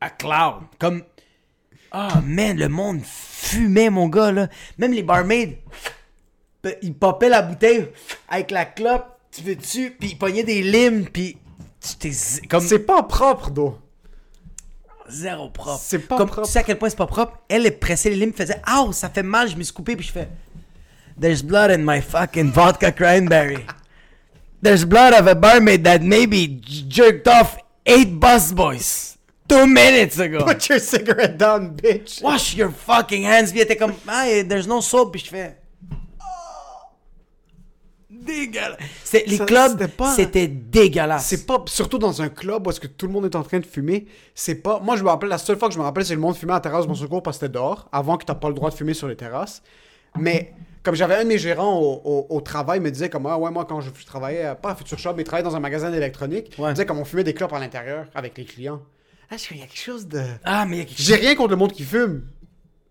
[0.01, 0.63] Un cloud.
[0.79, 1.03] Comme.
[1.91, 4.47] Ah, man, le monde fumait, mon gars, là.
[4.77, 5.61] Même les barmaids,
[6.81, 7.87] ils popaient la bouteille
[8.29, 11.37] avec la clope, tu veux dessus, puis ils pognaient des limes, puis
[11.81, 13.77] tu t'es z- comme C'est pas propre, d'eau.
[15.11, 15.81] Zéro propre.
[15.83, 16.47] C'est pas comme, propre.
[16.47, 17.39] Tu sais à quel point c'est pas propre?
[17.49, 20.07] Elle, elle pressait les limes, faisait «Ow, ça fait mal, je me suis coupé.» Puis
[20.07, 20.29] je fais
[21.19, 23.65] «There's blood in my fucking vodka cranberry.
[24.63, 30.45] There's blood of a barmaid that maybe jerked off eight bus boys two minutes ago.
[30.45, 32.21] Put your cigarette down, bitch.
[32.21, 33.51] Wash your fucking hands.
[33.51, 35.13] Puis elle était comme, ah, there's no soap.
[35.13, 35.57] Puis je fais,
[38.23, 38.77] dégueulasse.
[39.03, 41.25] C'est- Les Ça, clubs, c'était pas- c'était dégueulasse.
[41.25, 43.59] C'est pas, surtout dans un club où est-ce que tout le monde est en train
[43.59, 46.05] de fumer, c'est pas, moi je me rappelle, la seule fois que je me rappelle,
[46.05, 48.17] c'est le monde fumait à la terrasse de mon secours parce que c'était dehors, avant
[48.17, 49.61] que t'as pas le droit de fumer sur les terrasses.
[50.19, 50.53] Mais,
[50.83, 53.49] comme j'avais un de mes gérants au, au- au travail, me disait comme, ah ouais,
[53.51, 55.89] moi quand je travaillais, euh, pas à Future Shop, mais je travaillais dans un magasin
[55.91, 56.69] d'électronique, il Ouais.
[56.69, 58.81] me disait comme on fumait des clopes à l'intérieur avec les clients.
[59.29, 60.21] Ah, je il y a quelque chose de...
[60.43, 61.05] Ah, mais il y a quelque chose.
[61.05, 62.23] J'ai rien contre le monde qui fume.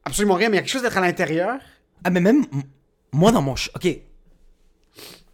[0.06, 1.58] Absolument rien, mais il y a quelque chose d'être à l'intérieur.
[2.02, 2.46] Ah, mais même,
[3.12, 3.54] moi dans mon.
[3.56, 3.86] ch- Ok.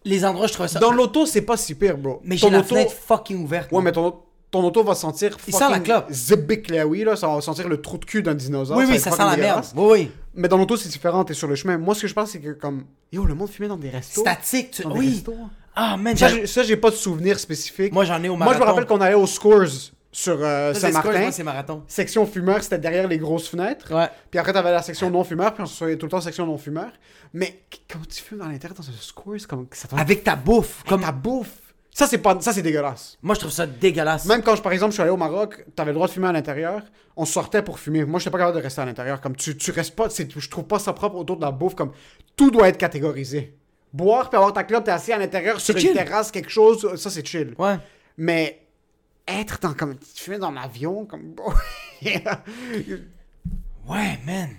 [0.07, 0.79] Les endroits, je trouvais ça.
[0.79, 2.21] Dans l'auto, c'est pas si pire, bro.
[2.25, 3.73] mais j'ai Ton la auto- fenêtre fucking ouverte.
[3.73, 4.15] Ouais, mais ton,
[4.53, 6.07] ton auto va sentir Il sent la clope.
[6.11, 7.17] Zibic Laoui, là.
[7.17, 8.77] Ça va sentir le trou de cul d'un dinosaure.
[8.79, 9.65] Oui, oui, ça sent la merde.
[9.75, 10.11] Oui, oui.
[10.35, 11.77] Mais dans l'auto, c'est différent, t'es sur le chemin.
[11.77, 12.85] Moi, ce que je pense, c'est que comme.
[13.13, 14.21] Yo, le monde fumait dans des restos.
[14.21, 14.71] Statique.
[14.71, 15.11] tu- Dans des Oui.
[15.15, 15.35] restos.
[15.75, 17.93] Ah, man, Ça, j'ai- pas de souvenir spécifique.
[17.93, 18.65] Moi, j'en ai au Moi, je me marathon.
[18.67, 21.21] rappelle qu'on allait aux Scores sur euh, Saint-Martin.
[21.21, 21.83] moi, c'est marathon?
[21.89, 23.95] Section fumeur, c'était derrière les grosses fenêtres.
[23.95, 24.09] Ouais.
[24.31, 26.91] Puis après, t'avais la section non-fumeur, puis on se tout le temps section non-fumeur.
[27.35, 27.61] Mais
[27.91, 30.83] quand tu fumes dans l'intérieur dans un Scores, comme ça Avec ta bouffe.
[30.85, 31.03] comme Comme...
[31.03, 31.51] ta bouffe.
[31.93, 32.35] Ça, c'est pas...
[32.41, 33.19] ça, c'est dégueulasse.
[33.23, 34.25] Moi, je trouve ça dégueulasse.
[34.25, 36.29] Même quand, je- par exemple, je suis allé au Maroc, t'avais le droit de fumer
[36.29, 36.81] à l'intérieur,
[37.14, 38.07] on sortait pour fumer.
[38.07, 39.21] Moi, j'étais pas capable de rester à l'intérieur.
[39.21, 41.75] Comme tu, tu restes pas, je trouve pas ça propre autour de la bouffe.
[41.75, 41.93] Comme
[42.37, 43.55] tout doit être catégorisé.
[43.93, 45.93] Boire puis avoir ta clope, t'es assis à l'intérieur sur une chill.
[45.95, 47.55] terrasse, quelque chose, ça c'est chill.
[47.59, 47.77] Ouais.
[48.19, 48.66] Mais
[49.29, 51.35] être dans comme fumer dans l'avion, comme
[53.89, 54.51] Ouais, man.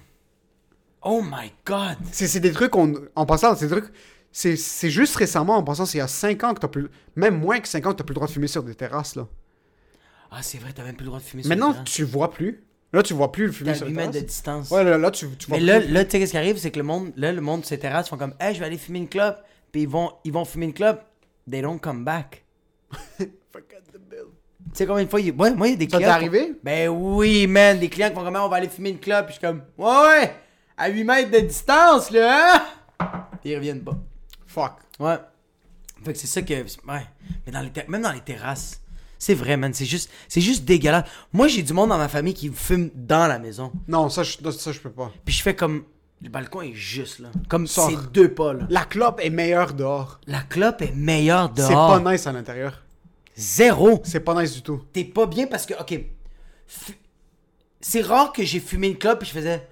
[1.01, 1.97] Oh my god.
[2.11, 3.93] c'est des trucs on, en passant, c'est des trucs.
[4.31, 6.87] C'est juste récemment, en passant, c'est il y a 5 ans que t'as plus.
[7.15, 9.15] Même moins que 5 ans que t'as plus le droit de fumer sur des terrasses
[9.15, 9.27] là.
[10.31, 11.83] Ah, c'est vrai, t'as même plus le droit de fumer sur Maintenant, le terrain.
[11.85, 12.63] tu vois plus.
[12.93, 14.27] Là, tu vois plus le fumer sur 8 les mètres de terrasses.
[14.27, 14.71] distance.
[14.71, 15.91] Ouais, là, là, tu, tu vois Mais là, plus.
[15.91, 18.09] là tu sais, qu'est-ce qui arrive, c'est que le monde, là, le monde, ces terrasses
[18.09, 19.37] font comme, hey, je vais aller fumer une clope.
[19.71, 21.01] Puis ils vont, ils vont fumer une clope.
[21.49, 22.45] They don't come back.
[22.91, 24.27] Forget the bill.
[24.71, 25.33] Tu sais combien de fois, il...
[25.33, 26.13] moi, il y a des Ça clients.
[26.13, 26.53] t'est qui- arrivé?
[26.63, 27.79] Ben oui, man.
[27.79, 29.25] Des clients qui font comme, on va aller fumer une clope.
[29.27, 29.85] Puis je suis comme, ouais,
[30.19, 30.35] ouais,
[30.77, 32.55] à 8 mètres de distance, là,
[32.99, 33.07] hein?
[33.41, 33.97] Puis ils reviennent pas.
[34.45, 34.73] Fuck.
[34.99, 35.17] Ouais.
[36.05, 36.53] Fait que c'est ça que.
[36.53, 37.05] Ouais.
[37.45, 38.81] Mais dans les ter- même dans les terrasses.
[39.19, 39.73] C'est vrai, man.
[39.73, 41.05] C'est juste, c'est juste dégueulasse.
[41.33, 43.71] Moi, j'ai du monde dans ma famille qui fume dans la maison.
[43.87, 45.11] Non, ça, je, ça, je peux pas.
[45.25, 45.83] Puis je fais comme.
[46.21, 47.29] Le balcon est juste là.
[47.47, 48.65] Comme c'est deux pas là.
[48.69, 50.19] La clope est meilleure dehors.
[50.25, 52.01] La clope est meilleure C'est dehors.
[52.01, 52.81] pas nice à l'intérieur.
[53.37, 54.01] Zéro.
[54.03, 54.81] C'est pas nice du tout.
[54.91, 55.99] T'es pas bien parce que, ok.
[57.79, 59.67] C'est rare que j'ai fumé une clope et je faisais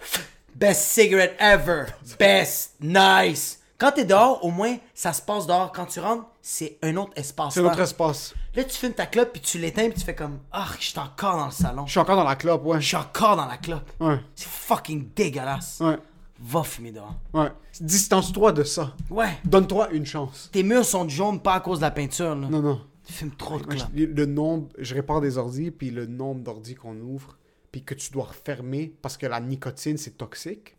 [0.53, 1.85] best cigarette ever.
[2.19, 3.59] Best, nice.
[3.77, 5.71] Quand t'es dehors, au moins, ça se passe dehors.
[5.73, 7.55] Quand tu rentres, c'est un autre espace.
[7.55, 8.33] C'est notre espace.
[8.55, 10.99] Là, tu fumes ta clope puis tu l'éteins puis tu fais comme Ah, je suis
[10.99, 11.85] encore dans le salon.
[11.85, 12.79] Je suis encore dans la clope, ouais.
[12.79, 13.91] Je suis encore dans la clope.
[13.99, 15.79] Ouais, C'est fucking dégueulasse.
[15.81, 15.97] ouais,
[16.39, 17.15] Va fumer dehors.
[17.33, 17.51] ouais.
[17.81, 18.93] Distance-toi de ça.
[19.09, 19.37] Ouais.
[19.43, 20.49] Donne-toi une chance.
[20.53, 22.47] Tes murs sont jaunes pas à cause de la peinture, là.
[22.47, 22.81] Non, non.
[23.05, 23.87] Tu fumes trop de clopes.
[23.93, 27.37] Le nombre, je répare des ordis, puis le nombre d'ordis qu'on ouvre,
[27.71, 30.75] puis que tu dois refermer parce que la nicotine, c'est toxique.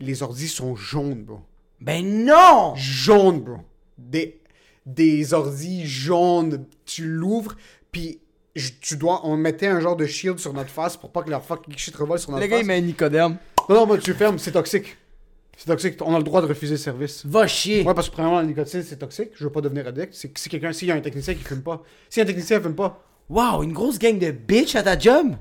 [0.00, 1.40] Les ordis sont jaunes, bro.
[1.80, 2.74] Ben non!
[2.76, 3.56] Jaunes, bro.
[3.96, 4.40] Des,
[4.86, 6.64] des ordis jaunes.
[6.84, 7.56] Tu l'ouvres,
[7.92, 8.20] puis
[8.56, 9.20] je- tu dois...
[9.26, 11.94] On mettait un genre de shield sur notre face pour pas que la fucking shit
[11.96, 12.64] revole sur notre Le gars, face.
[12.64, 13.36] il met un Nicodème.
[13.68, 14.96] Non, non, mais tu fermes, c'est toxique.
[15.58, 15.98] C'est toxique.
[16.02, 17.26] On a le droit de refuser le service.
[17.26, 17.84] Va chier.
[17.84, 19.30] Ouais, parce que premièrement, la nicotine, c'est toxique.
[19.34, 20.10] Je veux pas devenir addict.
[20.14, 21.82] C'est si quelqu'un, s'il y a un technicien qui fume pas.
[22.08, 25.32] Si un technicien fume pas, Wow, une grosse gang de bitch à ta job?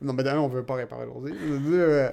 [0.00, 1.30] Non, mais d'ailleurs, on veut pas réparer l'ordi.
[1.32, 2.10] Euh,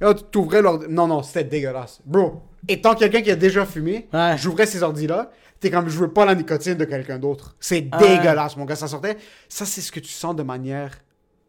[0.00, 0.86] là, tu l'ordi.
[0.88, 2.00] Non, non, c'était dégueulasse.
[2.04, 4.34] Bro, étant quelqu'un qui a déjà fumé, Ouais.
[4.38, 5.30] j'ouvrais ces ordis-là.
[5.60, 7.54] T'es comme, je veux pas la nicotine de quelqu'un d'autre.
[7.60, 8.74] C'est dégueulasse, mon gars.
[8.76, 9.18] Ça sortait.
[9.48, 10.98] Ça, c'est ce que tu sens de manière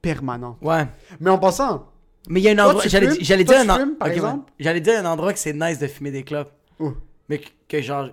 [0.01, 0.57] permanente.
[0.61, 0.85] Ouais.
[1.19, 1.87] Mais en passant,
[2.29, 2.83] Mais il y a un endroit.
[2.85, 4.15] J'allais dire un en- fumes, par Ok, ouais.
[4.17, 4.51] exemple?
[4.59, 6.51] J'allais dire un endroit que c'est nice de fumer des clopes.
[7.29, 8.09] Mais que, que genre.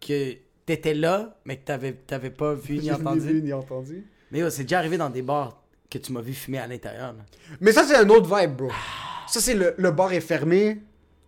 [0.00, 0.34] Que
[0.66, 3.42] t'étais là, mais que t'avais t'avais pas vu ni j'ai ni vu entendu.
[3.42, 4.06] ni entendu.
[4.30, 5.60] Mais yo, c'est déjà arrivé dans des bars
[5.90, 7.14] que tu m'as vu fumer à l'intérieur.
[7.60, 8.68] Mais ça, c'est un autre vibe, bro.
[9.26, 10.80] Ça, c'est le, le bar est fermé.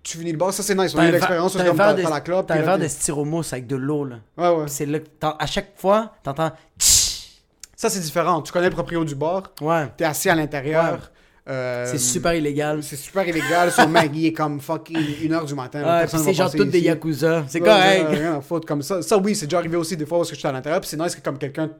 [0.03, 0.53] Tu finis le bar.
[0.55, 0.95] Ça, c'est nice.
[0.95, 1.53] On a T'as eu l'expérience.
[1.53, 2.47] C'est comme t'as la clope.
[2.47, 4.17] T'as un verre de styromousse avec de l'eau, là.
[4.39, 4.69] Ouais, ouais.
[4.69, 4.99] C'est là
[5.39, 6.53] à chaque fois, t'entends.
[6.79, 8.41] Ça, c'est différent.
[8.43, 9.53] Tu connais le proprio du bar?
[9.61, 9.89] Ouais.
[9.97, 11.12] T'es assis à l'intérieur.
[11.49, 12.83] Euh, C'est super illégal.
[12.83, 13.71] C'est super illégal.
[13.73, 16.07] Son mec, il est comme fucking 1h du matin.
[16.07, 17.45] C'est genre toutes des yakuza.
[17.49, 18.07] C'est correct.
[18.09, 19.03] Rien à foutre comme ça.
[19.03, 20.81] Ça, oui, c'est déjà arrivé aussi des fois parce que je suis à l'intérieur.
[20.81, 21.71] Puis c'est nice que comme quelqu'un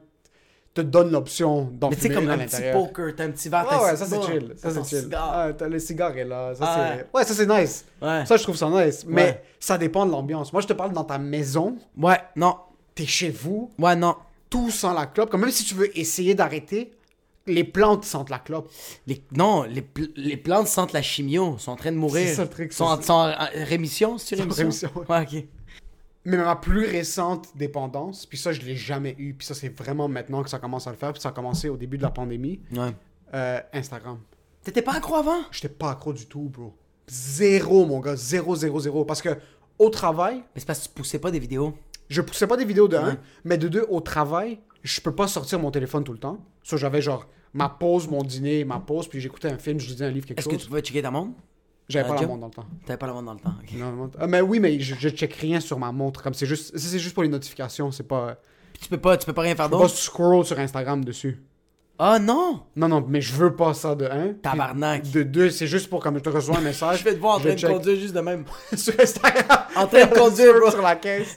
[0.73, 3.67] te donne l'option d'en Mais tu sais, comme un petit poker, t'as un petit verre,
[3.69, 4.53] t'as ouais, ça c'est chill.
[4.57, 5.09] Ça c'est chill.
[5.15, 6.55] Ah, le cigare est là.
[6.55, 6.93] Ça, Ah.
[7.13, 7.85] Ouais, ça c'est nice.
[8.01, 8.25] Ouais.
[8.25, 9.05] Ça, je trouve ça nice.
[9.07, 9.43] Mais Ouais.
[9.59, 10.51] ça dépend de l'ambiance.
[10.51, 12.55] Moi, je te parle dans ta maison, Ouais, non.
[12.95, 14.15] t'es chez vous, Ouais, non.
[14.49, 15.29] tout sent la clope.
[15.29, 16.91] Comme même si tu veux essayer d'arrêter,
[17.45, 18.71] les plantes sentent la clope.
[19.07, 22.27] Les, non, les, pl- les plantes sentent la chimio, sont en train de mourir.
[22.27, 24.63] C'est ça le truc, Sont, sont en en rémission, c'est rémission?
[24.63, 25.43] rémission, Ouais, ok.
[26.25, 30.07] Mais ma plus récente dépendance, puis ça, je l'ai jamais eu, puis ça, c'est vraiment
[30.07, 32.11] maintenant que ça commence à le faire, puis ça a commencé au début de la
[32.11, 32.91] pandémie, Ouais.
[33.33, 34.19] euh, Instagram.
[34.63, 35.41] T'étais pas accro avant?
[35.51, 36.73] J'étais pas accro du tout, bro.
[37.09, 38.15] Zéro, mon gars.
[38.15, 39.03] Zéro, zéro, zéro.
[39.03, 39.37] Parce que
[39.77, 41.73] au travail, Mais c'est parce que tu poussais pas des vidéos.
[42.07, 43.17] je poussais pas des vidéos de un, Ouais.
[43.43, 46.37] mais de deux, au travail, je peux pas sortir mon téléphone tout le temps.
[46.63, 50.05] Ça, j'avais genre ma pause, mon dîner, ma pause, puis j'écoutais un film, je lisais
[50.05, 50.63] un livre, quelque Est-ce que chose.
[50.63, 51.31] tu pouvais checker ta montre?
[51.89, 52.65] J'avais pas la montre dans le temps.
[52.85, 53.53] T'avais pas la montre dans le temps.
[53.61, 53.73] ok.
[53.77, 56.23] Non, la montre- Ah, mais oui, mais je, je check rien sur ma montre.
[56.23, 57.91] Comme c'est juste, c'est juste pour les notifications.
[57.91, 58.37] C'est pas.
[58.71, 59.95] Puis tu peux pas, tu peux pas rien faire Je peux pas d'autre?
[59.95, 61.43] scroll sur Instagram dessus.
[61.99, 62.63] Ah non!
[62.75, 64.33] Non, non, mais je veux pas ça de un.
[64.33, 65.11] Tabarnak.
[65.11, 66.99] De deux, c'est juste pour comme je te reçois un message.
[66.99, 68.45] Je vais te voir en train de check conduire juste de même.
[68.75, 69.59] sur Instagram.
[69.75, 70.71] En train de conduire, bro.
[70.71, 71.35] sur la caisse.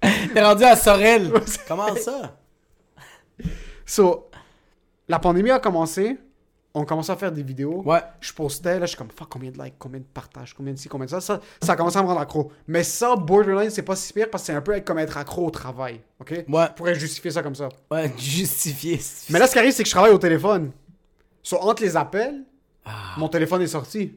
[0.00, 1.30] T'es rendu à Sorel.
[1.68, 2.36] Comment ça?
[3.90, 4.30] So,
[5.08, 6.16] la pandémie a commencé.
[6.72, 7.82] On commençait à faire des vidéos.
[7.84, 7.98] Ouais.
[8.20, 10.78] Je postais, là, je suis comme, fuck, combien de likes, combien de partages, combien de
[10.78, 11.20] ci, combien de ça.
[11.20, 12.52] Ça, ça a commencé à me rendre accro.
[12.68, 15.16] Mais ça, borderline, c'est pas si pire parce que c'est un peu être- comme être
[15.16, 16.00] accro au travail.
[16.20, 16.30] OK?
[16.48, 16.66] Ouais.
[16.68, 17.68] Je pourrais justifier ça comme ça.
[17.90, 19.00] Ouais, justifié.
[19.30, 20.70] Mais là, ce qui arrive, c'est que je travaille au téléphone.
[21.42, 22.44] So, entre les appels,
[22.84, 23.14] Ah.
[23.18, 24.14] mon téléphone est sorti.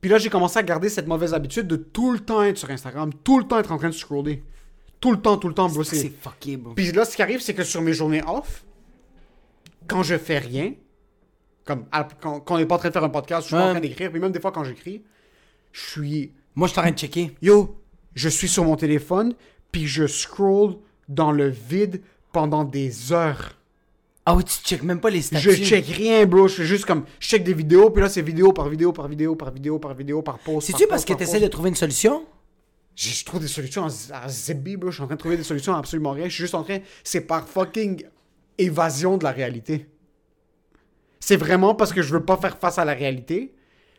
[0.00, 2.70] Puis là, j'ai commencé à garder cette mauvaise habitude de tout le temps être sur
[2.70, 4.42] Instagram, tout le temps être en train de scroller.
[5.00, 5.84] Tout le temps, tout le temps, bro.
[5.84, 6.74] C'est c'est- fucké, bro?
[6.74, 8.64] Puis là, ce qui arrive, c'est que sur mes journées off,
[9.88, 10.74] quand je fais rien,
[11.64, 13.54] comme à- quand, quand on n'est pas en train de faire un podcast, je suis
[13.56, 13.68] pas Ouais.
[13.68, 15.02] en train d'écrire, puis même des fois quand j'écris,
[15.72, 16.32] je suis.
[16.54, 17.36] Moi, je suis en train de checker.
[17.42, 17.76] Yo,
[18.14, 19.34] je suis sur mon téléphone,
[19.72, 20.76] puis je scroll
[21.08, 22.00] dans le vide
[22.32, 23.54] pendant des heures.
[24.26, 25.52] Ah oui, tu checkes même pas les statuts.
[25.52, 26.48] Je check rien, bro.
[26.48, 27.04] Je fais juste comme.
[27.18, 29.94] Je check des vidéos, puis là, c'est vidéo par vidéo par vidéo par vidéo par
[29.94, 30.66] vidéo par post.
[30.66, 31.44] C'est-tu par parce que par t'essaies post.
[31.44, 32.26] de trouver une solution?
[32.94, 33.88] Je je trouve des solutions à,
[34.24, 34.90] à Zibi, bro.
[34.90, 36.24] Je suis en train de trouver des solutions à absolument rien.
[36.28, 36.78] Je suis juste en train.
[37.04, 38.04] C'est par fucking
[38.58, 39.88] évasion de la réalité.
[41.20, 43.54] C'est vraiment parce que je veux pas faire face à la réalité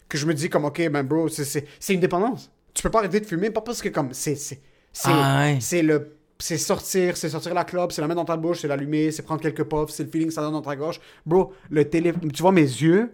[0.07, 2.51] que je me dis comme, ok, ben bro, c'est- une dépendance.
[2.73, 5.81] Tu peux pas arrêter de fumer, pas parce que comme, c'est c'est c'est Ah ouais.
[5.83, 9.11] le c'est sortir, c'est sortir la clope, c'est la mettre dans ta bouche, c'est l'allumer,
[9.11, 11.01] c'est prendre quelques puffs, c'est le feeling que ça donne dans ta gorge.
[11.25, 13.11] Bro, le téléphone, tu vois mes yeux,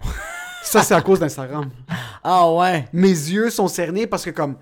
[0.63, 1.69] ça c'est à cause d'Instagram.
[2.27, 2.87] Ah ouais.
[2.91, 4.55] Mes yeux sont cernés parce que comme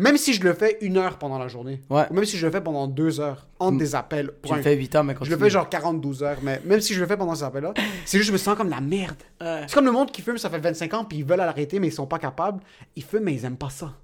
[0.00, 2.06] même si je le fais une heure pendant la journée, Ouais.
[2.10, 4.74] ou même si je le fais pendant deux heures entre des appels, Tu le fais
[4.74, 5.36] 8 ans, mais je continue.
[5.36, 7.74] le fais genre 42 heures, mais même si je le fais pendant ces appels-là,
[8.04, 9.16] c'est juste je me sens comme la merde.
[9.40, 9.62] Ouais.
[9.68, 11.88] C'est comme le monde qui fume, ça fait 25 ans, puis ils veulent arrêter, mais
[11.88, 12.60] ils sont pas capables.
[12.96, 13.94] Ils fument, mais ils aiment pas ça.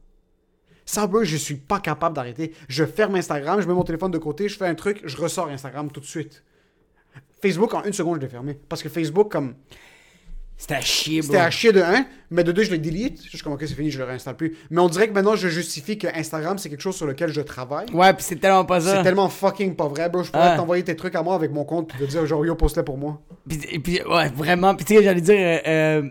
[0.85, 2.53] Ça, bro, je suis pas capable d'arrêter.
[2.69, 5.49] Je ferme Instagram, je mets mon téléphone de côté, je fais un truc, je ressors
[5.49, 6.45] Instagram tout de suite.
[7.43, 8.59] Facebook, en une seconde, je l'ai fermé.
[8.69, 9.55] Parce que Facebook, comme,
[10.59, 11.27] C'était à chier, bro.
[11.27, 13.21] c'était à chier de un, mais de deux, je le delete.
[13.23, 14.57] Je suis comme, ok, c'est fini, je le réinstalle plus.
[14.71, 17.43] Mais on dirait que maintenant, je justifie que Instagram, c'est quelque chose sur lequel je
[17.43, 17.91] travaille.
[17.93, 18.97] Ouais, pis c'est tellement pas ça.
[18.97, 20.23] C'est tellement fucking pas vrai, bro.
[20.23, 20.57] Je pourrais Ah.
[20.57, 22.97] t'envoyer tes trucs à moi avec mon compte, puis te dire, genre, yo, poste-le pour
[22.97, 23.21] moi.
[23.47, 24.75] Puis, puis, ouais, vraiment.
[24.75, 26.03] Puis, tu sais, j'allais dire, euh, euh,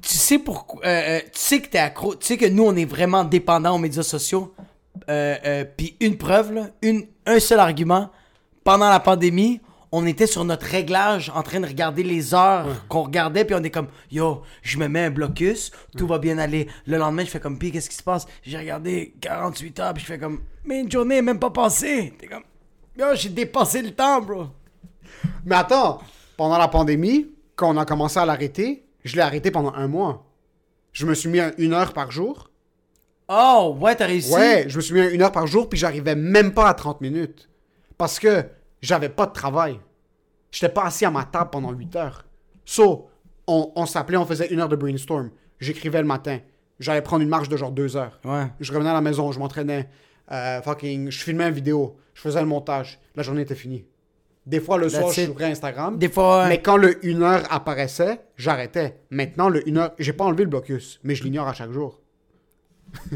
[0.00, 0.80] tu sais pourquoi.
[0.86, 2.14] euh, tu sais que t'es accro.
[2.14, 4.54] Tu sais que nous, on est vraiment dépendants aux médias sociaux.
[5.76, 8.10] Puis, une preuve, là, une, un seul argument.
[8.64, 9.60] Pendant la pandémie,
[9.92, 13.44] on était sur notre réglage en train de regarder les heures qu'on regardait.
[13.44, 16.68] Puis, on est comme, yo, je me mets un blocus, tout va bien aller.
[16.86, 18.26] Le lendemain, je fais comme, puis, qu'est-ce qui se passe?
[18.42, 22.14] J'ai regardé 48 heures, puis je fais comme, mais une journée est même pas passée.
[22.18, 22.44] T'es comme,
[22.96, 24.46] yo, j'ai dépassé le temps, bro.
[25.44, 26.00] Mais attends,
[26.36, 30.26] pendant la pandémie, quand on a commencé à l'arrêter, je l'ai arrêté pendant un mois.
[30.92, 32.50] Je me suis mis à une heure par jour.
[33.28, 34.32] Oh, ouais, t'as réussi.
[34.32, 36.74] Ouais, je me suis mis à une heure par jour, puis j'arrivais même pas à
[36.74, 37.48] 30 minutes.
[37.98, 38.44] Parce que
[38.82, 39.80] j'avais pas de travail.
[40.50, 42.24] J'étais pas assis à ma table pendant 8 heures.
[42.64, 43.08] So,
[43.46, 45.30] on, on s'appelait, on faisait une heure de brainstorm.
[45.60, 46.38] J'écrivais le matin.
[46.78, 48.18] J'allais prendre une marche de genre deux heures.
[48.24, 48.46] Ouais.
[48.60, 49.88] Je revenais à la maison, je m'entraînais.
[50.30, 51.96] Euh, fucking, je filmais une vidéo.
[52.14, 52.98] Je faisais le montage.
[53.14, 53.86] La journée était finie.
[54.44, 55.28] Des fois, le soir, That's je it.
[55.30, 55.98] ouvrais Instagram.
[55.98, 56.48] Des fois, ouais.
[56.48, 59.00] Mais quand le 1 heure apparaissait, j'arrêtais.
[59.10, 62.00] Maintenant, le 1 heure, j'ai pas enlevé le blocus, mais je l'ignore à chaque jour.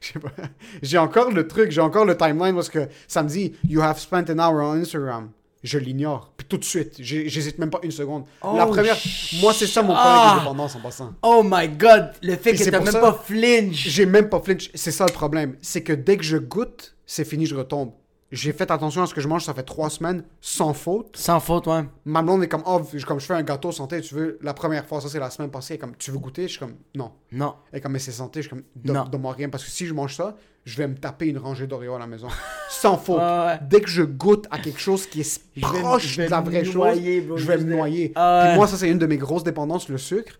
[0.82, 3.98] J'ai encore le truc, j'ai encore le timeline parce que ça me dit You have
[3.98, 5.30] spent an hour on Instagram.
[5.62, 6.32] Je l'ignore.
[6.38, 8.24] Puis tout de suite, j'hésite même pas une seconde.
[8.42, 8.96] la Oh, première,
[9.42, 10.00] moi, c'est ça mon ah.
[10.00, 11.12] problème avec l'indépendance en passant.
[11.22, 13.74] Oh my god, le fait Puis que t'as même ça- pas flinch.
[13.74, 14.70] J'ai même pas flinch.
[14.74, 15.56] C'est ça le problème.
[15.60, 17.92] C'est que dès que je goûte, c'est fini, je retombe.
[18.32, 21.16] J'ai fait attention à ce que je mange, ça fait trois semaines, sans faute.
[21.16, 21.84] Sans faute, ouais.
[22.04, 24.86] Ma blonde est comme, oh, comme je fais un gâteau santé, tu veux, la première
[24.86, 26.42] fois, ça c'est la semaine passée, elle est comme, tu veux goûter?
[26.42, 27.10] Je suis comme, non.
[27.32, 27.56] Non.
[27.72, 29.94] Elle est comme, mais c'est santé, je suis comme, donne-moi rien, parce que si je
[29.94, 32.28] mange ça, je vais me taper une rangée d'Oreo à la maison.
[32.70, 33.18] Sans faute.
[33.18, 33.58] Ouais.
[33.62, 36.62] Dès que je goûte à quelque chose qui est Je proche vais de la vraie
[36.62, 38.12] noyer, chose, bro, je vais me noyer.
[38.14, 38.48] Ah ouais.
[38.50, 40.38] Puis moi, ça c'est une de mes grosses dépendances, le sucre.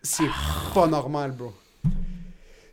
[0.00, 0.28] C'est
[0.74, 1.52] pas normal, bro.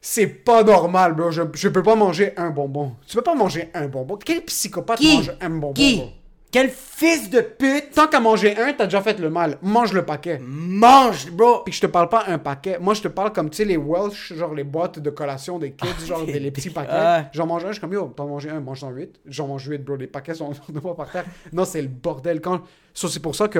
[0.01, 1.29] C'est pas normal, bro.
[1.31, 2.95] Je, je peux pas manger un bonbon.
[3.07, 4.17] Tu peux pas manger un bonbon.
[4.23, 5.15] Quel psychopathe Qui?
[5.15, 5.97] mange un bonbon, Qui?
[5.97, 6.07] bro?
[6.51, 7.91] Quel fils de pute?
[7.93, 9.59] Tant qu'à manger un, t'as déjà fait le mal.
[9.61, 10.39] Mange le paquet.
[10.41, 11.59] mange, bro.
[11.63, 12.77] Puis que je te parle pas un paquet.
[12.79, 15.73] Moi, je te parle comme, tu sais, les Welsh, genre les boîtes de collation des
[15.73, 16.91] kids, genre des, les petits paquets.
[16.93, 17.25] Ouais.
[17.33, 19.19] J'en mange un, je suis comme, yo, t'en manges un, mange-en huit.
[19.27, 19.95] J'en mange huit, bro.
[19.95, 21.25] Les paquets sont deux fois par terre.
[21.53, 22.41] Non, c'est le bordel.
[22.41, 22.61] Quand...
[22.95, 23.59] So, c'est pour ça que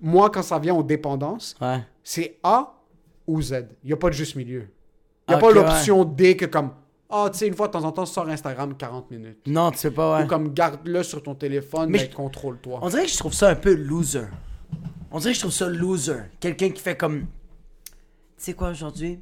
[0.00, 1.78] moi, quand ça vient aux dépendances, Ouais.
[2.02, 2.74] c'est A
[3.28, 3.66] ou Z.
[3.84, 4.66] Il n'y a pas de juste milieu.
[5.28, 5.54] Il n'y a pas ouais.
[5.54, 6.70] l'option D que comme,
[7.10, 9.38] ah, tu sais, une fois de temps en temps, sors Instagram 40 minutes.
[9.46, 10.24] Non, tu sais pas, ouais.
[10.24, 12.80] Ou comme, garde-le sur ton téléphone, Mais mais, je- contrôle-toi.
[12.82, 14.26] On dirait que je trouve ça un peu loser.
[15.10, 16.22] On dirait que je trouve ça loser.
[16.40, 17.20] Quelqu'un qui fait comme.
[17.20, 17.26] Tu
[18.36, 19.20] sais quoi aujourd'hui?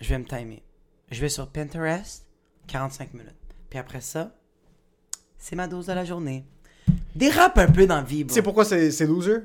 [0.00, 0.62] Je vais me timer.
[1.10, 2.26] Je vais sur Pinterest,
[2.66, 3.34] 45 minutes.
[3.70, 4.34] Puis après ça,
[5.38, 6.44] c'est ma dose de la journée.
[7.14, 8.28] Dérape un peu dans la vie, bro.
[8.30, 9.38] Tu sais pourquoi c'est loser?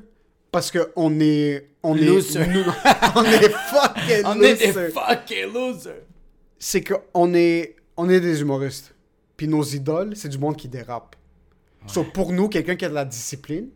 [0.52, 1.70] Parce que on est.
[1.82, 2.40] On Loser.
[2.42, 2.46] est.
[2.46, 2.60] nous-
[3.16, 4.88] on est fucking On est des loser.
[4.90, 6.02] fucking losers.
[6.58, 7.74] C'est qu'on est.
[7.96, 8.94] On est des humoristes.
[9.36, 11.16] Puis nos idoles, c'est du monde qui dérape.
[11.88, 13.70] So, pour nous, quelqu'un qui a de la discipline.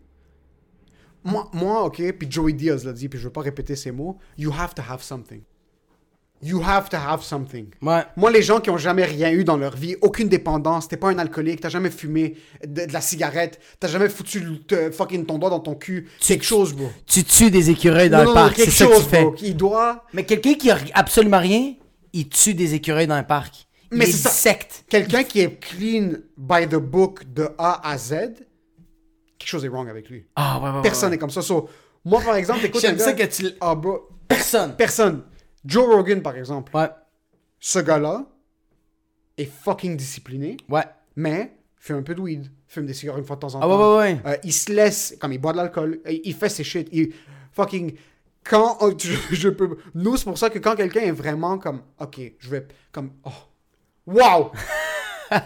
[1.24, 4.16] Moi, moi, ok, puis Joey Diaz l'a dit, puis je veux pas répéter ces mots.
[4.38, 5.40] You have to have something.
[6.42, 7.68] You have to have something.
[7.80, 8.02] Ouais.
[8.16, 11.08] Moi, les gens qui ont jamais rien eu dans leur vie, aucune dépendance, t'es pas
[11.08, 15.38] un alcoolique, t'as jamais fumé de, de la cigarette, t'as jamais foutu le- fucking ton
[15.38, 16.90] doigt dans ton cul, quelque chose, bro.
[17.06, 19.08] Tu tues des écureuils dans Non, le non, parc, c'est quelque ça que chose, tu
[19.10, 19.22] fais.
[19.22, 19.34] bro.
[19.40, 20.04] Il doit.
[20.12, 21.72] Mais quelqu'un qui a absolument rien,
[22.12, 23.66] il tue des écureuils dans un parc.
[23.90, 24.28] Il Mais c'est ça.
[24.28, 24.84] dissecte.
[24.90, 28.10] Quelqu'un qui est clean by the book de A à Z,
[29.38, 30.26] quelque chose est wrong avec lui.
[30.36, 31.16] Ah, ouais, ouais, ouais, Personne ouais.
[31.16, 31.40] n'est comme ça.
[31.42, 31.68] So,
[32.04, 32.80] moi, par exemple, écoute.
[32.80, 33.46] J'aime ça que tu.
[33.60, 34.08] Ah, bro.
[34.28, 34.74] Personne.
[34.76, 35.22] Personne.
[35.66, 36.74] Joe Rogan, par exemple.
[36.76, 36.88] Ouais.
[37.60, 38.24] Ce gars-là
[39.38, 40.84] est fucking discipliné, Ouais.
[41.16, 43.62] mais fume un peu de weed, fume des cigares une fois de temps en Ah,
[43.62, 43.96] temps.
[43.98, 44.32] ouais, ouais, ouais.
[44.32, 46.88] Euh, il se laisse, comme il boit de l'alcool, il, fait ses shit.
[46.92, 47.12] Il
[47.52, 47.94] fucking.
[48.44, 49.76] Quand oh, je, je peux.
[49.94, 51.82] Nous, c'est pour ça que quand quelqu'un est vraiment comme.
[51.98, 52.66] Ok, je vais.
[52.92, 53.10] Comme.
[53.24, 53.30] Oh.
[54.06, 54.52] Wow!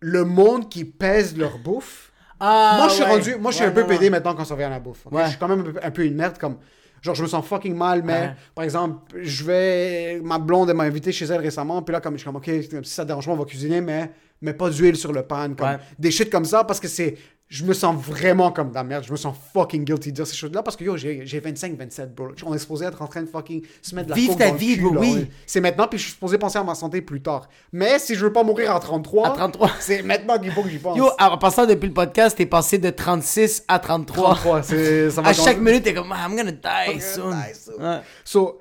[0.00, 2.12] le monde qui pèse leur bouffe.
[2.40, 3.08] Ah, moi, je suis ouais.
[3.10, 3.36] rendu.
[3.36, 4.12] Moi, je suis Ouais, un peu non, pédé non.
[4.16, 5.06] maintenant quand ça vient à la bouffe.
[5.06, 5.12] ok?
[5.12, 5.24] Ouais.
[5.24, 6.38] Je suis quand même un peu, un peu une merde.
[6.38, 6.56] Comme.
[7.02, 8.30] Genre, je me sens fucking mal, mais Ouais.
[8.54, 10.20] par exemple, je vais.
[10.22, 12.50] Ma blonde, elle m'a invité chez elle récemment, puis là, comme je suis comme, ok,
[12.82, 14.10] si ça dérange pas, on va cuisiner, mais,
[14.42, 15.48] mais pas d'huile sur le pan.
[15.56, 15.78] Comme, Ouais.
[15.98, 17.16] Des shit comme ça, parce que c'est.
[17.50, 19.02] Je me sens vraiment comme de la merde.
[19.04, 21.76] Je me sens fucking guilty de dire ces choses-là parce que yo, j'ai j'ai 25,
[21.76, 22.28] 27, bro.
[22.46, 24.52] On est supposé être en train de fucking se mettre de la Vive ta dans
[24.52, 25.00] le vie, cul, là.
[25.00, 25.26] oui.
[25.46, 27.48] C'est maintenant, puis je suis supposé penser à ma santé plus tard.
[27.72, 29.70] Mais si je veux pas mourir à 33, À 33.
[29.80, 30.96] c'est maintenant qu'il faut que j'y pense.
[30.96, 34.34] Yo, en passant depuis le podcast, t'es passé de 36 à 33.
[34.36, 37.30] 33, c'est- ça À chaque minute, t'es comme, I'm gonna die gonna soon.
[37.32, 37.82] die soon.
[37.82, 38.00] Ouais.
[38.24, 38.60] So,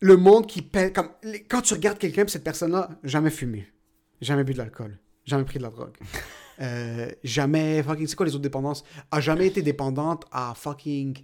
[0.00, 0.92] le monde qui pèse.
[0.94, 1.10] Comme,
[1.50, 3.68] quand tu regardes quelqu'un, cette personne-là, jamais fumé,
[4.22, 5.92] jamais bu de l'alcool, jamais pris de la drogue,
[6.60, 7.82] euh, jamais.
[7.82, 8.84] Fucking, c'est quoi les autres dépendances?
[9.10, 11.16] A jamais été dépendante à fucking.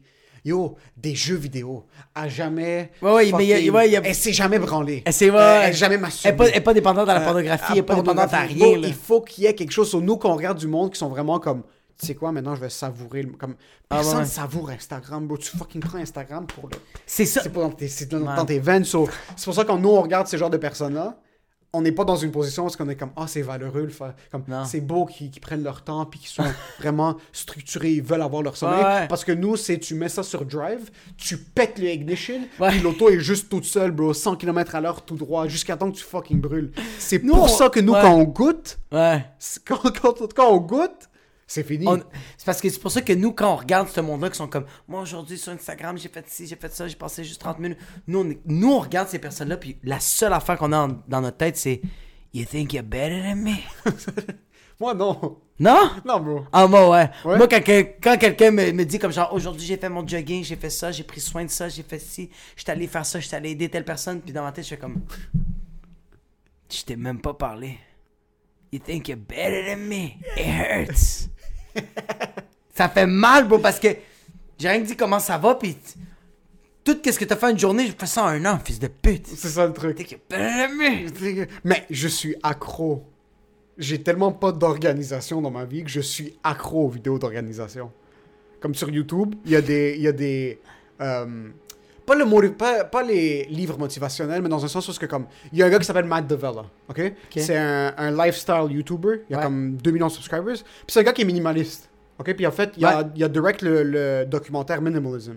[0.47, 1.87] Yo, des jeux vidéo.
[2.15, 2.91] A jamais.
[3.01, 5.03] Ouais, ouais, mais y a- fucking- ouais, il y a- Elle s'est jamais branlée.
[5.07, 6.35] Elle s'est- Euh, elle jamais Elle masturbé.
[6.35, 8.41] est pas, elle est pas dépendante à la Euh, pornographie, elle est pas dépendante à
[8.41, 8.67] rien.
[8.77, 9.89] Il faut qu'il y ait quelque chose.
[9.89, 11.63] Sur nous, quand on regarde du monde qui sont vraiment comme.
[11.99, 13.23] Tu sais quoi, maintenant, je vais savourer.
[13.23, 13.55] le- Comme,
[13.89, 14.25] Ah, ouais, personne ouais.
[14.27, 15.39] savoure Instagram, bro.
[15.39, 16.77] Tu fucking prends Instagram pour le.
[17.07, 17.41] C'est ça.
[17.43, 18.37] C'est dans tes, dans, Ouais.
[18.37, 18.85] dans tes veines.
[18.85, 21.17] so, c'est pour ça quand nous, on regarde ces genres de personnes-là,
[21.75, 24.15] on n'est pas dans une position où on est comme, ah, c'est valeureux, le faire.
[24.31, 26.45] Comme, c'est beau qu'ils prennent leur temps puis qu'ils sont
[26.81, 28.83] vraiment structurés, ils veulent avoir leur sommeil.
[28.85, 29.09] Ouais.
[29.09, 32.71] Parce que nous, c'est tu mets ça sur drive, tu pètes le ignition, Ouais.
[32.71, 35.91] puis l'auto est juste toute seule, bro, 100 km à l'heure, tout droit, jusqu'à temps
[35.91, 36.73] que tu fucking brûles.
[36.99, 38.01] C'est pour on- ça que nous, ouais.
[38.01, 39.21] quand on goûte, quand,
[40.01, 41.09] quand, quand on goûte,
[41.47, 41.87] c'est fini.
[41.87, 42.03] On-
[42.37, 44.49] C'est parce que c'est pour ça que nous, quand on regarde ce monde-là, qui sont
[44.49, 47.59] comme, moi aujourd'hui sur Instagram, j'ai fait ci, j'ai fait ça, j'ai passé juste 30
[47.59, 47.79] minutes.
[48.07, 51.03] Nous, on, est- nous, on regarde ces personnes-là, puis la seule affaire qu'on a en-
[51.09, 51.81] dans notre tête, c'est,
[52.33, 53.53] You think you're better than me?
[54.81, 55.39] Moi, non.
[55.61, 55.91] Non?
[56.05, 56.45] Non, bro.
[56.53, 57.09] Ah, moi, ouais.
[57.25, 57.37] Ouais?
[57.39, 60.69] Moi, quand quelqu'un me, me dit comme genre, aujourd'hui, j'ai fait mon jogging, j'ai fait
[60.69, 63.51] ça, j'ai pris soin de ça, j'ai fait ci, j'étais allé faire ça, j'étais allé
[63.51, 65.03] aider telle personne, puis dans ma tête, je fais comme.
[66.73, 67.79] Je t'ai même pas parlé.
[68.73, 70.17] You think you're better than me?
[70.37, 71.29] It hurts.
[72.75, 73.89] Ça fait mal, bro, parce que
[74.59, 75.77] j'ai rien dit comment ça va, puis
[76.85, 78.89] tout ce que t'as fait une journée, je fais ça en un an, fils de
[78.89, 79.27] pute.
[79.27, 80.19] C'est ça le truc.
[81.65, 83.05] Mais je suis accro.
[83.79, 87.91] J'ai tellement pas d'organisation dans ma vie que je suis accro aux vidéos d'organisation.
[88.61, 89.95] Comme sur YouTube, il y a des.
[89.97, 90.61] Il y a des
[91.01, 91.49] euh,
[92.07, 95.27] pas, le pas, pas les livres motivationnels, mais dans un sens où que comme.
[95.53, 96.65] Il y a un gars qui s'appelle Matt Devella.
[96.89, 97.13] ok?
[97.37, 99.23] C'est un, un lifestyle YouTuber.
[99.29, 99.45] Il y a Ouais.
[99.45, 100.55] comme 2 millions de subscribers.
[100.63, 101.89] Puis c'est un gars qui est minimaliste.
[102.19, 102.35] ok?
[102.35, 105.37] Puis en fait, il y a, y direct le, le documentaire Minimalism.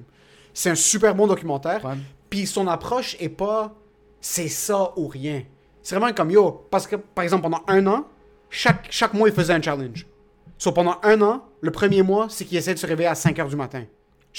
[0.53, 1.83] C'est un super bon documentaire.
[1.85, 1.93] Ouais.
[2.29, 3.73] Puis son approche est pas
[4.19, 5.43] c'est ça ou rien.
[5.81, 6.67] C'est vraiment comme yo.
[6.69, 8.05] Parce que, par exemple, pendant un an,
[8.49, 10.05] chaque, chaque mois, il faisait un challenge.
[10.57, 13.37] So, pendant un an, le premier mois, c'est qu'il essaie de se réveiller à 5
[13.37, 13.83] h du matin.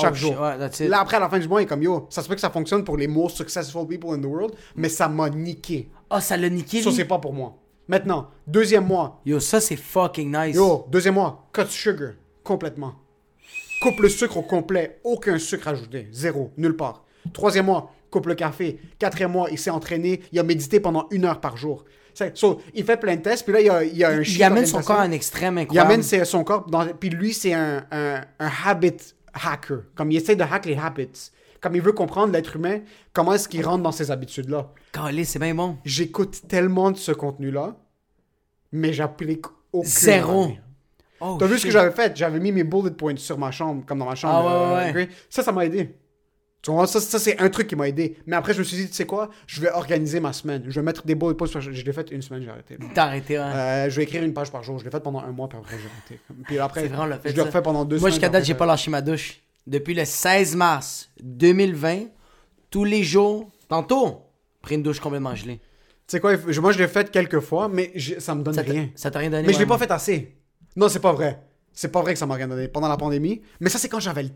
[0.03, 0.33] Chaque jour.
[0.41, 0.89] ouais.
[0.89, 2.07] Là, après, à la fin du mois, il est comme yo.
[2.11, 4.89] Ça se peut que ça fonctionne pour les most successful people in the world, mais
[4.89, 5.89] ça m'a niqué.
[6.11, 6.97] Oh, ça l'a niqué, Ça, lui?
[6.97, 7.57] c'est pas pour moi.
[7.89, 9.21] Maintenant, deuxième mois.
[9.25, 10.55] Yo, ça, c'est fucking nice.
[10.57, 12.13] Yo, deuxième mois, cut sugar.
[12.45, 12.95] Complètement.
[13.83, 14.99] Coupe le sucre au complet.
[15.05, 16.09] Aucun sucre ajouté.
[16.13, 16.51] Zéro.
[16.57, 17.05] Nulle part.
[17.33, 18.79] Troisième mois, coupe le café.
[18.99, 20.21] Quatrième mois, il s'est entraîné.
[20.33, 21.85] Il a médité pendant une heure par jour.
[22.35, 23.45] So, il fait plein de tests.
[23.45, 25.13] Puis là, il y a, il y a un il amène son corps à un
[25.13, 25.93] extrême Il incroyable.
[25.93, 26.85] amène ses- son corps dans...
[26.89, 28.97] Puis lui, c'est un, un, un habit
[29.45, 29.81] hacker.
[29.95, 31.31] Comme il essaie de hack les habits.
[31.61, 32.81] Comme il veut comprendre l'être humain,
[33.13, 34.71] comment est-ce qu'il rentre dans ces habitudes-là?
[34.93, 35.77] Calé, c'est bien bon.
[35.85, 37.75] J'écoute tellement de ce contenu-là,
[38.71, 39.89] mais j'applique aucun.
[39.89, 40.49] Zéro.
[41.21, 42.17] Oh, T'as vu ce que j'avais fait?
[42.17, 44.49] J'avais mis mes bullet points sur ma chambre, comme dans ma chambre.
[44.49, 45.09] Ah, ouais, euh, ouais.
[45.29, 45.97] Ça, ça m'a aidé.
[46.61, 48.17] Tu vois, ça, ça c'est un truc qui m'a aidé.
[48.27, 49.31] Mais après, je me suis dit, tu sais quoi?
[49.47, 50.65] Je vais organiser ma semaine.
[50.67, 51.61] Je vais mettre des points sur...
[51.61, 52.77] Je l'ai fait une semaine, j'ai arrêté.
[52.95, 53.45] T'as arrêté, ouais.
[53.45, 54.79] Euh, je vais écrire une page par jour.
[54.79, 56.21] Je l'ai fait pendant un mois, puis après, j'ai arrêté.
[56.47, 58.13] Puis après, fait, je l'ai refait pendant deux Moi, semaines.
[58.15, 59.41] jusqu'à puis date, j'ai pas lâché ma douche.
[59.69, 62.07] Depuis le 16 mars 2020,
[62.71, 64.23] tous les jours, tantôt,
[64.61, 65.59] pris une douche complètement gelée.
[65.59, 66.35] Tu sais quoi?
[66.37, 68.89] je- Moi, je l'ai fait quelques fois, mais j'ai- ça me donne Ça rien.
[68.97, 69.47] ça t'a rien donné?
[69.47, 69.87] Mais je l'ai ouais, pas moi.
[69.87, 70.37] fait assez.
[70.75, 71.41] Non, c'est pas vrai.
[71.73, 73.43] C'est pas vrai que ça m'a rien donné pendant la pandémie.
[73.61, 74.31] Mais ça, c'est quand j'avais le...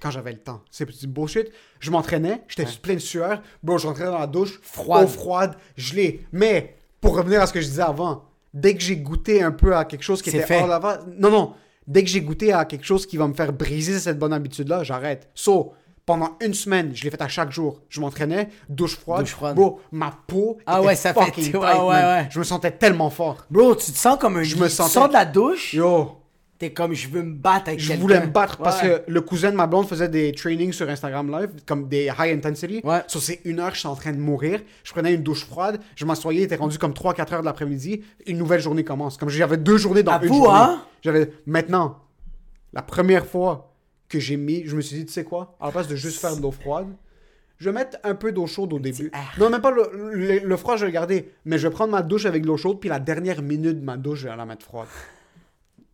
[0.00, 0.60] quand j'avais le temps.
[0.70, 1.48] C'est du bullshit.
[1.80, 3.42] Je m'entraînais, j'étais plein de sueur.
[3.62, 5.04] Bro, je rentrais dans la douche, Froide.
[5.04, 6.24] eau froide, gelée.
[6.32, 8.24] Mais pour revenir à ce que je disais avant,
[8.54, 10.60] dès que j'ai goûté un peu à quelque chose qui était fait.
[10.60, 11.54] hors d'avant, non non,
[11.86, 14.68] dès que j'ai goûté à quelque chose qui va me faire briser cette bonne habitude
[14.68, 15.30] là, j'arrête.
[15.34, 15.72] So,
[16.04, 17.80] pendant une semaine, je l'ai fait à chaque jour.
[17.88, 19.20] Je m'entraînais, douche froide.
[19.20, 19.54] Douche froide.
[19.56, 22.22] Bro, ma peau Ah était ouais, ça fait- fucking ouais, tight, ouais, man.
[22.22, 22.28] ouais.
[22.30, 23.46] Je me sentais tellement fort.
[23.50, 24.42] Bro, tu te sens comme un.
[24.42, 26.18] Je me tu sentais- sors de la douche, Yo,
[26.62, 28.00] t'es comme, je veux me battre avec Je quelqu'un.
[28.02, 29.02] voulais me battre parce Ouais.
[29.06, 32.32] que le cousin de ma blonde faisait des trainings sur Instagram Live, comme des high
[32.36, 32.80] intensity.
[32.84, 33.00] Ouais.
[33.08, 34.60] Sur ces une heure, je suis en train de mourir.
[34.84, 38.02] Je prenais une douche froide, je m'assoyais, il était rendu comme 3-4 heures de l'après-midi.
[38.26, 39.16] Une nouvelle journée commence.
[39.16, 40.58] Comme j'avais deux journées dans À une vous, journée.
[40.58, 40.82] hein?
[41.02, 41.98] J'avais maintenant,
[42.72, 43.74] la première fois
[44.08, 46.20] que j'ai mis, je me suis dit, tu sais quoi, à la place de juste
[46.20, 46.86] faire de l'eau froide,
[47.58, 49.10] je vais mettre un peu d'eau chaude au début.
[49.38, 51.30] Non, même pas le, le- le froid, je vais le garder.
[51.44, 53.84] Mais je vais prendre ma douche avec de l'eau chaude, puis la dernière minute de
[53.84, 54.86] ma douche, je vais la mettre froide.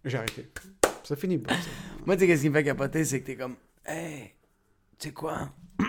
[0.05, 0.49] J'ai arrêté.
[1.05, 1.39] Ça finit.
[2.07, 3.57] Moi, tu sais, qu'est-ce qui me fait capoter, c'est que t'es comme,
[3.87, 4.35] hey,
[4.99, 5.51] tu sais quoi?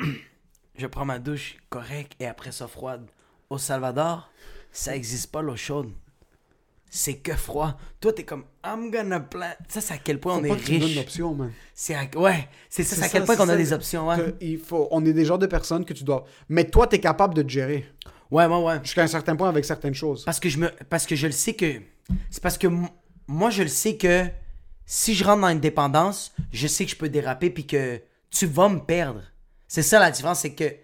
[0.76, 3.06] je prends ma douche correcte et après ça froide.
[3.50, 4.32] Au Salvador,
[4.72, 5.92] ça existe pas l'eau chaude.
[6.92, 7.78] C'est que froid.
[8.00, 9.54] Toi, t'es comme, I'm gonna plant.
[9.68, 10.96] Ça, c'est à quel point Faut on est riche.
[10.96, 11.52] l'option, man.
[11.74, 12.06] C'est à...
[12.16, 14.36] Ouais, c'est ça, C'est c'est à quel ça, point c'est qu'on a des options, ouais.
[14.42, 16.26] Il faut, on est des genres de personnes que tu dois.
[16.48, 17.86] Mais toi, tu es capable de te gérer.
[18.32, 18.80] Ouais, ouais, ouais.
[18.84, 20.24] Jusqu'à un certain point avec certaines choses.
[20.26, 21.74] Parce que je me parce que je le sais que
[22.32, 22.68] c'est parce que
[23.30, 24.28] moi je le sais que
[24.88, 28.02] si je rentre dans une dépendance, je sais que je peux déraper puis que
[28.32, 29.22] tu vas me perdre.
[29.68, 30.76] C'est ça la différence, c'est que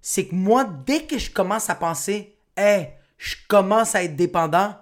[0.00, 2.88] c'est que moi dès que je commence à penser "Hey,
[3.18, 4.74] je commence à être dépendant",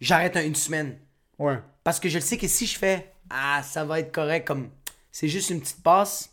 [0.00, 0.98] j'arrête une semaine
[1.38, 1.58] Ouais.
[1.84, 4.70] parce que je le sais que si je fais "Ah, ça va être correct comme
[5.12, 6.30] c'est juste une petite passe",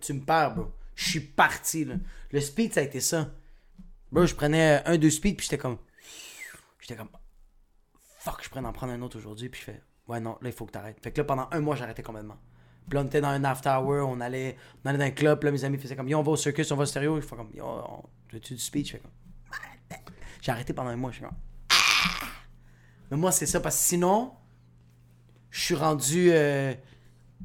[0.00, 0.72] tu me perds, bro.
[0.94, 1.94] Je suis parti là.
[2.32, 3.28] Le speed ça a été ça.
[4.10, 5.76] Bro, je prenais un, deux speed, puis j'étais comme.
[6.80, 7.10] J'étais comme.
[8.28, 9.82] Fuck, je pourrais en prendre un autre aujourd'hui, puis je fais.
[10.06, 10.98] Ouais, non, là, il faut que t'arrêtes.
[11.02, 12.36] Fait que là, pendant un mois, j'arrêtais complètement.
[12.88, 15.38] Puis là, on était dans un after hour, on allait, on allait dans un club,
[15.38, 17.20] puis là, mes amis faisaient comme, yo, on va au circus, on va au stéréo.
[17.20, 18.02] Je fais comme, yo, on...
[18.32, 18.86] veux-tu du speed?
[18.86, 19.10] Je fais comme.
[20.40, 21.36] J'ai arrêté pendant un mois, je suis comme.
[23.10, 24.32] Mais moi, c'est ça, parce que sinon,
[25.50, 26.30] je suis rendu.
[26.30, 26.74] Euh...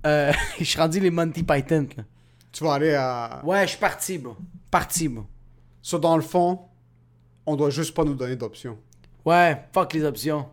[0.05, 2.03] euh, je suis rendu les Monty Python, là.
[2.51, 3.41] Tu vas aller à.
[3.43, 4.35] Ouais, je suis parti, bro.
[4.69, 5.25] Parti, bro.
[5.81, 6.67] Ça, dans le fond,
[7.45, 8.77] on doit juste pas nous donner d'options.
[9.25, 10.47] Ouais, fuck les options.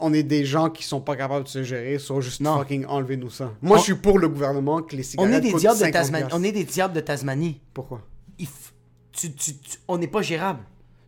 [0.00, 2.58] On est des gens qui sont pas capables de se gérer, soit juste Non.
[2.58, 3.52] fucking enlever-nous ça.
[3.62, 5.84] Moi, On- je suis pour le gouvernement que les On cigarettes est des diables de
[5.84, 6.28] 50 Tasmanie.
[6.32, 7.60] On est des diables de Tasmanie.
[7.74, 8.02] Pourquoi?
[8.38, 8.72] Il f-
[9.12, 10.60] tu- tu- tu- On n'est pas gérable.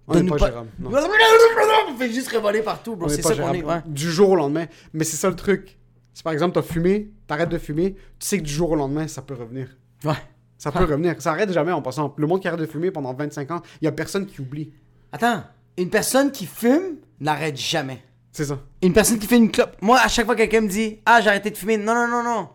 [0.08, 0.66] On n'est pas Jérôme.
[0.80, 0.90] non.
[1.88, 3.06] On fait juste revoler partout, bro.
[3.06, 3.58] On est C'est pas ça qu'on gérable.
[3.58, 3.82] est, ouais.
[3.86, 4.66] Du jour au lendemain.
[4.92, 5.78] Mais c'est ça le truc.
[6.14, 9.06] Si par exemple, t'as fumé, t'arrêtes de fumer, tu sais que du jour au lendemain,
[9.08, 9.68] ça peut revenir.
[10.04, 10.12] Ouais.
[10.58, 11.14] Ça peut revenir.
[11.22, 12.14] Ça arrête jamais en passant.
[12.18, 14.72] Le monde qui arrête de fumer pendant 25 ans, il y a personne qui oublie.
[15.12, 15.42] Attends,
[15.78, 18.02] une personne qui fume n'arrête jamais.
[18.32, 18.58] C'est ça.
[18.82, 19.76] Une personne qui fait une clope.
[19.82, 21.76] Moi, à chaque fois que quelqu'un me dit Ah, j'ai arrêté de fumer.
[21.76, 22.48] Non, non, non, non.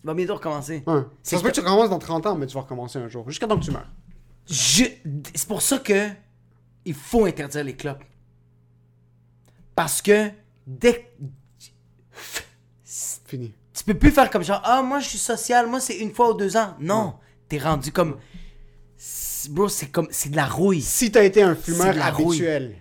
[0.00, 0.82] Tu vas bientôt recommencer.
[0.86, 1.02] Ouais.
[1.22, 3.08] C'est Ça se peut que- tu recommences dans 30 ans, mais tu vas recommencer un
[3.08, 3.28] jour.
[3.28, 3.88] Jusqu'à temps que tu meurs.
[4.48, 4.84] Je...
[5.34, 6.08] C'est pour ça que
[6.86, 8.02] il faut interdire les clopes.
[9.74, 10.30] Parce que
[10.66, 11.12] dès
[13.26, 13.52] Fini.
[13.74, 16.30] tu peux plus faire comme genre ah moi je suis social, moi c'est une fois
[16.30, 16.74] ou deux ans.
[16.80, 17.14] Non,
[17.48, 18.16] t'es rendu comme
[19.50, 22.74] bro, c'est comme c'est de la rouille Si t'as été un fumeur rouille.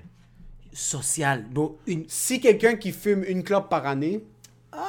[0.77, 1.77] Sociale, bro.
[1.87, 4.23] Une si quelqu'un qui fume une clope par année,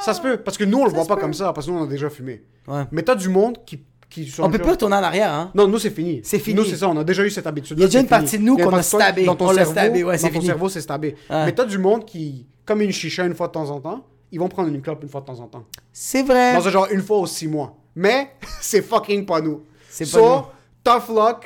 [0.03, 0.37] ça se peut.
[0.37, 1.23] Parce que nous, on le voit pas peut.
[1.23, 2.43] comme ça, parce que nous, on a déjà fumé.
[2.67, 2.83] Ouais.
[2.93, 3.81] Mais t'as du monde qui.
[4.11, 5.51] qui On peut pas retourner en arrière hein.
[5.55, 6.21] Non, nous, c'est fini.
[6.23, 6.57] C'est fini.
[6.61, 7.79] Nous, c'est ça, on a déjà eu cette habitude.
[7.79, 9.25] Il y a déjà une partie de nous qu'on a stabé.
[9.25, 10.47] Dans ton On cerveau, stabé, ouais, dans ton fini.
[10.47, 11.15] cerveau, c'est stabé.
[11.31, 11.47] Ouais.
[11.47, 14.39] Mais t'as du monde qui, comme une chicha une fois de temps en temps, ils
[14.39, 15.65] vont prendre une clope une fois de temps en temps.
[15.91, 16.53] C'est vrai.
[16.55, 17.75] Dans ce genre, une fois aux six mois.
[17.97, 19.63] Mais, c'est fucking pas nous.
[19.89, 20.43] C'est pas So, nous.
[20.85, 21.45] tough luck.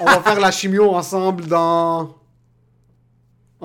[0.00, 2.16] On va faire la chimio ensemble dans...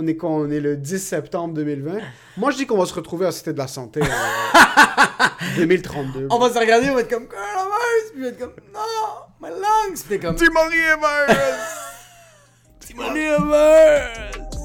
[0.01, 0.15] On est
[0.49, 1.97] est le 10 septembre 2020.
[2.37, 4.05] Moi, je dis qu'on va se retrouver à Cité de la Santé euh,
[5.57, 6.27] 2032.
[6.29, 8.79] On va se regarder, on va être comme coronavirus, puis on va être comme non,
[9.41, 10.95] my lungs, puis comme Timonier
[12.87, 13.13] virus.
[13.13, 14.58] Virus.